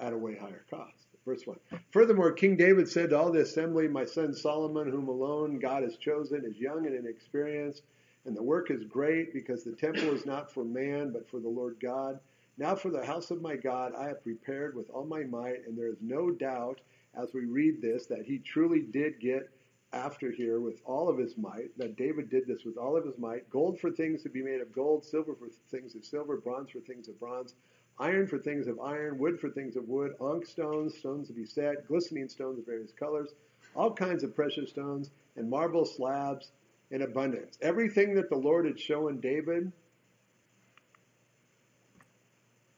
at 0.00 0.12
a 0.12 0.18
way 0.18 0.36
higher 0.36 0.64
cost. 0.70 1.06
Verse 1.24 1.46
1. 1.46 1.56
Furthermore, 1.92 2.32
King 2.32 2.56
David 2.56 2.88
said 2.88 3.10
to 3.10 3.18
all 3.18 3.30
the 3.30 3.42
assembly, 3.42 3.86
My 3.86 4.04
son 4.04 4.32
Solomon, 4.34 4.90
whom 4.90 5.08
alone 5.08 5.58
God 5.58 5.82
has 5.82 5.96
chosen, 5.96 6.44
is 6.44 6.56
young 6.56 6.86
and 6.86 6.94
inexperienced 6.96 7.82
and 8.24 8.36
the 8.36 8.42
work 8.42 8.70
is 8.70 8.84
great 8.84 9.32
because 9.32 9.64
the 9.64 9.72
temple 9.72 10.12
is 10.14 10.26
not 10.26 10.52
for 10.52 10.64
man, 10.64 11.10
but 11.12 11.28
for 11.28 11.40
the 11.40 11.48
Lord 11.48 11.76
God. 11.80 12.20
Now 12.58 12.74
for 12.74 12.90
the 12.90 13.04
house 13.04 13.30
of 13.30 13.40
my 13.40 13.56
God 13.56 13.92
I 13.98 14.08
have 14.08 14.22
prepared 14.22 14.76
with 14.76 14.90
all 14.90 15.06
my 15.06 15.24
might, 15.24 15.66
and 15.66 15.76
there 15.76 15.88
is 15.88 16.02
no 16.02 16.30
doubt 16.30 16.80
as 17.14 17.32
we 17.32 17.46
read 17.46 17.80
this 17.80 18.06
that 18.06 18.26
he 18.26 18.38
truly 18.38 18.82
did 18.82 19.20
get 19.20 19.48
after 19.92 20.30
here 20.30 20.60
with 20.60 20.80
all 20.84 21.08
of 21.08 21.18
his 21.18 21.36
might, 21.36 21.76
that 21.78 21.96
David 21.96 22.30
did 22.30 22.46
this 22.46 22.64
with 22.64 22.76
all 22.76 22.96
of 22.96 23.04
his 23.04 23.18
might. 23.18 23.48
Gold 23.50 23.80
for 23.80 23.90
things 23.90 24.22
to 24.22 24.28
be 24.28 24.42
made 24.42 24.60
of 24.60 24.72
gold, 24.72 25.04
silver 25.04 25.34
for 25.34 25.48
things 25.70 25.94
of 25.94 26.04
silver, 26.04 26.36
bronze 26.36 26.70
for 26.70 26.80
things 26.80 27.08
of 27.08 27.18
bronze, 27.18 27.54
iron 28.00 28.26
for 28.26 28.38
things 28.38 28.66
of 28.66 28.80
iron, 28.80 29.18
wood 29.18 29.38
for 29.38 29.50
things 29.50 29.76
of 29.76 29.88
wood, 29.88 30.14
onyx 30.20 30.50
stones, 30.50 30.96
stones 30.96 31.28
to 31.28 31.34
be 31.34 31.44
set, 31.44 31.86
glistening 31.86 32.28
stones 32.28 32.58
of 32.58 32.66
various 32.66 32.92
colors, 32.92 33.34
all 33.76 33.92
kinds 33.92 34.24
of 34.24 34.34
precious 34.34 34.70
stones, 34.70 35.10
and 35.36 35.48
marble 35.48 35.84
slabs 35.84 36.50
in 36.90 37.02
abundance. 37.02 37.58
Everything 37.60 38.14
that 38.14 38.30
the 38.30 38.36
Lord 38.36 38.66
had 38.66 38.80
shown 38.80 39.20
David, 39.20 39.70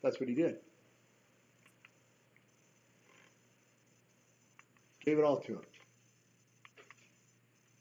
that's 0.03 0.21
what 0.21 0.29
he 0.29 0.35
did. 0.35 0.57
Gave 5.05 5.19
it 5.19 5.25
all 5.25 5.39
to 5.39 5.53
him. 5.55 5.63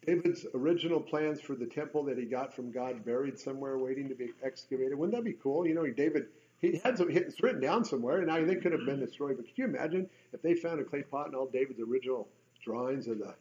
David's 0.05 0.47
original 0.55 0.99
plans 0.99 1.39
for 1.39 1.55
the 1.55 1.67
temple 1.67 2.03
that 2.05 2.17
he 2.17 2.25
got 2.25 2.55
from 2.55 2.71
God 2.71 3.05
buried 3.05 3.37
somewhere 3.37 3.77
waiting 3.77 4.09
to 4.09 4.15
be 4.15 4.31
excavated. 4.43 4.97
Wouldn't 4.97 5.15
that 5.15 5.23
be 5.23 5.37
cool? 5.41 5.67
You 5.67 5.75
know, 5.75 5.85
David, 5.85 6.25
he 6.61 6.79
had 6.83 6.97
some, 6.97 7.09
it's 7.09 7.41
written 7.41 7.59
down 7.59 7.83
somewhere, 7.83 8.19
and 8.21 8.31
I 8.31 8.45
think 8.45 8.61
could 8.61 8.71
have 8.71 8.85
been 8.85 8.99
destroyed. 8.99 9.37
But 9.37 9.47
could 9.47 9.57
you 9.57 9.65
imagine 9.65 10.09
if 10.31 10.41
they 10.41 10.53
found 10.53 10.79
a 10.79 10.83
clay 10.83 11.01
pot 11.01 11.25
and 11.27 11.35
all 11.35 11.47
David's 11.47 11.79
original 11.79 12.27
drawings 12.63 13.07
of 13.07 13.17
the 13.17 13.33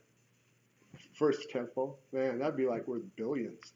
first 1.15 1.51
temple, 1.51 1.99
man, 2.13 2.39
that'd 2.39 2.57
be 2.57 2.67
like 2.67 2.89
worth 2.89 3.03
billions, 3.17 3.75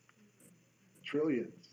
trillions. 1.04 1.68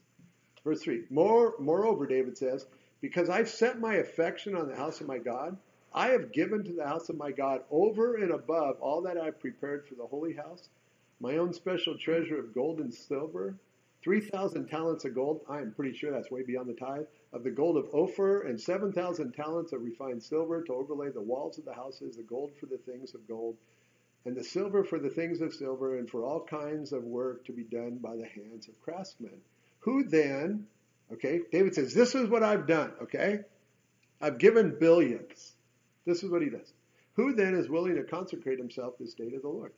Verse 0.64 0.82
3 0.82 1.06
More, 1.10 1.56
Moreover, 1.60 2.06
David 2.06 2.38
says, 2.38 2.66
because 3.00 3.30
I've 3.30 3.50
set 3.50 3.80
my 3.80 3.96
affection 3.96 4.56
on 4.56 4.68
the 4.68 4.76
house 4.76 5.02
of 5.02 5.08
my 5.08 5.18
God, 5.18 5.58
I 5.94 6.10
have 6.10 6.32
given 6.32 6.64
to 6.66 6.74
the 6.74 6.88
house 6.88 7.10
of 7.10 7.18
my 7.18 7.32
God 7.32 7.62
over 7.72 8.16
and 8.16 8.32
above 8.32 8.78
all 8.80 9.02
that 9.02 9.18
I've 9.18 9.40
prepared 9.40 9.88
for 9.88 9.96
the 9.96 10.06
holy 10.06 10.34
house, 10.34 10.70
my 11.20 11.38
own 11.38 11.54
special 11.54 11.98
treasure 11.98 12.40
of 12.40 12.54
gold 12.54 12.80
and 12.80 12.94
silver, 12.94 13.56
3,000 14.04 14.68
talents 14.68 15.06
of 15.06 15.16
gold. 15.16 15.42
I 15.50 15.60
am 15.60 15.74
pretty 15.74 15.96
sure 15.98 16.12
that's 16.12 16.32
way 16.32 16.44
beyond 16.44 16.70
the 16.70 16.74
tithe. 16.74 17.06
Of 17.34 17.44
the 17.44 17.52
gold 17.52 17.78
of 17.78 17.88
Ophir, 17.94 18.42
and 18.42 18.60
7,000 18.60 19.32
talents 19.32 19.72
of 19.72 19.82
refined 19.82 20.22
silver 20.22 20.62
to 20.64 20.74
overlay 20.74 21.10
the 21.10 21.22
walls 21.22 21.58
of 21.58 21.66
the 21.66 21.74
houses, 21.74 22.18
the 22.18 22.24
gold 22.24 22.52
for 22.60 22.66
the 22.66 22.78
things 22.78 23.16
of 23.16 23.28
gold, 23.28 23.56
and 24.26 24.36
the 24.36 24.44
silver 24.44 24.84
for 24.84 25.00
the 25.00 25.10
things 25.10 25.42
of 25.42 25.54
silver, 25.54 25.98
and 25.98 26.10
for 26.10 26.24
all 26.24 26.44
kinds 26.44 26.92
of 26.92 27.04
work 27.04 27.46
to 27.46 27.54
be 27.54 27.64
done 27.64 27.98
by 27.98 28.16
the 28.16 28.28
hands 28.28 28.68
of 28.68 28.80
craftsmen. 28.82 29.42
Who 29.80 30.04
then, 30.04 30.68
okay, 31.14 31.42
David 31.52 31.74
says, 31.74 31.94
This 31.94 32.16
is 32.16 32.30
what 32.30 32.44
I've 32.44 32.68
done, 32.68 32.92
okay? 33.04 33.40
I've 34.22 34.38
given 34.38 34.78
billions. 34.80 35.56
This 36.06 36.24
is 36.24 36.30
what 36.30 36.42
he 36.42 36.50
does. 36.50 36.74
Who 37.14 37.34
then 37.34 37.56
is 37.56 37.70
willing 37.70 37.96
to 37.96 38.04
consecrate 38.04 38.60
himself 38.60 38.98
this 39.00 39.14
day 39.14 39.30
to 39.30 39.40
the 39.40 39.48
Lord? 39.48 39.74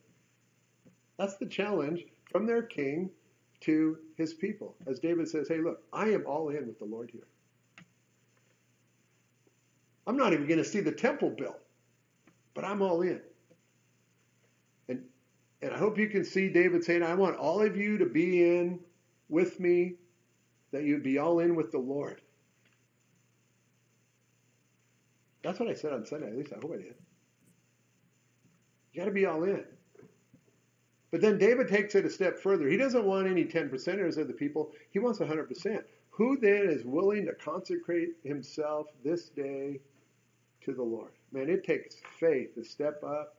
That's 1.18 1.36
the 1.36 1.46
challenge 1.46 2.04
from 2.30 2.46
their 2.46 2.62
king 2.62 3.10
to 3.60 3.98
his 4.16 4.34
people. 4.34 4.74
As 4.86 4.98
David 4.98 5.28
says, 5.28 5.48
Hey, 5.48 5.58
look, 5.58 5.82
I 5.92 6.10
am 6.10 6.24
all 6.26 6.50
in 6.50 6.66
with 6.66 6.78
the 6.78 6.84
Lord 6.84 7.10
here. 7.10 7.26
I'm 10.06 10.16
not 10.16 10.32
even 10.32 10.46
going 10.46 10.58
to 10.58 10.64
see 10.64 10.80
the 10.80 10.92
temple 10.92 11.30
built, 11.30 11.60
but 12.54 12.64
I'm 12.64 12.82
all 12.82 13.02
in. 13.02 13.20
And, 14.88 15.02
and 15.62 15.72
I 15.72 15.78
hope 15.78 15.98
you 15.98 16.08
can 16.08 16.24
see 16.24 16.48
David 16.48 16.84
saying, 16.84 17.02
I 17.02 17.14
want 17.14 17.36
all 17.36 17.62
of 17.62 17.76
you 17.76 17.98
to 17.98 18.06
be 18.06 18.42
in 18.44 18.80
with 19.28 19.58
me, 19.60 19.94
that 20.72 20.84
you'd 20.84 21.02
be 21.02 21.18
all 21.18 21.38
in 21.38 21.54
with 21.54 21.72
the 21.72 21.78
Lord. 21.78 22.20
That's 25.42 25.60
what 25.60 25.68
I 25.68 25.74
said 25.74 25.92
on 25.92 26.04
Sunday. 26.04 26.28
At 26.28 26.36
least 26.36 26.52
I 26.52 26.56
hope 26.56 26.72
I 26.72 26.78
did. 26.78 26.94
You 28.92 29.00
got 29.00 29.06
to 29.06 29.10
be 29.10 29.26
all 29.26 29.44
in. 29.44 29.64
But 31.10 31.20
then 31.20 31.38
David 31.38 31.68
takes 31.68 31.94
it 31.94 32.04
a 32.04 32.10
step 32.10 32.38
further. 32.38 32.68
He 32.68 32.76
doesn't 32.76 33.04
want 33.04 33.28
any 33.28 33.44
10 33.44 33.68
percenters 33.68 34.16
of 34.16 34.26
the 34.26 34.32
people. 34.32 34.72
He 34.90 34.98
wants 34.98 35.20
100%. 35.20 35.82
Who 36.10 36.38
then 36.38 36.68
is 36.68 36.84
willing 36.84 37.26
to 37.26 37.34
consecrate 37.34 38.10
himself 38.24 38.88
this 39.04 39.28
day 39.28 39.80
to 40.64 40.72
the 40.72 40.82
Lord? 40.82 41.12
Man, 41.32 41.48
it 41.48 41.64
takes 41.64 41.96
faith 42.18 42.54
to 42.54 42.64
step 42.64 43.02
up 43.04 43.36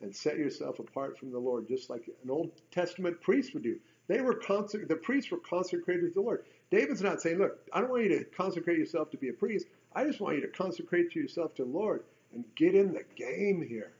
and 0.00 0.14
set 0.14 0.38
yourself 0.38 0.78
apart 0.78 1.18
from 1.18 1.30
the 1.30 1.38
Lord, 1.38 1.68
just 1.68 1.90
like 1.90 2.08
an 2.22 2.30
Old 2.30 2.50
Testament 2.70 3.20
priest 3.20 3.54
would 3.54 3.62
do. 3.62 3.78
They 4.08 4.20
were 4.20 4.34
consec- 4.34 4.88
the 4.88 4.96
priests 4.96 5.30
were 5.30 5.38
consecrated 5.38 6.08
to 6.08 6.14
the 6.14 6.20
Lord. 6.20 6.44
David's 6.70 7.02
not 7.02 7.20
saying, 7.20 7.38
"Look, 7.38 7.58
I 7.72 7.80
don't 7.80 7.90
want 7.90 8.04
you 8.04 8.18
to 8.18 8.24
consecrate 8.24 8.78
yourself 8.78 9.10
to 9.10 9.16
be 9.16 9.28
a 9.28 9.32
priest. 9.32 9.66
I 9.92 10.04
just 10.04 10.20
want 10.20 10.36
you 10.36 10.42
to 10.42 10.48
consecrate 10.48 11.14
yourself 11.14 11.54
to 11.56 11.64
the 11.64 11.70
Lord 11.70 12.04
and 12.32 12.44
get 12.54 12.74
in 12.74 12.92
the 12.92 13.04
game 13.14 13.62
here." 13.62 13.92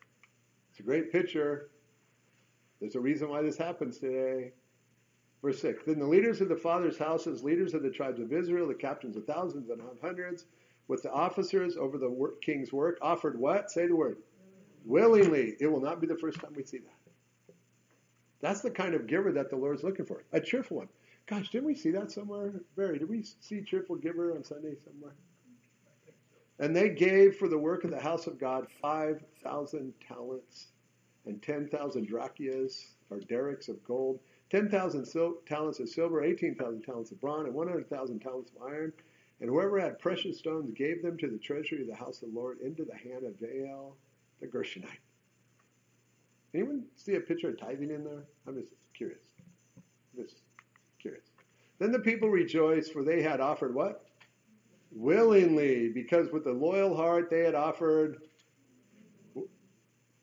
It's 0.71 0.81
a 0.81 0.83
great 0.83 1.13
picture. 1.13 1.71
There's 2.81 2.95
a 2.95 3.01
reason 3.01 3.29
why 3.29 3.43
this 3.43 3.59
happens 3.59 3.99
today. 3.99 4.53
Verse 5.43 5.61
6 5.61 5.85
Then 5.85 5.99
the 5.99 6.07
leaders 6.07 6.41
of 6.41 6.49
the 6.49 6.57
fathers' 6.57 6.99
houses, 6.99 7.45
leaders 7.45 7.75
of 7.75 7.83
the 7.83 7.91
tribes 7.91 8.21
of 8.21 8.33
Israel, 8.33 8.67
the 8.67 8.75
captains 8.75 9.17
of 9.17 9.27
thousands 9.27 9.71
and 9.71 9.81
of 9.81 10.01
hundreds, 10.01 10.47
with 10.91 11.05
the 11.05 11.13
officers 11.13 11.77
over 11.77 11.99
the 11.99 12.11
work, 12.11 12.43
king's 12.43 12.73
work, 12.73 12.99
offered 13.01 13.39
what? 13.39 13.71
Say 13.71 13.87
the 13.87 13.95
word. 13.95 14.17
Willingly. 14.85 15.55
It 15.61 15.69
will 15.69 15.81
not 15.81 16.01
be 16.01 16.09
the 16.09 16.19
first 16.19 16.41
time 16.41 16.53
we 16.57 16.65
see 16.65 16.79
that. 16.79 17.55
That's 18.41 18.61
the 18.61 18.73
kind 18.73 18.95
of 18.95 19.07
giver 19.07 19.31
that 19.33 19.51
the 19.51 19.57
Lord's 19.57 19.85
looking 19.85 20.05
for. 20.05 20.25
A 20.33 20.41
cheerful 20.41 20.79
one. 20.79 20.89
Gosh, 21.27 21.49
didn't 21.51 21.67
we 21.67 21.77
see 21.77 21.93
that 21.93 22.11
somewhere? 22.11 22.55
Barry, 22.77 22.99
did 22.99 23.09
we 23.09 23.23
see 23.23 23.63
cheerful 23.63 23.95
giver 23.95 24.35
on 24.35 24.43
Sunday 24.43 24.75
somewhere? 24.85 25.15
And 26.59 26.75
they 26.75 26.89
gave 26.89 27.37
for 27.37 27.47
the 27.47 27.57
work 27.57 27.85
of 27.85 27.93
the 27.93 28.01
house 28.01 28.27
of 28.27 28.41
God 28.41 28.67
5,000 28.83 29.95
talents 30.07 30.73
and 31.25 31.41
10,000 31.41 32.07
drachmas, 32.09 32.97
or 33.11 33.21
darics 33.21 33.69
of 33.69 33.83
gold, 33.85 34.19
10,000 34.51 35.05
sil- 35.07 35.39
talents 35.47 35.79
of 35.79 35.89
silver, 35.89 36.25
18,000 36.25 36.83
talents 36.83 37.13
of 37.13 37.21
bronze, 37.21 37.47
and 37.47 37.55
100,000 37.55 38.19
talents 38.19 38.51
of 38.57 38.63
iron. 38.67 38.93
And 39.41 39.49
whoever 39.49 39.81
had 39.81 39.99
precious 39.99 40.39
stones 40.39 40.73
gave 40.77 41.03
them 41.03 41.17
to 41.19 41.29
the 41.29 41.39
treasury 41.39 41.81
of 41.81 41.89
the 41.89 41.95
house 41.95 42.23
of 42.23 42.33
the 42.33 42.39
Lord 42.39 42.61
into 42.61 42.85
the 42.85 42.97
hand 42.97 43.25
of 43.25 43.39
Jehiel 43.39 43.97
the 44.41 44.47
Gershonite. 44.47 45.01
Anyone 46.55 46.85
see 46.97 47.15
a 47.15 47.21
picture 47.21 47.49
of 47.49 47.59
tithing 47.59 47.91
in 47.91 48.05
there? 48.05 48.25
I'm 48.47 48.55
just 48.55 48.73
curious. 48.95 49.21
Just 50.17 50.43
curious. 50.99 51.25
Then 51.79 51.93
the 51.93 51.99
people 51.99 52.29
rejoiced, 52.29 52.93
for 52.93 53.03
they 53.03 53.23
had 53.23 53.41
offered 53.41 53.75
what? 53.75 54.07
Willingly, 54.93 55.89
because 55.89 56.31
with 56.31 56.47
a 56.47 56.53
loyal 56.53 56.97
heart 56.97 57.31
they 57.31 57.41
had 57.41 57.55
offered. 57.55 58.19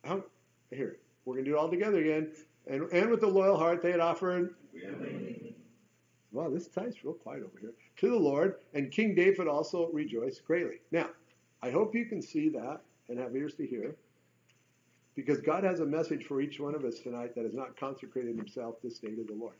How, 0.04 0.24
here, 0.70 0.98
we're 1.26 1.36
going 1.36 1.46
to 1.46 1.52
do 1.52 1.58
it 1.58 1.60
all 1.60 1.70
together 1.70 2.00
again. 2.00 2.32
And, 2.68 2.84
and 2.92 3.10
with 3.10 3.24
a 3.24 3.28
loyal 3.28 3.58
heart 3.58 3.82
they 3.82 3.92
had 3.92 4.00
offered. 4.00 4.56
Willingly. 4.74 5.27
Wow, 6.38 6.50
this 6.52 6.68
time's 6.68 7.04
real 7.04 7.16
quiet 7.16 7.42
over 7.42 7.58
here. 7.60 7.74
To 7.98 8.10
the 8.12 8.16
Lord, 8.16 8.58
and 8.76 8.92
King 8.92 9.16
David 9.16 9.48
also 9.48 9.90
rejoiced 9.92 10.46
greatly. 10.46 10.76
Now, 10.92 11.10
I 11.64 11.72
hope 11.72 11.96
you 11.96 12.06
can 12.06 12.22
see 12.22 12.50
that 12.50 12.82
and 13.10 13.18
have 13.18 13.36
ears 13.36 13.56
to 13.56 13.66
hear. 13.66 13.96
Because 15.16 15.42
God 15.42 15.64
has 15.64 15.80
a 15.80 15.86
message 15.86 16.26
for 16.26 16.40
each 16.40 16.60
one 16.60 16.76
of 16.76 16.86
us 16.86 17.00
tonight 17.00 17.34
that 17.34 17.46
has 17.46 17.56
not 17.56 17.76
consecrated 17.76 18.38
himself 18.38 18.76
this 18.84 19.00
day 19.00 19.16
to 19.16 19.24
the 19.24 19.34
Lord. 19.34 19.56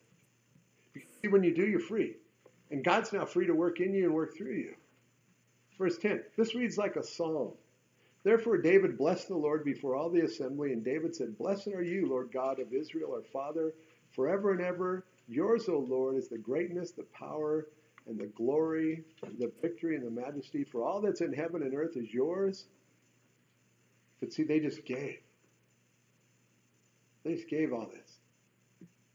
Because 0.94 1.10
when 1.32 1.44
you 1.44 1.56
do, 1.56 1.66
you're 1.66 1.80
free. 1.80 2.14
And 2.70 2.86
God's 2.86 3.12
now 3.12 3.26
free 3.26 3.48
to 3.48 3.56
work 3.56 3.80
in 3.80 3.96
you 3.96 4.04
and 4.04 4.14
work 4.14 4.38
through 4.38 4.54
you. 4.54 4.76
Verse 5.80 5.98
10. 5.98 6.26
This 6.38 6.54
reads 6.54 6.78
like 6.78 6.96
a 6.96 7.04
psalm. 7.04 7.54
Therefore 8.24 8.60
David 8.60 9.00
blessed 9.00 9.30
the 9.30 9.36
Lord 9.36 9.64
before 9.66 9.96
all 9.96 10.12
the 10.12 10.22
assembly, 10.22 10.74
and 10.74 10.86
David 10.86 11.16
said, 11.16 11.40
Blessed 11.40 11.70
are 11.70 11.82
you, 11.82 12.08
Lord 12.08 12.30
God 12.32 12.60
of 12.60 12.72
Israel, 12.72 13.14
our 13.16 13.24
Father, 13.24 13.74
forever 14.12 14.52
and 14.52 14.62
ever. 14.62 15.04
Yours, 15.28 15.68
O 15.68 15.80
Lord, 15.80 16.16
is 16.16 16.30
the 16.30 16.38
greatness, 16.38 16.92
the 16.92 17.04
power, 17.04 17.68
and 18.08 18.18
the 18.18 18.28
glory, 18.28 19.04
the 19.38 19.52
victory, 19.62 19.96
and 19.96 20.06
the 20.06 20.22
majesty. 20.22 20.64
For 20.64 20.84
all 20.84 21.02
that's 21.02 21.22
in 21.22 21.34
heaven 21.34 21.62
and 21.64 21.76
earth 21.76 21.98
is 21.98 22.14
yours. 22.14 22.66
But 24.20 24.32
see, 24.32 24.44
they 24.44 24.60
just 24.60 24.86
gave. 24.86 25.20
They 27.24 27.36
just 27.36 27.50
gave 27.50 27.74
all 27.74 27.88
this. 27.94 28.20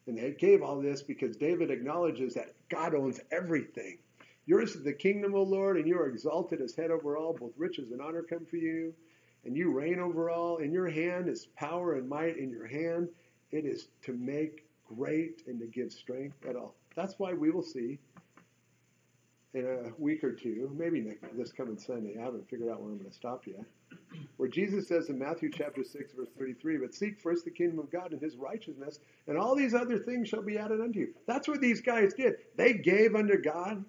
And 0.07 0.19
they 0.19 0.33
gave 0.33 0.63
all 0.63 0.81
this 0.81 1.03
because 1.03 1.37
David 1.37 1.71
acknowledges 1.71 2.35
that 2.35 2.55
God 2.69 2.95
owns 2.95 3.21
everything. 3.31 3.99
Yours 4.45 4.75
is 4.75 4.83
the 4.83 4.93
kingdom, 4.93 5.35
O 5.35 5.43
Lord, 5.43 5.77
and 5.77 5.87
you 5.87 5.97
are 5.99 6.09
exalted 6.09 6.61
as 6.61 6.75
head 6.75 6.91
over 6.91 7.17
all. 7.17 7.33
Both 7.33 7.53
riches 7.57 7.93
and 7.93 8.03
honor 8.03 8.23
come 8.23 8.45
for 8.45 8.57
you, 8.57 8.93
and 9.45 9.57
you 9.57 9.73
reign 9.73 10.01
over 10.01 10.29
all. 10.29 10.59
In 10.59 10.73
your 10.73 10.89
hand 10.89 11.29
is 11.29 11.47
power 11.57 11.95
and 11.95 12.09
might. 12.09 12.37
In 12.37 12.51
your 12.51 12.67
hand 12.67 13.09
it 13.53 13.65
is 13.65 13.89
to 14.03 14.13
make 14.13 14.67
great 14.97 15.43
and 15.47 15.59
to 15.61 15.67
give 15.67 15.93
strength 15.93 16.37
at 16.49 16.57
all. 16.57 16.75
That's 16.97 17.19
why 17.19 17.33
we 17.33 17.51
will 17.51 17.63
see 17.63 17.99
in 19.55 19.67
a 19.67 20.03
week 20.03 20.25
or 20.25 20.33
two, 20.33 20.71
maybe 20.75 21.07
this 21.35 21.53
coming 21.53 21.79
Sunday. 21.79 22.17
I 22.19 22.25
haven't 22.25 22.49
figured 22.49 22.71
out 22.71 22.81
where 22.81 22.91
I'm 22.91 22.99
going 22.99 23.11
to 23.11 23.15
stop 23.15 23.47
yet. 23.47 23.65
Where 24.37 24.49
Jesus 24.49 24.89
says 24.89 25.11
in 25.11 25.19
Matthew 25.19 25.51
chapter 25.51 25.85
6, 25.85 26.13
verse 26.13 26.29
33, 26.39 26.79
But 26.79 26.95
seek 26.95 27.21
first 27.21 27.45
the 27.45 27.51
kingdom 27.51 27.79
of 27.79 27.91
God 27.91 28.13
and 28.13 28.21
his 28.21 28.37
righteousness, 28.37 28.99
and 29.27 29.37
all 29.37 29.55
these 29.55 29.75
other 29.75 29.99
things 29.99 30.29
shall 30.29 30.43
be 30.43 30.59
added 30.59 30.81
unto 30.81 31.01
you. 31.01 31.15
That's 31.27 31.49
what 31.49 31.61
these 31.61 31.83
guys 31.83 32.15
did. 32.15 32.35
They 32.57 32.73
gave 32.73 33.15
unto 33.15 33.41
God, 33.41 33.85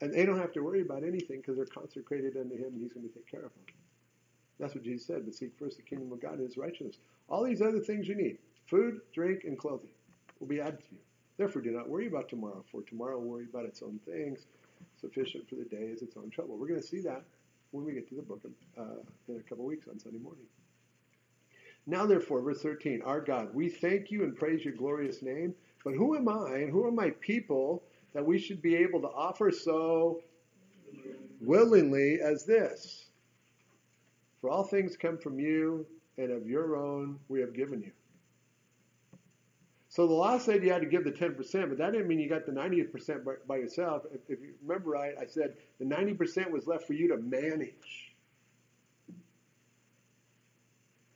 and 0.00 0.12
they 0.12 0.24
don't 0.24 0.38
have 0.38 0.52
to 0.52 0.60
worry 0.60 0.80
about 0.80 1.02
anything 1.02 1.40
because 1.40 1.56
they're 1.56 1.66
consecrated 1.66 2.36
unto 2.36 2.56
him, 2.56 2.72
and 2.72 2.80
he's 2.80 2.92
going 2.92 3.06
to 3.06 3.14
take 3.14 3.30
care 3.30 3.44
of 3.44 3.52
them. 3.54 3.76
That's 4.58 4.74
what 4.74 4.84
Jesus 4.84 5.06
said, 5.06 5.22
but 5.24 5.34
seek 5.34 5.52
first 5.58 5.76
the 5.76 5.82
kingdom 5.82 6.12
of 6.12 6.22
God 6.22 6.34
and 6.34 6.46
his 6.46 6.56
righteousness. 6.56 6.96
All 7.28 7.44
these 7.44 7.60
other 7.60 7.80
things 7.80 8.08
you 8.08 8.14
need 8.14 8.38
food, 8.66 9.00
drink, 9.12 9.44
and 9.44 9.58
clothing 9.58 9.90
will 10.40 10.46
be 10.46 10.60
added 10.60 10.80
to 10.80 10.92
you. 10.92 10.98
Therefore, 11.36 11.62
do 11.62 11.70
not 11.70 11.88
worry 11.88 12.06
about 12.06 12.28
tomorrow, 12.28 12.64
for 12.70 12.82
tomorrow 12.82 13.18
will 13.18 13.28
worry 13.28 13.46
about 13.50 13.64
its 13.64 13.82
own 13.82 13.98
things. 14.06 14.46
Sufficient 15.00 15.48
for 15.48 15.56
the 15.56 15.64
day 15.64 15.84
is 15.92 16.02
its 16.02 16.16
own 16.16 16.30
trouble. 16.30 16.56
We're 16.56 16.68
going 16.68 16.80
to 16.80 16.86
see 16.86 17.00
that 17.00 17.22
when 17.72 17.84
we 17.84 17.92
get 17.92 18.08
to 18.08 18.14
the 18.14 18.22
book 18.22 18.42
of, 18.44 18.52
uh, 18.78 19.00
in 19.28 19.36
a 19.36 19.42
couple 19.42 19.64
weeks 19.64 19.88
on 19.88 19.98
Sunday 19.98 20.18
morning. 20.18 20.44
Now, 21.86 22.06
therefore, 22.06 22.40
verse 22.40 22.62
13, 22.62 23.02
our 23.02 23.20
God, 23.20 23.52
we 23.52 23.68
thank 23.68 24.10
you 24.10 24.22
and 24.22 24.36
praise 24.36 24.64
your 24.64 24.74
glorious 24.74 25.22
name. 25.22 25.54
But 25.84 25.94
who 25.94 26.16
am 26.16 26.28
I 26.28 26.58
and 26.58 26.70
who 26.70 26.86
are 26.86 26.92
my 26.92 27.10
people 27.20 27.82
that 28.14 28.24
we 28.24 28.38
should 28.38 28.62
be 28.62 28.76
able 28.76 29.00
to 29.02 29.08
offer 29.08 29.50
so 29.50 30.22
willingly 31.40 32.20
as 32.22 32.44
this? 32.44 33.06
For 34.40 34.50
all 34.50 34.64
things 34.64 34.96
come 34.96 35.18
from 35.18 35.38
you, 35.38 35.86
and 36.16 36.30
of 36.30 36.46
your 36.46 36.76
own 36.76 37.18
we 37.28 37.40
have 37.40 37.54
given 37.54 37.82
you. 37.82 37.92
So 39.94 40.08
the 40.08 40.12
law 40.12 40.38
said 40.38 40.64
you 40.64 40.72
had 40.72 40.82
to 40.82 40.88
give 40.88 41.04
the 41.04 41.12
10%, 41.12 41.36
but 41.68 41.78
that 41.78 41.92
didn't 41.92 42.08
mean 42.08 42.18
you 42.18 42.28
got 42.28 42.46
the 42.46 42.50
90% 42.50 43.24
by, 43.24 43.34
by 43.46 43.58
yourself. 43.58 44.02
If, 44.12 44.22
if, 44.28 44.40
you 44.40 44.54
remember 44.60 44.90
right, 44.90 45.14
I 45.16 45.24
said 45.26 45.54
the 45.78 45.84
90% 45.84 46.50
was 46.50 46.66
left 46.66 46.88
for 46.88 46.94
you 46.94 47.06
to 47.06 47.16
manage. 47.16 48.12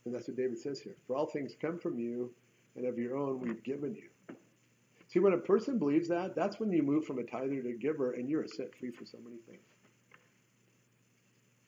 And 0.05 0.15
that's 0.15 0.29
what 0.29 0.37
David 0.37 0.61
says 0.61 0.79
here. 0.79 0.95
For 1.09 1.17
all 1.17 1.27
things 1.27 1.57
come 1.61 1.81
from 1.81 1.99
you, 1.99 2.31
and 2.77 2.87
of 2.87 3.01
your 3.01 3.17
own 3.17 3.41
we've 3.41 3.65
given 3.65 3.97
you. 3.97 4.37
See, 5.09 5.19
when 5.19 5.33
a 5.33 5.39
person 5.39 5.81
believes 5.81 6.07
that, 6.07 6.37
that's 6.37 6.61
when 6.61 6.71
you 6.71 6.85
move 6.85 7.05
from 7.05 7.19
a 7.19 7.25
tither 7.25 7.61
to 7.61 7.71
a 7.71 7.73
giver, 7.73 8.13
and 8.13 8.31
you're 8.31 8.47
set 8.47 8.73
free 8.77 8.93
for 8.93 9.05
so 9.05 9.19
many 9.25 9.39
things. 9.49 9.59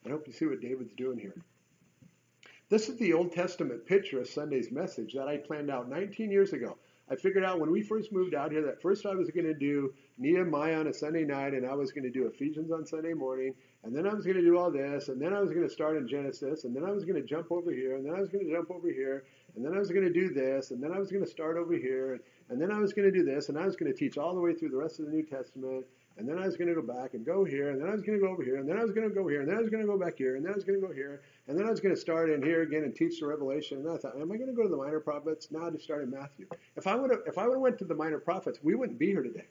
I 0.05 0.11
hope 0.11 0.27
you 0.27 0.31
see 0.33 0.45
what 0.45 0.61
David's 0.61 0.93
doing 0.93 1.19
here. 1.19 1.35
This 2.69 2.87
is 2.87 2.95
the 2.99 3.11
Old 3.11 3.33
Testament 3.33 3.85
picture 3.85 4.21
of 4.21 4.29
Sunday's 4.29 4.71
message 4.71 5.11
that 5.15 5.27
I 5.27 5.35
planned 5.35 5.69
out 5.69 5.89
19 5.89 6.31
years 6.31 6.53
ago. 6.53 6.77
I 7.11 7.15
figured 7.17 7.43
out 7.43 7.59
when 7.59 7.69
we 7.71 7.81
first 7.81 8.13
moved 8.13 8.33
out 8.33 8.51
here 8.53 8.61
that 8.61 8.81
first 8.81 9.05
I 9.05 9.13
was 9.13 9.29
going 9.29 9.45
to 9.45 9.53
do 9.53 9.93
Nehemiah 10.17 10.79
on 10.79 10.87
a 10.87 10.93
Sunday 10.93 11.25
night, 11.25 11.53
and 11.53 11.67
I 11.67 11.73
was 11.73 11.91
going 11.91 12.05
to 12.05 12.09
do 12.09 12.25
Ephesians 12.25 12.71
on 12.71 12.85
Sunday 12.85 13.13
morning, 13.13 13.53
and 13.83 13.93
then 13.93 14.07
I 14.07 14.13
was 14.13 14.23
going 14.23 14.37
to 14.37 14.41
do 14.41 14.57
all 14.57 14.71
this, 14.71 15.09
and 15.09 15.21
then 15.21 15.33
I 15.33 15.41
was 15.41 15.49
going 15.49 15.67
to 15.67 15.69
start 15.69 15.97
in 15.97 16.07
Genesis, 16.07 16.63
and 16.63 16.73
then 16.73 16.85
I 16.85 16.91
was 16.91 17.03
going 17.03 17.21
to 17.21 17.27
jump 17.27 17.51
over 17.51 17.69
here, 17.69 17.97
and 17.97 18.05
then 18.05 18.15
I 18.15 18.21
was 18.21 18.29
going 18.29 18.45
to 18.45 18.51
jump 18.51 18.71
over 18.71 18.87
here, 18.87 19.25
and 19.55 19.65
then 19.65 19.73
I 19.73 19.79
was 19.79 19.89
going 19.89 20.05
to 20.05 20.13
do 20.13 20.33
this, 20.33 20.71
and 20.71 20.81
then 20.81 20.93
I 20.93 20.99
was 20.99 21.11
going 21.11 21.25
to 21.25 21.29
start 21.29 21.57
over 21.57 21.73
here, 21.73 22.21
and 22.47 22.61
then 22.61 22.71
I 22.71 22.79
was 22.79 22.93
going 22.93 23.11
to 23.11 23.17
do 23.17 23.25
this, 23.25 23.49
and 23.49 23.57
I 23.57 23.65
was 23.65 23.75
going 23.75 23.91
to 23.91 23.97
teach 23.97 24.17
all 24.17 24.33
the 24.33 24.39
way 24.39 24.53
through 24.53 24.69
the 24.69 24.77
rest 24.77 24.99
of 24.99 25.07
the 25.07 25.11
New 25.11 25.23
Testament, 25.23 25.85
and 26.17 26.27
then 26.27 26.37
I 26.37 26.45
was 26.45 26.55
going 26.55 26.67
to 26.69 26.75
go 26.75 26.81
back 26.81 27.13
and 27.13 27.25
go 27.25 27.43
here, 27.43 27.71
and 27.71 27.81
then 27.81 27.89
I 27.89 27.91
was 27.91 28.03
going 28.03 28.19
to 28.19 28.25
go 28.25 28.31
over 28.31 28.43
here, 28.43 28.57
and 28.57 28.69
then 28.69 28.77
I 28.77 28.83
was 28.83 28.91
going 28.91 29.09
to 29.09 29.13
go 29.13 29.27
here, 29.27 29.41
and 29.41 29.49
then 29.49 29.57
I 29.57 29.59
was 29.61 29.69
going 29.69 29.81
to 29.81 29.87
go 29.87 29.97
back 29.97 30.17
here, 30.17 30.35
and 30.35 30.45
then 30.45 30.53
I 30.53 30.55
was 30.55 30.63
going 30.63 30.79
to 30.79 30.87
go 30.87 30.93
here, 30.93 31.21
and 31.47 31.57
then 31.57 31.65
I 31.65 31.69
was 31.69 31.79
going 31.79 31.95
to 31.95 31.99
start 31.99 32.29
in 32.29 32.41
here 32.43 32.61
again 32.61 32.83
and 32.83 32.95
teach 32.95 33.19
the 33.19 33.27
Revelation. 33.27 33.79
And 33.79 33.89
I 33.89 33.97
thought, 33.97 34.15
am 34.15 34.31
I 34.31 34.37
going 34.37 34.49
to 34.49 34.55
go 34.55 34.63
to 34.63 34.69
the 34.69 34.77
minor 34.77 34.99
prophets? 34.99 35.47
Now 35.51 35.67
I 35.67 35.77
start 35.77 36.03
in 36.03 36.11
Matthew. 36.11 36.47
If 36.75 36.87
I 36.87 36.95
would 36.95 37.09
have, 37.09 37.21
if 37.25 37.37
I 37.37 37.47
would 37.47 37.55
have 37.55 37.61
went 37.61 37.79
to 37.79 37.85
the 37.85 37.95
minor 37.95 38.19
prophets, 38.19 38.59
we 38.61 38.75
wouldn't 38.75 38.99
be 38.99 39.07
here 39.07 39.23
today. 39.23 39.47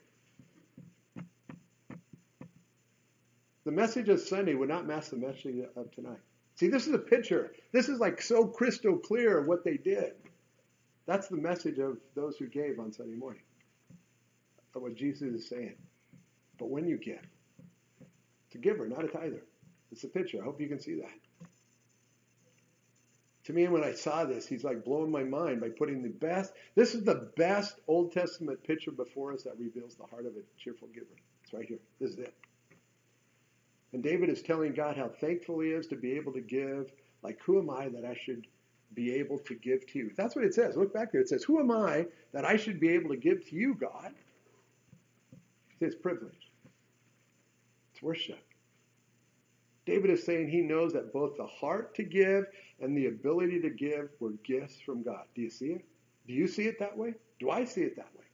The 3.65 3.71
message 3.71 4.09
of 4.09 4.19
Sunday 4.19 4.55
would 4.55 4.69
not 4.69 4.87
match 4.87 5.09
the 5.09 5.17
message 5.17 5.55
of 5.75 5.91
tonight. 5.91 6.17
See, 6.55 6.67
this 6.67 6.87
is 6.87 6.93
a 6.93 6.99
picture. 6.99 7.51
This 7.71 7.89
is 7.89 7.99
like 7.99 8.21
so 8.21 8.47
crystal 8.47 8.97
clear 8.97 9.37
of 9.37 9.47
what 9.47 9.63
they 9.63 9.77
did. 9.77 10.13
That's 11.05 11.27
the 11.27 11.37
message 11.37 11.77
of 11.77 11.97
those 12.15 12.37
who 12.37 12.47
gave 12.47 12.79
on 12.79 12.91
Sunday 12.91 13.15
morning. 13.15 13.43
Of 14.75 14.81
what 14.81 14.95
Jesus 14.95 15.21
is 15.21 15.49
saying. 15.49 15.75
But 16.57 16.69
when 16.69 16.87
you 16.87 16.97
give, 16.97 17.21
it's 18.47 18.55
a 18.55 18.59
giver, 18.59 18.87
not 18.87 19.03
a 19.03 19.07
tither. 19.07 19.43
It's 19.91 20.03
a 20.03 20.07
picture. 20.07 20.39
I 20.41 20.45
hope 20.45 20.61
you 20.61 20.67
can 20.67 20.79
see 20.79 20.95
that. 20.95 21.30
To 23.45 23.53
me, 23.53 23.67
when 23.67 23.83
I 23.83 23.93
saw 23.93 24.23
this, 24.23 24.47
he's 24.47 24.63
like 24.63 24.85
blowing 24.85 25.11
my 25.11 25.23
mind 25.23 25.61
by 25.61 25.69
putting 25.69 26.03
the 26.03 26.09
best. 26.09 26.53
This 26.75 26.93
is 26.93 27.03
the 27.03 27.31
best 27.37 27.79
Old 27.87 28.11
Testament 28.11 28.63
picture 28.63 28.91
before 28.91 29.33
us 29.33 29.43
that 29.43 29.57
reveals 29.57 29.95
the 29.95 30.05
heart 30.05 30.27
of 30.27 30.33
a 30.33 30.43
cheerful 30.57 30.87
giver. 30.93 31.07
It's 31.43 31.53
right 31.53 31.65
here. 31.65 31.79
This 31.99 32.11
is 32.11 32.19
it. 32.19 32.35
And 33.93 34.03
David 34.03 34.29
is 34.29 34.41
telling 34.41 34.73
God 34.73 34.95
how 34.95 35.09
thankful 35.09 35.59
he 35.59 35.69
is 35.69 35.87
to 35.87 35.95
be 35.95 36.13
able 36.13 36.33
to 36.33 36.41
give. 36.41 36.91
Like, 37.23 37.39
who 37.43 37.59
am 37.59 37.69
I 37.69 37.89
that 37.89 38.05
I 38.05 38.13
should 38.13 38.45
be 38.93 39.13
able 39.15 39.39
to 39.39 39.55
give 39.55 39.85
to 39.87 39.99
you? 39.99 40.11
That's 40.15 40.35
what 40.35 40.45
it 40.45 40.53
says. 40.53 40.77
Look 40.77 40.93
back 40.93 41.11
there. 41.11 41.21
It 41.21 41.29
says, 41.29 41.43
Who 41.43 41.59
am 41.59 41.71
I 41.71 42.05
that 42.33 42.45
I 42.45 42.57
should 42.57 42.79
be 42.79 42.89
able 42.89 43.09
to 43.09 43.17
give 43.17 43.47
to 43.49 43.55
you, 43.55 43.73
God? 43.73 44.13
It's 45.79 45.95
privilege. 45.95 46.51
It's 47.93 48.03
worship. 48.03 48.39
David 49.85 50.11
is 50.11 50.23
saying 50.23 50.49
he 50.49 50.61
knows 50.61 50.93
that 50.93 51.11
both 51.11 51.37
the 51.37 51.45
heart 51.45 51.95
to 51.95 52.03
give 52.03 52.45
and 52.79 52.95
the 52.95 53.07
ability 53.07 53.59
to 53.61 53.69
give 53.69 54.09
were 54.19 54.33
gifts 54.43 54.79
from 54.79 55.03
God. 55.03 55.23
Do 55.35 55.41
you 55.41 55.49
see 55.49 55.71
it? 55.71 55.85
Do 56.27 56.33
you 56.33 56.47
see 56.47 56.63
it 56.63 56.79
that 56.79 56.95
way? 56.95 57.15
Do 57.39 57.49
I 57.49 57.65
see 57.65 57.81
it 57.81 57.95
that 57.95 58.09
way? 58.15 58.25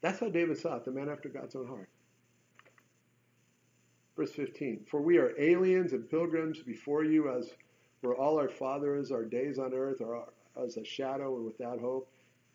That's 0.00 0.20
how 0.20 0.28
David 0.28 0.58
saw 0.58 0.76
it, 0.76 0.84
the 0.84 0.90
man 0.90 1.08
after 1.08 1.28
God's 1.28 1.54
own 1.54 1.66
heart. 1.66 1.88
Verse 4.16 4.32
15 4.32 4.86
For 4.90 5.00
we 5.00 5.18
are 5.18 5.38
aliens 5.38 5.92
and 5.92 6.08
pilgrims 6.08 6.60
before 6.62 7.04
you, 7.04 7.30
as 7.36 7.50
were 8.02 8.16
all 8.16 8.38
our 8.38 8.48
fathers, 8.48 9.10
our 9.10 9.24
days 9.24 9.58
on 9.58 9.74
earth 9.74 10.00
are 10.00 10.28
as 10.62 10.76
a 10.76 10.84
shadow 10.84 11.36
and 11.36 11.44
without 11.44 11.80
hope. 11.80 12.08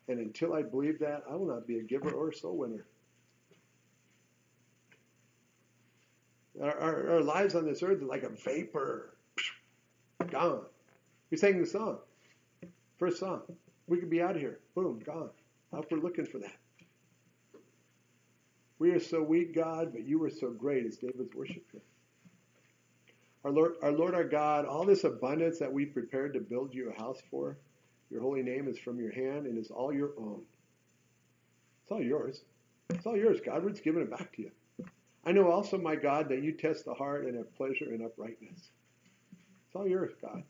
And 0.08 0.18
until 0.18 0.54
I 0.54 0.62
believe 0.62 0.98
that, 1.00 1.22
I 1.30 1.34
will 1.34 1.46
not 1.46 1.66
be 1.66 1.78
a 1.78 1.82
giver 1.82 2.10
or 2.10 2.30
a 2.30 2.34
soul 2.34 2.56
winner. 2.56 2.84
Our, 6.62 7.12
our, 7.14 7.20
lives 7.22 7.54
on 7.54 7.64
this 7.64 7.82
earth 7.82 8.02
are 8.02 8.06
like 8.06 8.22
a 8.22 8.28
vapor. 8.28 9.14
Gone. 10.30 10.62
We 11.30 11.36
sang 11.38 11.60
the 11.60 11.66
song. 11.66 11.98
First 12.98 13.18
song. 13.18 13.42
We 13.86 13.98
could 13.98 14.10
be 14.10 14.20
out 14.20 14.36
of 14.36 14.42
here. 14.42 14.58
Boom, 14.74 15.00
gone. 15.04 15.30
How 15.72 15.82
we're 15.90 15.98
looking 15.98 16.26
for 16.26 16.38
that. 16.38 16.56
We 18.78 18.90
are 18.90 19.00
so 19.00 19.22
weak, 19.22 19.54
God, 19.54 19.92
but 19.92 20.06
you 20.06 20.22
are 20.24 20.30
so 20.30 20.50
great, 20.50 20.86
as 20.86 20.96
David's 20.96 21.34
worship. 21.34 21.64
Our 23.44 23.50
Lord, 23.50 23.72
our 23.82 23.92
Lord, 23.92 24.14
our 24.14 24.24
God, 24.24 24.66
all 24.66 24.84
this 24.84 25.04
abundance 25.04 25.58
that 25.58 25.72
we 25.72 25.86
prepared 25.86 26.34
to 26.34 26.40
build 26.40 26.74
you 26.74 26.90
a 26.90 27.00
house 27.00 27.20
for, 27.30 27.56
your 28.10 28.20
holy 28.20 28.42
name 28.42 28.68
is 28.68 28.78
from 28.78 28.98
your 28.98 29.12
hand 29.12 29.46
and 29.46 29.58
is 29.58 29.70
all 29.70 29.92
your 29.92 30.10
own. 30.18 30.42
It's 31.82 31.92
all 31.92 32.02
yours. 32.02 32.42
It's 32.90 33.06
all 33.06 33.16
yours. 33.16 33.40
God, 33.44 33.62
we're 33.62 33.70
just 33.70 33.84
giving 33.84 34.02
it 34.02 34.10
back 34.10 34.34
to 34.36 34.42
you. 34.42 34.50
I 35.24 35.32
know 35.32 35.50
also, 35.50 35.76
my 35.76 35.96
God, 35.96 36.28
that 36.30 36.42
you 36.42 36.52
test 36.52 36.84
the 36.84 36.94
heart 36.94 37.26
and 37.26 37.36
have 37.36 37.54
pleasure 37.54 37.92
in 37.92 38.02
uprightness. 38.04 38.70
It's 39.66 39.76
all 39.76 39.86
yours, 39.86 40.12
God. 40.22 40.42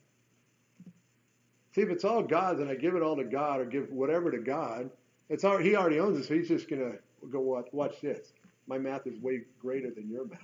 See, 1.75 1.83
if 1.83 1.91
it's 1.91 2.05
all 2.05 2.23
God's 2.23 2.61
and 2.61 2.71
I 2.71 2.75
give 2.75 2.95
it 2.95 3.03
all 3.03 3.16
to 3.16 3.25
God 3.25 3.61
or 3.61 3.64
give 3.64 3.91
whatever 3.91 4.31
to 4.31 4.39
God, 4.39 4.91
it's 5.29 5.45
all, 5.45 5.59
He 5.59 5.77
already 5.77 6.01
owns 6.01 6.18
it, 6.18 6.25
so 6.27 6.35
He's 6.35 6.49
just 6.49 6.68
going 6.68 6.83
to 6.83 6.99
go, 7.29 7.64
watch 7.73 8.01
this. 8.01 8.33
My 8.66 8.79
math 8.79 9.07
is 9.07 9.21
way 9.21 9.43
greater 9.61 9.91
than 9.91 10.09
your 10.09 10.27
math. 10.27 10.39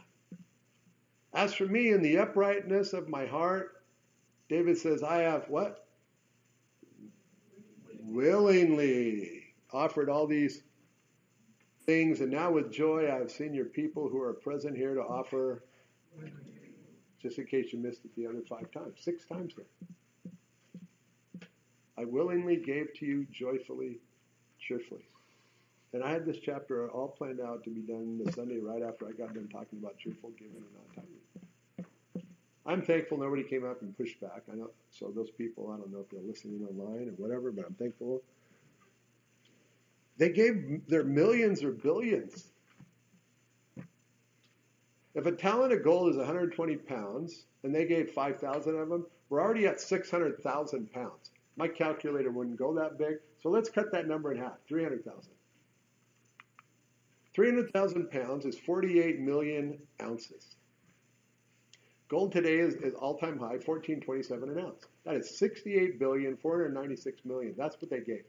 As 1.32 1.54
for 1.54 1.66
me, 1.66 1.90
in 1.90 2.02
the 2.02 2.18
uprightness 2.18 2.92
of 2.92 3.08
my 3.08 3.26
heart, 3.26 3.82
David 4.48 4.78
says, 4.78 5.02
I 5.02 5.18
have 5.18 5.48
what? 5.48 5.86
Willingly 8.00 9.42
offered 9.72 10.08
all 10.08 10.26
these 10.26 10.62
things, 11.86 12.20
and 12.20 12.30
now 12.30 12.50
with 12.50 12.70
joy 12.70 13.08
I 13.10 13.18
have 13.18 13.30
seen 13.30 13.54
your 13.54 13.64
people 13.64 14.08
who 14.08 14.20
are 14.20 14.32
present 14.32 14.76
here 14.76 14.94
to 14.94 15.00
offer, 15.00 15.62
just 17.22 17.38
in 17.38 17.46
case 17.46 17.72
you 17.72 17.78
missed 17.78 18.04
it 18.04 18.14
the 18.16 18.26
other 18.26 18.42
five 18.48 18.70
times, 18.72 18.98
six 19.00 19.24
times 19.24 19.54
there. 19.56 19.66
I 21.98 22.04
willingly 22.04 22.56
gave 22.56 22.92
to 22.94 23.06
you 23.06 23.26
joyfully, 23.32 23.98
cheerfully. 24.58 25.08
And 25.94 26.04
I 26.04 26.10
had 26.10 26.26
this 26.26 26.38
chapter 26.44 26.90
all 26.90 27.08
planned 27.08 27.40
out 27.40 27.64
to 27.64 27.70
be 27.70 27.80
done 27.80 28.20
the 28.22 28.30
Sunday 28.32 28.58
right 28.58 28.82
after 28.82 29.08
I 29.08 29.12
got 29.12 29.32
done 29.32 29.48
talking 29.50 29.78
about 29.78 29.96
cheerful 29.96 30.30
giving 30.38 30.56
and 30.56 30.64
not 30.74 30.94
tithing. 30.94 31.86
I'm 32.66 32.82
thankful 32.82 33.16
nobody 33.16 33.44
came 33.44 33.64
up 33.64 33.80
and 33.80 33.96
pushed 33.96 34.20
back. 34.20 34.42
I 34.52 34.56
know, 34.56 34.70
so 34.90 35.12
those 35.14 35.30
people, 35.30 35.72
I 35.72 35.76
don't 35.78 35.92
know 35.92 36.00
if 36.00 36.10
they're 36.10 36.20
listening 36.20 36.66
online 36.68 37.08
or 37.08 37.12
whatever, 37.12 37.52
but 37.52 37.64
I'm 37.64 37.74
thankful 37.74 38.22
they 40.18 40.30
gave 40.30 40.86
their 40.88 41.04
millions 41.04 41.62
or 41.62 41.72
billions. 41.72 42.52
If 45.14 45.26
a 45.26 45.32
talent 45.32 45.72
of 45.72 45.82
gold 45.82 46.10
is 46.10 46.16
120 46.16 46.76
pounds 46.76 47.44
and 47.62 47.74
they 47.74 47.86
gave 47.86 48.10
5,000 48.10 48.76
of 48.76 48.88
them, 48.88 49.06
we're 49.28 49.40
already 49.40 49.66
at 49.66 49.80
600,000 49.80 50.92
pounds. 50.92 51.30
My 51.56 51.68
calculator 51.68 52.30
wouldn't 52.30 52.58
go 52.58 52.74
that 52.74 52.98
big, 52.98 53.16
so 53.42 53.48
let's 53.48 53.70
cut 53.70 53.90
that 53.92 54.06
number 54.06 54.32
in 54.32 54.38
half 54.38 54.58
300,000. 54.68 55.32
300,000 57.34 58.10
pounds 58.10 58.44
is 58.44 58.58
48 58.58 59.20
million 59.20 59.78
ounces. 60.02 60.56
Gold 62.08 62.32
today 62.32 62.58
is, 62.58 62.74
is 62.76 62.94
all-time 62.94 63.38
high, 63.38 63.58
1427 63.58 64.50
an 64.50 64.58
ounce. 64.58 64.84
That 65.04 65.16
is 65.16 65.38
68 65.38 65.98
billion, 65.98 66.36
496 66.36 67.24
million. 67.24 67.54
That's 67.56 67.76
what 67.80 67.90
they 67.90 68.00
gave. 68.00 68.24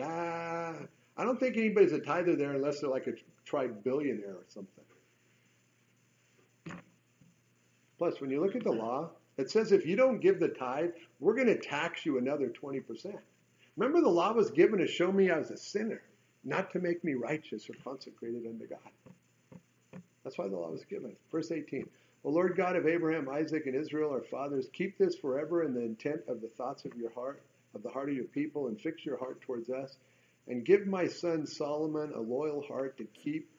I 0.00 0.86
don't 1.16 1.40
think 1.40 1.56
anybody's 1.56 1.92
a 1.92 2.00
tither 2.00 2.36
there 2.36 2.52
unless 2.52 2.80
they're 2.80 2.90
like 2.90 3.06
a 3.06 3.12
tri-billionaire 3.44 4.34
or 4.34 4.44
something. 4.48 4.84
Plus, 7.98 8.20
when 8.20 8.30
you 8.30 8.40
look 8.40 8.54
at 8.54 8.62
the 8.62 8.70
law, 8.70 9.10
it 9.38 9.50
says 9.50 9.72
if 9.72 9.84
you 9.84 9.96
don't 9.96 10.20
give 10.20 10.38
the 10.38 10.48
tithe, 10.48 10.90
we're 11.18 11.34
going 11.34 11.48
to 11.48 11.58
tax 11.58 12.06
you 12.06 12.18
another 12.18 12.48
20%. 12.48 13.18
Remember, 13.76 14.00
the 14.00 14.08
law 14.08 14.32
was 14.32 14.50
given 14.50 14.78
to 14.78 14.86
show 14.86 15.10
me 15.10 15.30
I 15.30 15.38
was 15.38 15.50
a 15.50 15.56
sinner, 15.56 16.02
not 16.44 16.70
to 16.72 16.78
make 16.78 17.02
me 17.02 17.14
righteous 17.14 17.68
or 17.68 17.74
consecrated 17.82 18.46
unto 18.46 18.68
God. 18.68 20.00
That's 20.22 20.38
why 20.38 20.48
the 20.48 20.56
law 20.56 20.70
was 20.70 20.84
given. 20.84 21.16
Verse 21.32 21.50
18. 21.50 21.88
O 22.24 22.30
Lord 22.30 22.56
God 22.56 22.76
of 22.76 22.86
Abraham, 22.86 23.28
Isaac, 23.28 23.66
and 23.66 23.74
Israel, 23.74 24.10
our 24.10 24.22
fathers, 24.22 24.68
keep 24.72 24.98
this 24.98 25.16
forever 25.16 25.62
in 25.64 25.74
the 25.74 25.82
intent 25.82 26.20
of 26.28 26.40
the 26.40 26.48
thoughts 26.48 26.84
of 26.84 26.94
your 26.96 27.10
heart 27.12 27.42
of 27.74 27.82
the 27.82 27.90
heart 27.90 28.08
of 28.08 28.16
your 28.16 28.24
people 28.24 28.68
and 28.68 28.80
fix 28.80 29.04
your 29.04 29.18
heart 29.18 29.40
towards 29.40 29.70
us. 29.70 29.96
And 30.46 30.64
give 30.64 30.86
my 30.86 31.06
son 31.06 31.46
Solomon 31.46 32.12
a 32.14 32.20
loyal 32.20 32.62
heart 32.62 32.96
to 32.98 33.04
keep 33.04 33.50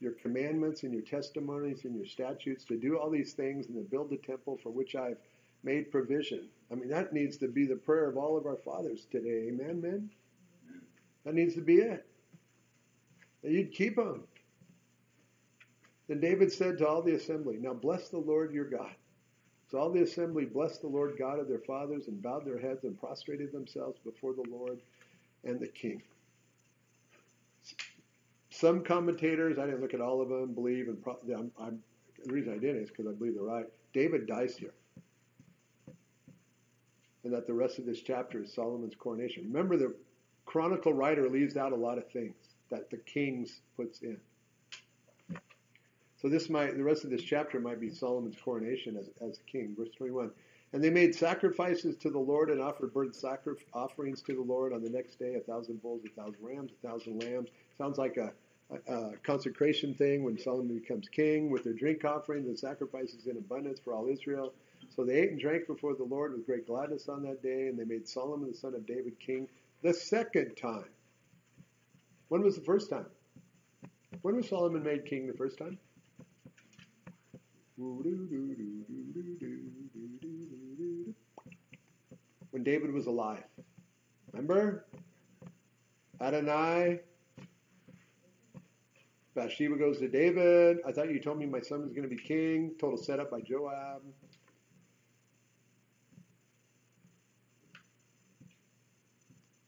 your 0.00 0.12
commandments 0.12 0.82
and 0.82 0.92
your 0.92 1.02
testimonies 1.02 1.84
and 1.84 1.94
your 1.96 2.06
statutes, 2.06 2.64
to 2.64 2.76
do 2.76 2.96
all 2.96 3.10
these 3.10 3.32
things 3.32 3.66
and 3.66 3.76
to 3.76 3.82
build 3.82 4.10
the 4.10 4.16
temple 4.16 4.58
for 4.62 4.70
which 4.70 4.94
I've 4.94 5.18
made 5.62 5.90
provision. 5.90 6.48
I 6.70 6.76
mean, 6.76 6.88
that 6.88 7.12
needs 7.12 7.36
to 7.38 7.48
be 7.48 7.66
the 7.66 7.76
prayer 7.76 8.08
of 8.08 8.16
all 8.16 8.36
of 8.36 8.46
our 8.46 8.56
fathers 8.56 9.06
today. 9.10 9.48
Amen, 9.48 9.80
men? 9.80 10.10
That 11.24 11.34
needs 11.34 11.54
to 11.54 11.60
be 11.60 11.76
it. 11.76 12.06
That 13.42 13.50
you'd 13.50 13.72
keep 13.72 13.96
them. 13.96 14.24
Then 16.08 16.20
David 16.20 16.52
said 16.52 16.78
to 16.78 16.88
all 16.88 17.02
the 17.02 17.14
assembly, 17.14 17.58
Now 17.60 17.74
bless 17.74 18.08
the 18.08 18.18
Lord 18.18 18.54
your 18.54 18.64
God. 18.64 18.94
So 19.70 19.78
all 19.78 19.90
the 19.90 20.02
assembly 20.02 20.46
blessed 20.46 20.80
the 20.80 20.88
Lord 20.88 21.16
God 21.18 21.38
of 21.38 21.48
their 21.48 21.58
fathers 21.58 22.08
and 22.08 22.22
bowed 22.22 22.46
their 22.46 22.58
heads 22.58 22.84
and 22.84 22.98
prostrated 22.98 23.52
themselves 23.52 23.98
before 24.02 24.32
the 24.32 24.48
Lord 24.50 24.80
and 25.44 25.60
the 25.60 25.68
king. 25.68 26.02
Some 28.50 28.82
commentators, 28.82 29.58
I 29.58 29.66
didn't 29.66 29.82
look 29.82 29.94
at 29.94 30.00
all 30.00 30.22
of 30.22 30.30
them, 30.30 30.54
believe, 30.54 30.88
and 30.88 30.98
I'm, 31.36 31.50
I'm, 31.60 31.78
the 32.24 32.32
reason 32.32 32.52
I 32.52 32.58
didn't 32.58 32.82
is 32.82 32.88
because 32.88 33.06
I 33.06 33.12
believe 33.12 33.34
they're 33.34 33.44
right. 33.44 33.66
David 33.92 34.26
dies 34.26 34.56
here. 34.56 34.72
And 37.24 37.32
that 37.32 37.46
the 37.46 37.52
rest 37.52 37.78
of 37.78 37.84
this 37.84 38.00
chapter 38.00 38.42
is 38.42 38.52
Solomon's 38.52 38.94
coronation. 38.94 39.44
Remember, 39.44 39.76
the 39.76 39.94
chronicle 40.46 40.94
writer 40.94 41.28
leaves 41.28 41.56
out 41.58 41.72
a 41.72 41.76
lot 41.76 41.98
of 41.98 42.10
things 42.10 42.34
that 42.70 42.90
the 42.90 42.96
kings 42.96 43.60
puts 43.76 44.00
in. 44.00 44.18
So 46.20 46.28
this 46.28 46.50
might, 46.50 46.76
the 46.76 46.82
rest 46.82 47.04
of 47.04 47.10
this 47.10 47.22
chapter 47.22 47.60
might 47.60 47.80
be 47.80 47.90
Solomon's 47.90 48.36
coronation 48.42 48.96
as, 48.96 49.08
as 49.20 49.38
king. 49.46 49.74
Verse 49.78 49.90
21. 49.96 50.30
And 50.72 50.84
they 50.84 50.90
made 50.90 51.14
sacrifices 51.14 51.96
to 51.98 52.10
the 52.10 52.18
Lord 52.18 52.50
and 52.50 52.60
offered 52.60 52.92
burnt 52.92 53.14
sacrifice 53.14 53.64
offerings 53.72 54.20
to 54.22 54.34
the 54.34 54.42
Lord 54.42 54.72
on 54.72 54.82
the 54.82 54.90
next 54.90 55.18
day, 55.18 55.36
a 55.36 55.40
thousand 55.40 55.80
bulls, 55.80 56.02
a 56.04 56.20
thousand 56.20 56.42
rams, 56.42 56.72
a 56.72 56.86
thousand 56.86 57.22
lambs. 57.22 57.48
Sounds 57.78 57.96
like 57.96 58.16
a, 58.16 58.32
a, 58.70 58.92
a 58.92 59.16
consecration 59.18 59.94
thing 59.94 60.24
when 60.24 60.36
Solomon 60.36 60.78
becomes 60.78 61.08
king 61.08 61.50
with 61.50 61.64
their 61.64 61.72
drink 61.72 62.04
offerings 62.04 62.48
and 62.48 62.58
sacrifices 62.58 63.26
in 63.26 63.38
abundance 63.38 63.80
for 63.80 63.94
all 63.94 64.08
Israel. 64.08 64.52
So 64.94 65.04
they 65.04 65.14
ate 65.20 65.30
and 65.30 65.40
drank 65.40 65.66
before 65.66 65.94
the 65.94 66.04
Lord 66.04 66.32
with 66.32 66.44
great 66.44 66.66
gladness 66.66 67.08
on 67.08 67.22
that 67.22 67.42
day, 67.42 67.68
and 67.68 67.78
they 67.78 67.84
made 67.84 68.08
Solomon 68.08 68.50
the 68.50 68.56
son 68.56 68.74
of 68.74 68.86
David 68.86 69.18
king 69.20 69.48
the 69.82 69.94
second 69.94 70.56
time. 70.56 70.88
When 72.28 72.42
was 72.42 72.56
the 72.56 72.62
first 72.62 72.90
time? 72.90 73.06
When 74.22 74.36
was 74.36 74.48
Solomon 74.48 74.82
made 74.82 75.06
king 75.06 75.26
the 75.26 75.32
first 75.36 75.56
time? 75.56 75.78
When 77.78 78.34
David 82.64 82.92
was 82.92 83.06
alive. 83.06 83.44
Remember? 84.32 84.86
Adonijah. 86.20 86.98
Bathsheba 89.36 89.76
goes 89.76 89.98
to 89.98 90.08
David. 90.08 90.78
I 90.84 90.90
thought 90.90 91.10
you 91.10 91.20
told 91.20 91.38
me 91.38 91.46
my 91.46 91.60
son 91.60 91.82
was 91.82 91.92
going 91.92 92.08
to 92.08 92.14
be 92.14 92.20
king. 92.20 92.72
Total 92.80 92.98
setup 92.98 93.30
by 93.30 93.42
Joab. 93.42 94.02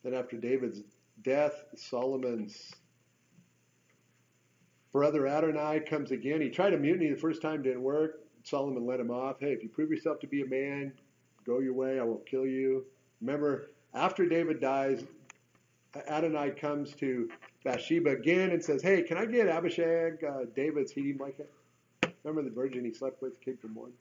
Then 0.02 0.14
after 0.14 0.36
David's 0.36 0.80
death, 1.22 1.62
Solomon's 1.76 2.72
Brother 4.92 5.26
Adonijah 5.26 5.84
comes 5.88 6.10
again. 6.10 6.40
He 6.40 6.50
tried 6.50 6.74
a 6.74 6.78
mutiny 6.78 7.10
the 7.10 7.16
first 7.16 7.42
time, 7.42 7.62
didn't 7.62 7.82
work. 7.82 8.20
Solomon 8.42 8.86
let 8.86 9.00
him 9.00 9.10
off. 9.10 9.36
Hey, 9.40 9.52
if 9.52 9.62
you 9.62 9.68
prove 9.68 9.90
yourself 9.90 10.18
to 10.20 10.26
be 10.26 10.42
a 10.42 10.46
man, 10.46 10.92
go 11.46 11.60
your 11.60 11.74
way. 11.74 12.00
I 12.00 12.02
won't 12.02 12.26
kill 12.26 12.46
you. 12.46 12.84
Remember, 13.20 13.70
after 13.94 14.26
David 14.26 14.60
dies, 14.60 15.04
Adonijah 16.08 16.54
comes 16.54 16.92
to 16.94 17.28
Bathsheba 17.64 18.10
again 18.10 18.50
and 18.50 18.64
says, 18.64 18.82
Hey, 18.82 19.02
can 19.02 19.18
I 19.18 19.26
get 19.26 19.46
Abishag, 19.46 20.24
uh, 20.24 20.44
David's 20.56 20.92
Hedom 20.92 21.18
blanket? 21.18 21.52
Remember 22.24 22.48
the 22.48 22.54
virgin 22.54 22.84
he 22.84 22.92
slept 22.92 23.22
with, 23.22 23.40
came 23.40 23.56
from 23.56 23.74
one? 23.74 23.92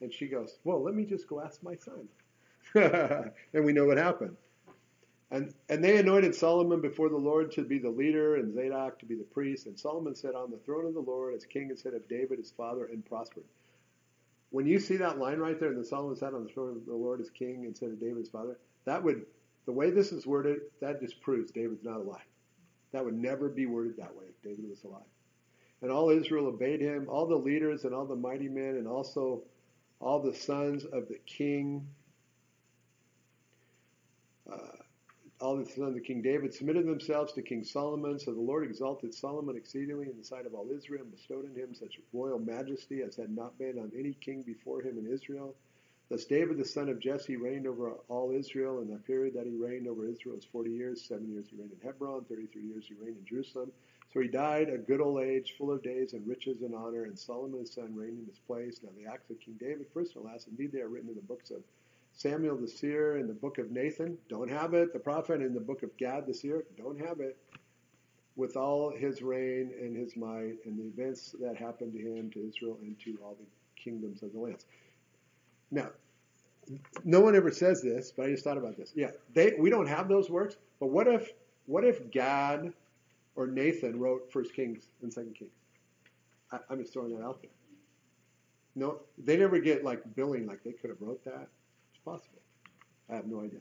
And 0.00 0.12
she 0.12 0.26
goes, 0.26 0.58
Well, 0.64 0.82
let 0.82 0.94
me 0.94 1.04
just 1.04 1.28
go 1.28 1.40
ask 1.40 1.62
my 1.62 1.76
son. 1.76 2.08
and 3.54 3.64
we 3.64 3.72
know 3.72 3.84
what 3.84 3.98
happened. 3.98 4.36
And, 5.30 5.52
and 5.68 5.84
they 5.84 5.98
anointed 5.98 6.34
Solomon 6.34 6.80
before 6.80 7.10
the 7.10 7.16
Lord 7.16 7.52
to 7.52 7.62
be 7.62 7.78
the 7.78 7.90
leader 7.90 8.36
and 8.36 8.54
Zadok 8.54 8.98
to 9.00 9.06
be 9.06 9.14
the 9.14 9.24
priest. 9.24 9.66
And 9.66 9.78
Solomon 9.78 10.14
sat 10.14 10.34
on 10.34 10.50
the 10.50 10.56
throne 10.58 10.86
of 10.86 10.94
the 10.94 11.00
Lord 11.00 11.34
as 11.34 11.44
king 11.44 11.68
instead 11.70 11.92
of 11.92 12.08
David 12.08 12.38
his 12.38 12.50
father 12.50 12.86
and 12.86 13.04
prospered. 13.04 13.44
When 14.50 14.66
you 14.66 14.78
see 14.78 14.96
that 14.96 15.18
line 15.18 15.38
right 15.38 15.60
there, 15.60 15.68
and 15.68 15.78
the 15.78 15.84
Solomon 15.84 16.16
sat 16.16 16.32
on 16.32 16.44
the 16.44 16.50
throne 16.50 16.76
of 16.76 16.86
the 16.86 16.94
Lord 16.94 17.20
as 17.20 17.28
king 17.28 17.64
instead 17.66 17.90
of 17.90 18.00
David 18.00 18.16
his 18.18 18.30
father, 18.30 18.58
that 18.86 19.04
would, 19.04 19.26
the 19.66 19.72
way 19.72 19.90
this 19.90 20.12
is 20.12 20.26
worded, 20.26 20.60
that 20.80 21.00
just 21.00 21.20
proves 21.20 21.50
David's 21.50 21.84
not 21.84 22.00
alive. 22.00 22.24
That 22.92 23.04
would 23.04 23.14
never 23.14 23.50
be 23.50 23.66
worded 23.66 23.98
that 23.98 24.16
way 24.16 24.24
if 24.30 24.42
David 24.42 24.70
was 24.70 24.82
alive. 24.84 25.02
And 25.82 25.90
all 25.90 26.08
Israel 26.08 26.46
obeyed 26.46 26.80
him, 26.80 27.06
all 27.10 27.26
the 27.26 27.36
leaders 27.36 27.84
and 27.84 27.94
all 27.94 28.06
the 28.06 28.16
mighty 28.16 28.48
men, 28.48 28.76
and 28.76 28.88
also 28.88 29.42
all 30.00 30.20
the 30.22 30.34
sons 30.34 30.84
of 30.84 31.08
the 31.08 31.18
king. 31.26 31.86
Uh, 34.50 34.56
all 35.40 35.56
the 35.56 35.64
sons 35.64 35.96
of 35.96 36.02
King 36.02 36.20
David 36.20 36.52
submitted 36.52 36.86
themselves 36.86 37.32
to 37.32 37.42
King 37.42 37.62
Solomon. 37.62 38.18
So 38.18 38.32
the 38.32 38.40
Lord 38.40 38.64
exalted 38.64 39.14
Solomon 39.14 39.56
exceedingly 39.56 40.08
in 40.08 40.18
the 40.18 40.24
sight 40.24 40.46
of 40.46 40.54
all 40.54 40.68
Israel 40.74 41.02
and 41.02 41.12
bestowed 41.12 41.48
on 41.48 41.54
him 41.54 41.74
such 41.74 42.00
royal 42.12 42.40
majesty 42.40 43.02
as 43.02 43.14
had 43.14 43.30
not 43.30 43.56
been 43.58 43.78
on 43.78 43.92
any 43.96 44.14
king 44.14 44.42
before 44.42 44.82
him 44.82 44.98
in 44.98 45.06
Israel. 45.06 45.54
Thus 46.08 46.24
David 46.24 46.56
the 46.56 46.64
son 46.64 46.88
of 46.88 46.98
Jesse 46.98 47.36
reigned 47.36 47.66
over 47.66 47.92
all 48.08 48.32
Israel, 48.32 48.80
and 48.80 48.90
the 48.90 48.96
period 48.96 49.34
that 49.34 49.46
he 49.46 49.54
reigned 49.54 49.86
over 49.86 50.08
Israel 50.08 50.36
was 50.36 50.44
40 50.46 50.70
years. 50.70 51.04
Seven 51.06 51.30
years 51.30 51.46
he 51.50 51.56
reigned 51.56 51.72
in 51.72 51.86
Hebron, 51.86 52.24
33 52.24 52.62
years 52.62 52.86
he 52.88 52.94
reigned 52.94 53.18
in 53.18 53.26
Jerusalem. 53.26 53.70
So 54.12 54.20
he 54.20 54.28
died 54.28 54.70
a 54.70 54.78
good 54.78 55.02
old 55.02 55.22
age, 55.22 55.54
full 55.58 55.70
of 55.70 55.82
days 55.82 56.14
and 56.14 56.26
riches 56.26 56.62
and 56.62 56.74
honor, 56.74 57.04
and 57.04 57.18
Solomon 57.18 57.60
his 57.60 57.74
son 57.74 57.94
reigned 57.94 58.20
in 58.20 58.26
his 58.26 58.38
place. 58.38 58.80
Now 58.82 58.90
the 58.96 59.12
acts 59.12 59.30
of 59.30 59.38
King 59.38 59.56
David, 59.60 59.86
first 59.92 60.16
and 60.16 60.24
last, 60.24 60.48
indeed 60.48 60.72
they 60.72 60.80
are 60.80 60.88
written 60.88 61.10
in 61.10 61.14
the 61.14 61.20
books 61.20 61.50
of 61.50 61.62
Samuel 62.18 62.56
the 62.56 62.66
seer 62.66 63.16
in 63.16 63.28
the 63.28 63.32
book 63.32 63.58
of 63.58 63.70
Nathan, 63.70 64.18
don't 64.28 64.50
have 64.50 64.74
it. 64.74 64.92
The 64.92 64.98
prophet 64.98 65.40
in 65.40 65.54
the 65.54 65.60
book 65.60 65.84
of 65.84 65.96
Gad 65.96 66.26
the 66.26 66.34
seer, 66.34 66.64
don't 66.76 66.98
have 66.98 67.20
it. 67.20 67.38
With 68.34 68.56
all 68.56 68.90
his 68.90 69.22
reign 69.22 69.72
and 69.80 69.96
his 69.96 70.16
might 70.16 70.56
and 70.64 70.76
the 70.76 71.00
events 71.00 71.36
that 71.40 71.56
happened 71.56 71.92
to 71.92 71.98
him, 71.98 72.28
to 72.32 72.40
Israel, 72.48 72.76
and 72.82 72.98
to 73.04 73.16
all 73.22 73.36
the 73.38 73.46
kingdoms 73.80 74.24
of 74.24 74.32
the 74.32 74.38
lands. 74.40 74.66
Now, 75.70 75.90
no 77.04 77.20
one 77.20 77.36
ever 77.36 77.52
says 77.52 77.82
this, 77.82 78.12
but 78.16 78.26
I 78.26 78.30
just 78.30 78.42
thought 78.42 78.58
about 78.58 78.76
this. 78.76 78.92
Yeah, 78.96 79.12
they, 79.32 79.54
we 79.56 79.70
don't 79.70 79.86
have 79.86 80.08
those 80.08 80.28
works, 80.28 80.56
but 80.80 80.88
what 80.88 81.06
if 81.06 81.32
what 81.66 81.84
if 81.84 82.10
Gad 82.10 82.72
or 83.36 83.46
Nathan 83.46 84.00
wrote 84.00 84.32
First 84.32 84.54
Kings 84.54 84.88
and 85.02 85.12
Second 85.12 85.36
Kings? 85.36 85.52
I, 86.50 86.58
I'm 86.68 86.80
just 86.80 86.92
throwing 86.92 87.16
that 87.16 87.24
out 87.24 87.42
there. 87.42 87.52
No, 88.74 89.02
they 89.18 89.36
never 89.36 89.60
get 89.60 89.84
like 89.84 90.02
billing 90.16 90.46
like 90.46 90.64
they 90.64 90.72
could 90.72 90.90
have 90.90 91.00
wrote 91.00 91.24
that 91.24 91.48
possible. 92.04 92.40
I 93.10 93.16
have 93.16 93.26
no 93.26 93.40
idea. 93.40 93.60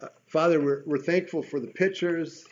Uh, 0.00 0.08
Father, 0.26 0.60
we're, 0.60 0.82
we're 0.86 0.98
thankful 0.98 1.42
for 1.42 1.60
the 1.60 1.66
pictures. 1.66 2.44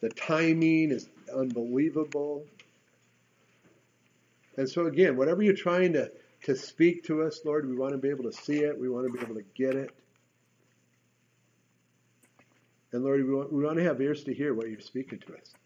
The 0.00 0.10
timing 0.10 0.90
is 0.90 1.08
unbelievable. 1.34 2.44
And 4.56 4.68
so, 4.68 4.86
again, 4.86 5.16
whatever 5.16 5.42
you're 5.42 5.54
trying 5.54 5.92
to, 5.94 6.10
to 6.44 6.56
speak 6.56 7.04
to 7.04 7.22
us, 7.22 7.40
Lord, 7.44 7.68
we 7.68 7.76
want 7.76 7.92
to 7.92 7.98
be 7.98 8.08
able 8.08 8.24
to 8.24 8.32
see 8.32 8.58
it. 8.58 8.78
We 8.78 8.88
want 8.88 9.06
to 9.06 9.12
be 9.12 9.20
able 9.24 9.36
to 9.36 9.44
get 9.54 9.74
it. 9.74 9.90
And 12.92 13.04
Lord, 13.04 13.24
we 13.24 13.34
want, 13.34 13.52
we 13.52 13.64
want 13.64 13.76
to 13.76 13.84
have 13.84 14.00
ears 14.00 14.24
to 14.24 14.34
hear 14.34 14.54
what 14.54 14.68
you're 14.68 14.80
speaking 14.80 15.18
to 15.20 15.34
us. 15.34 15.54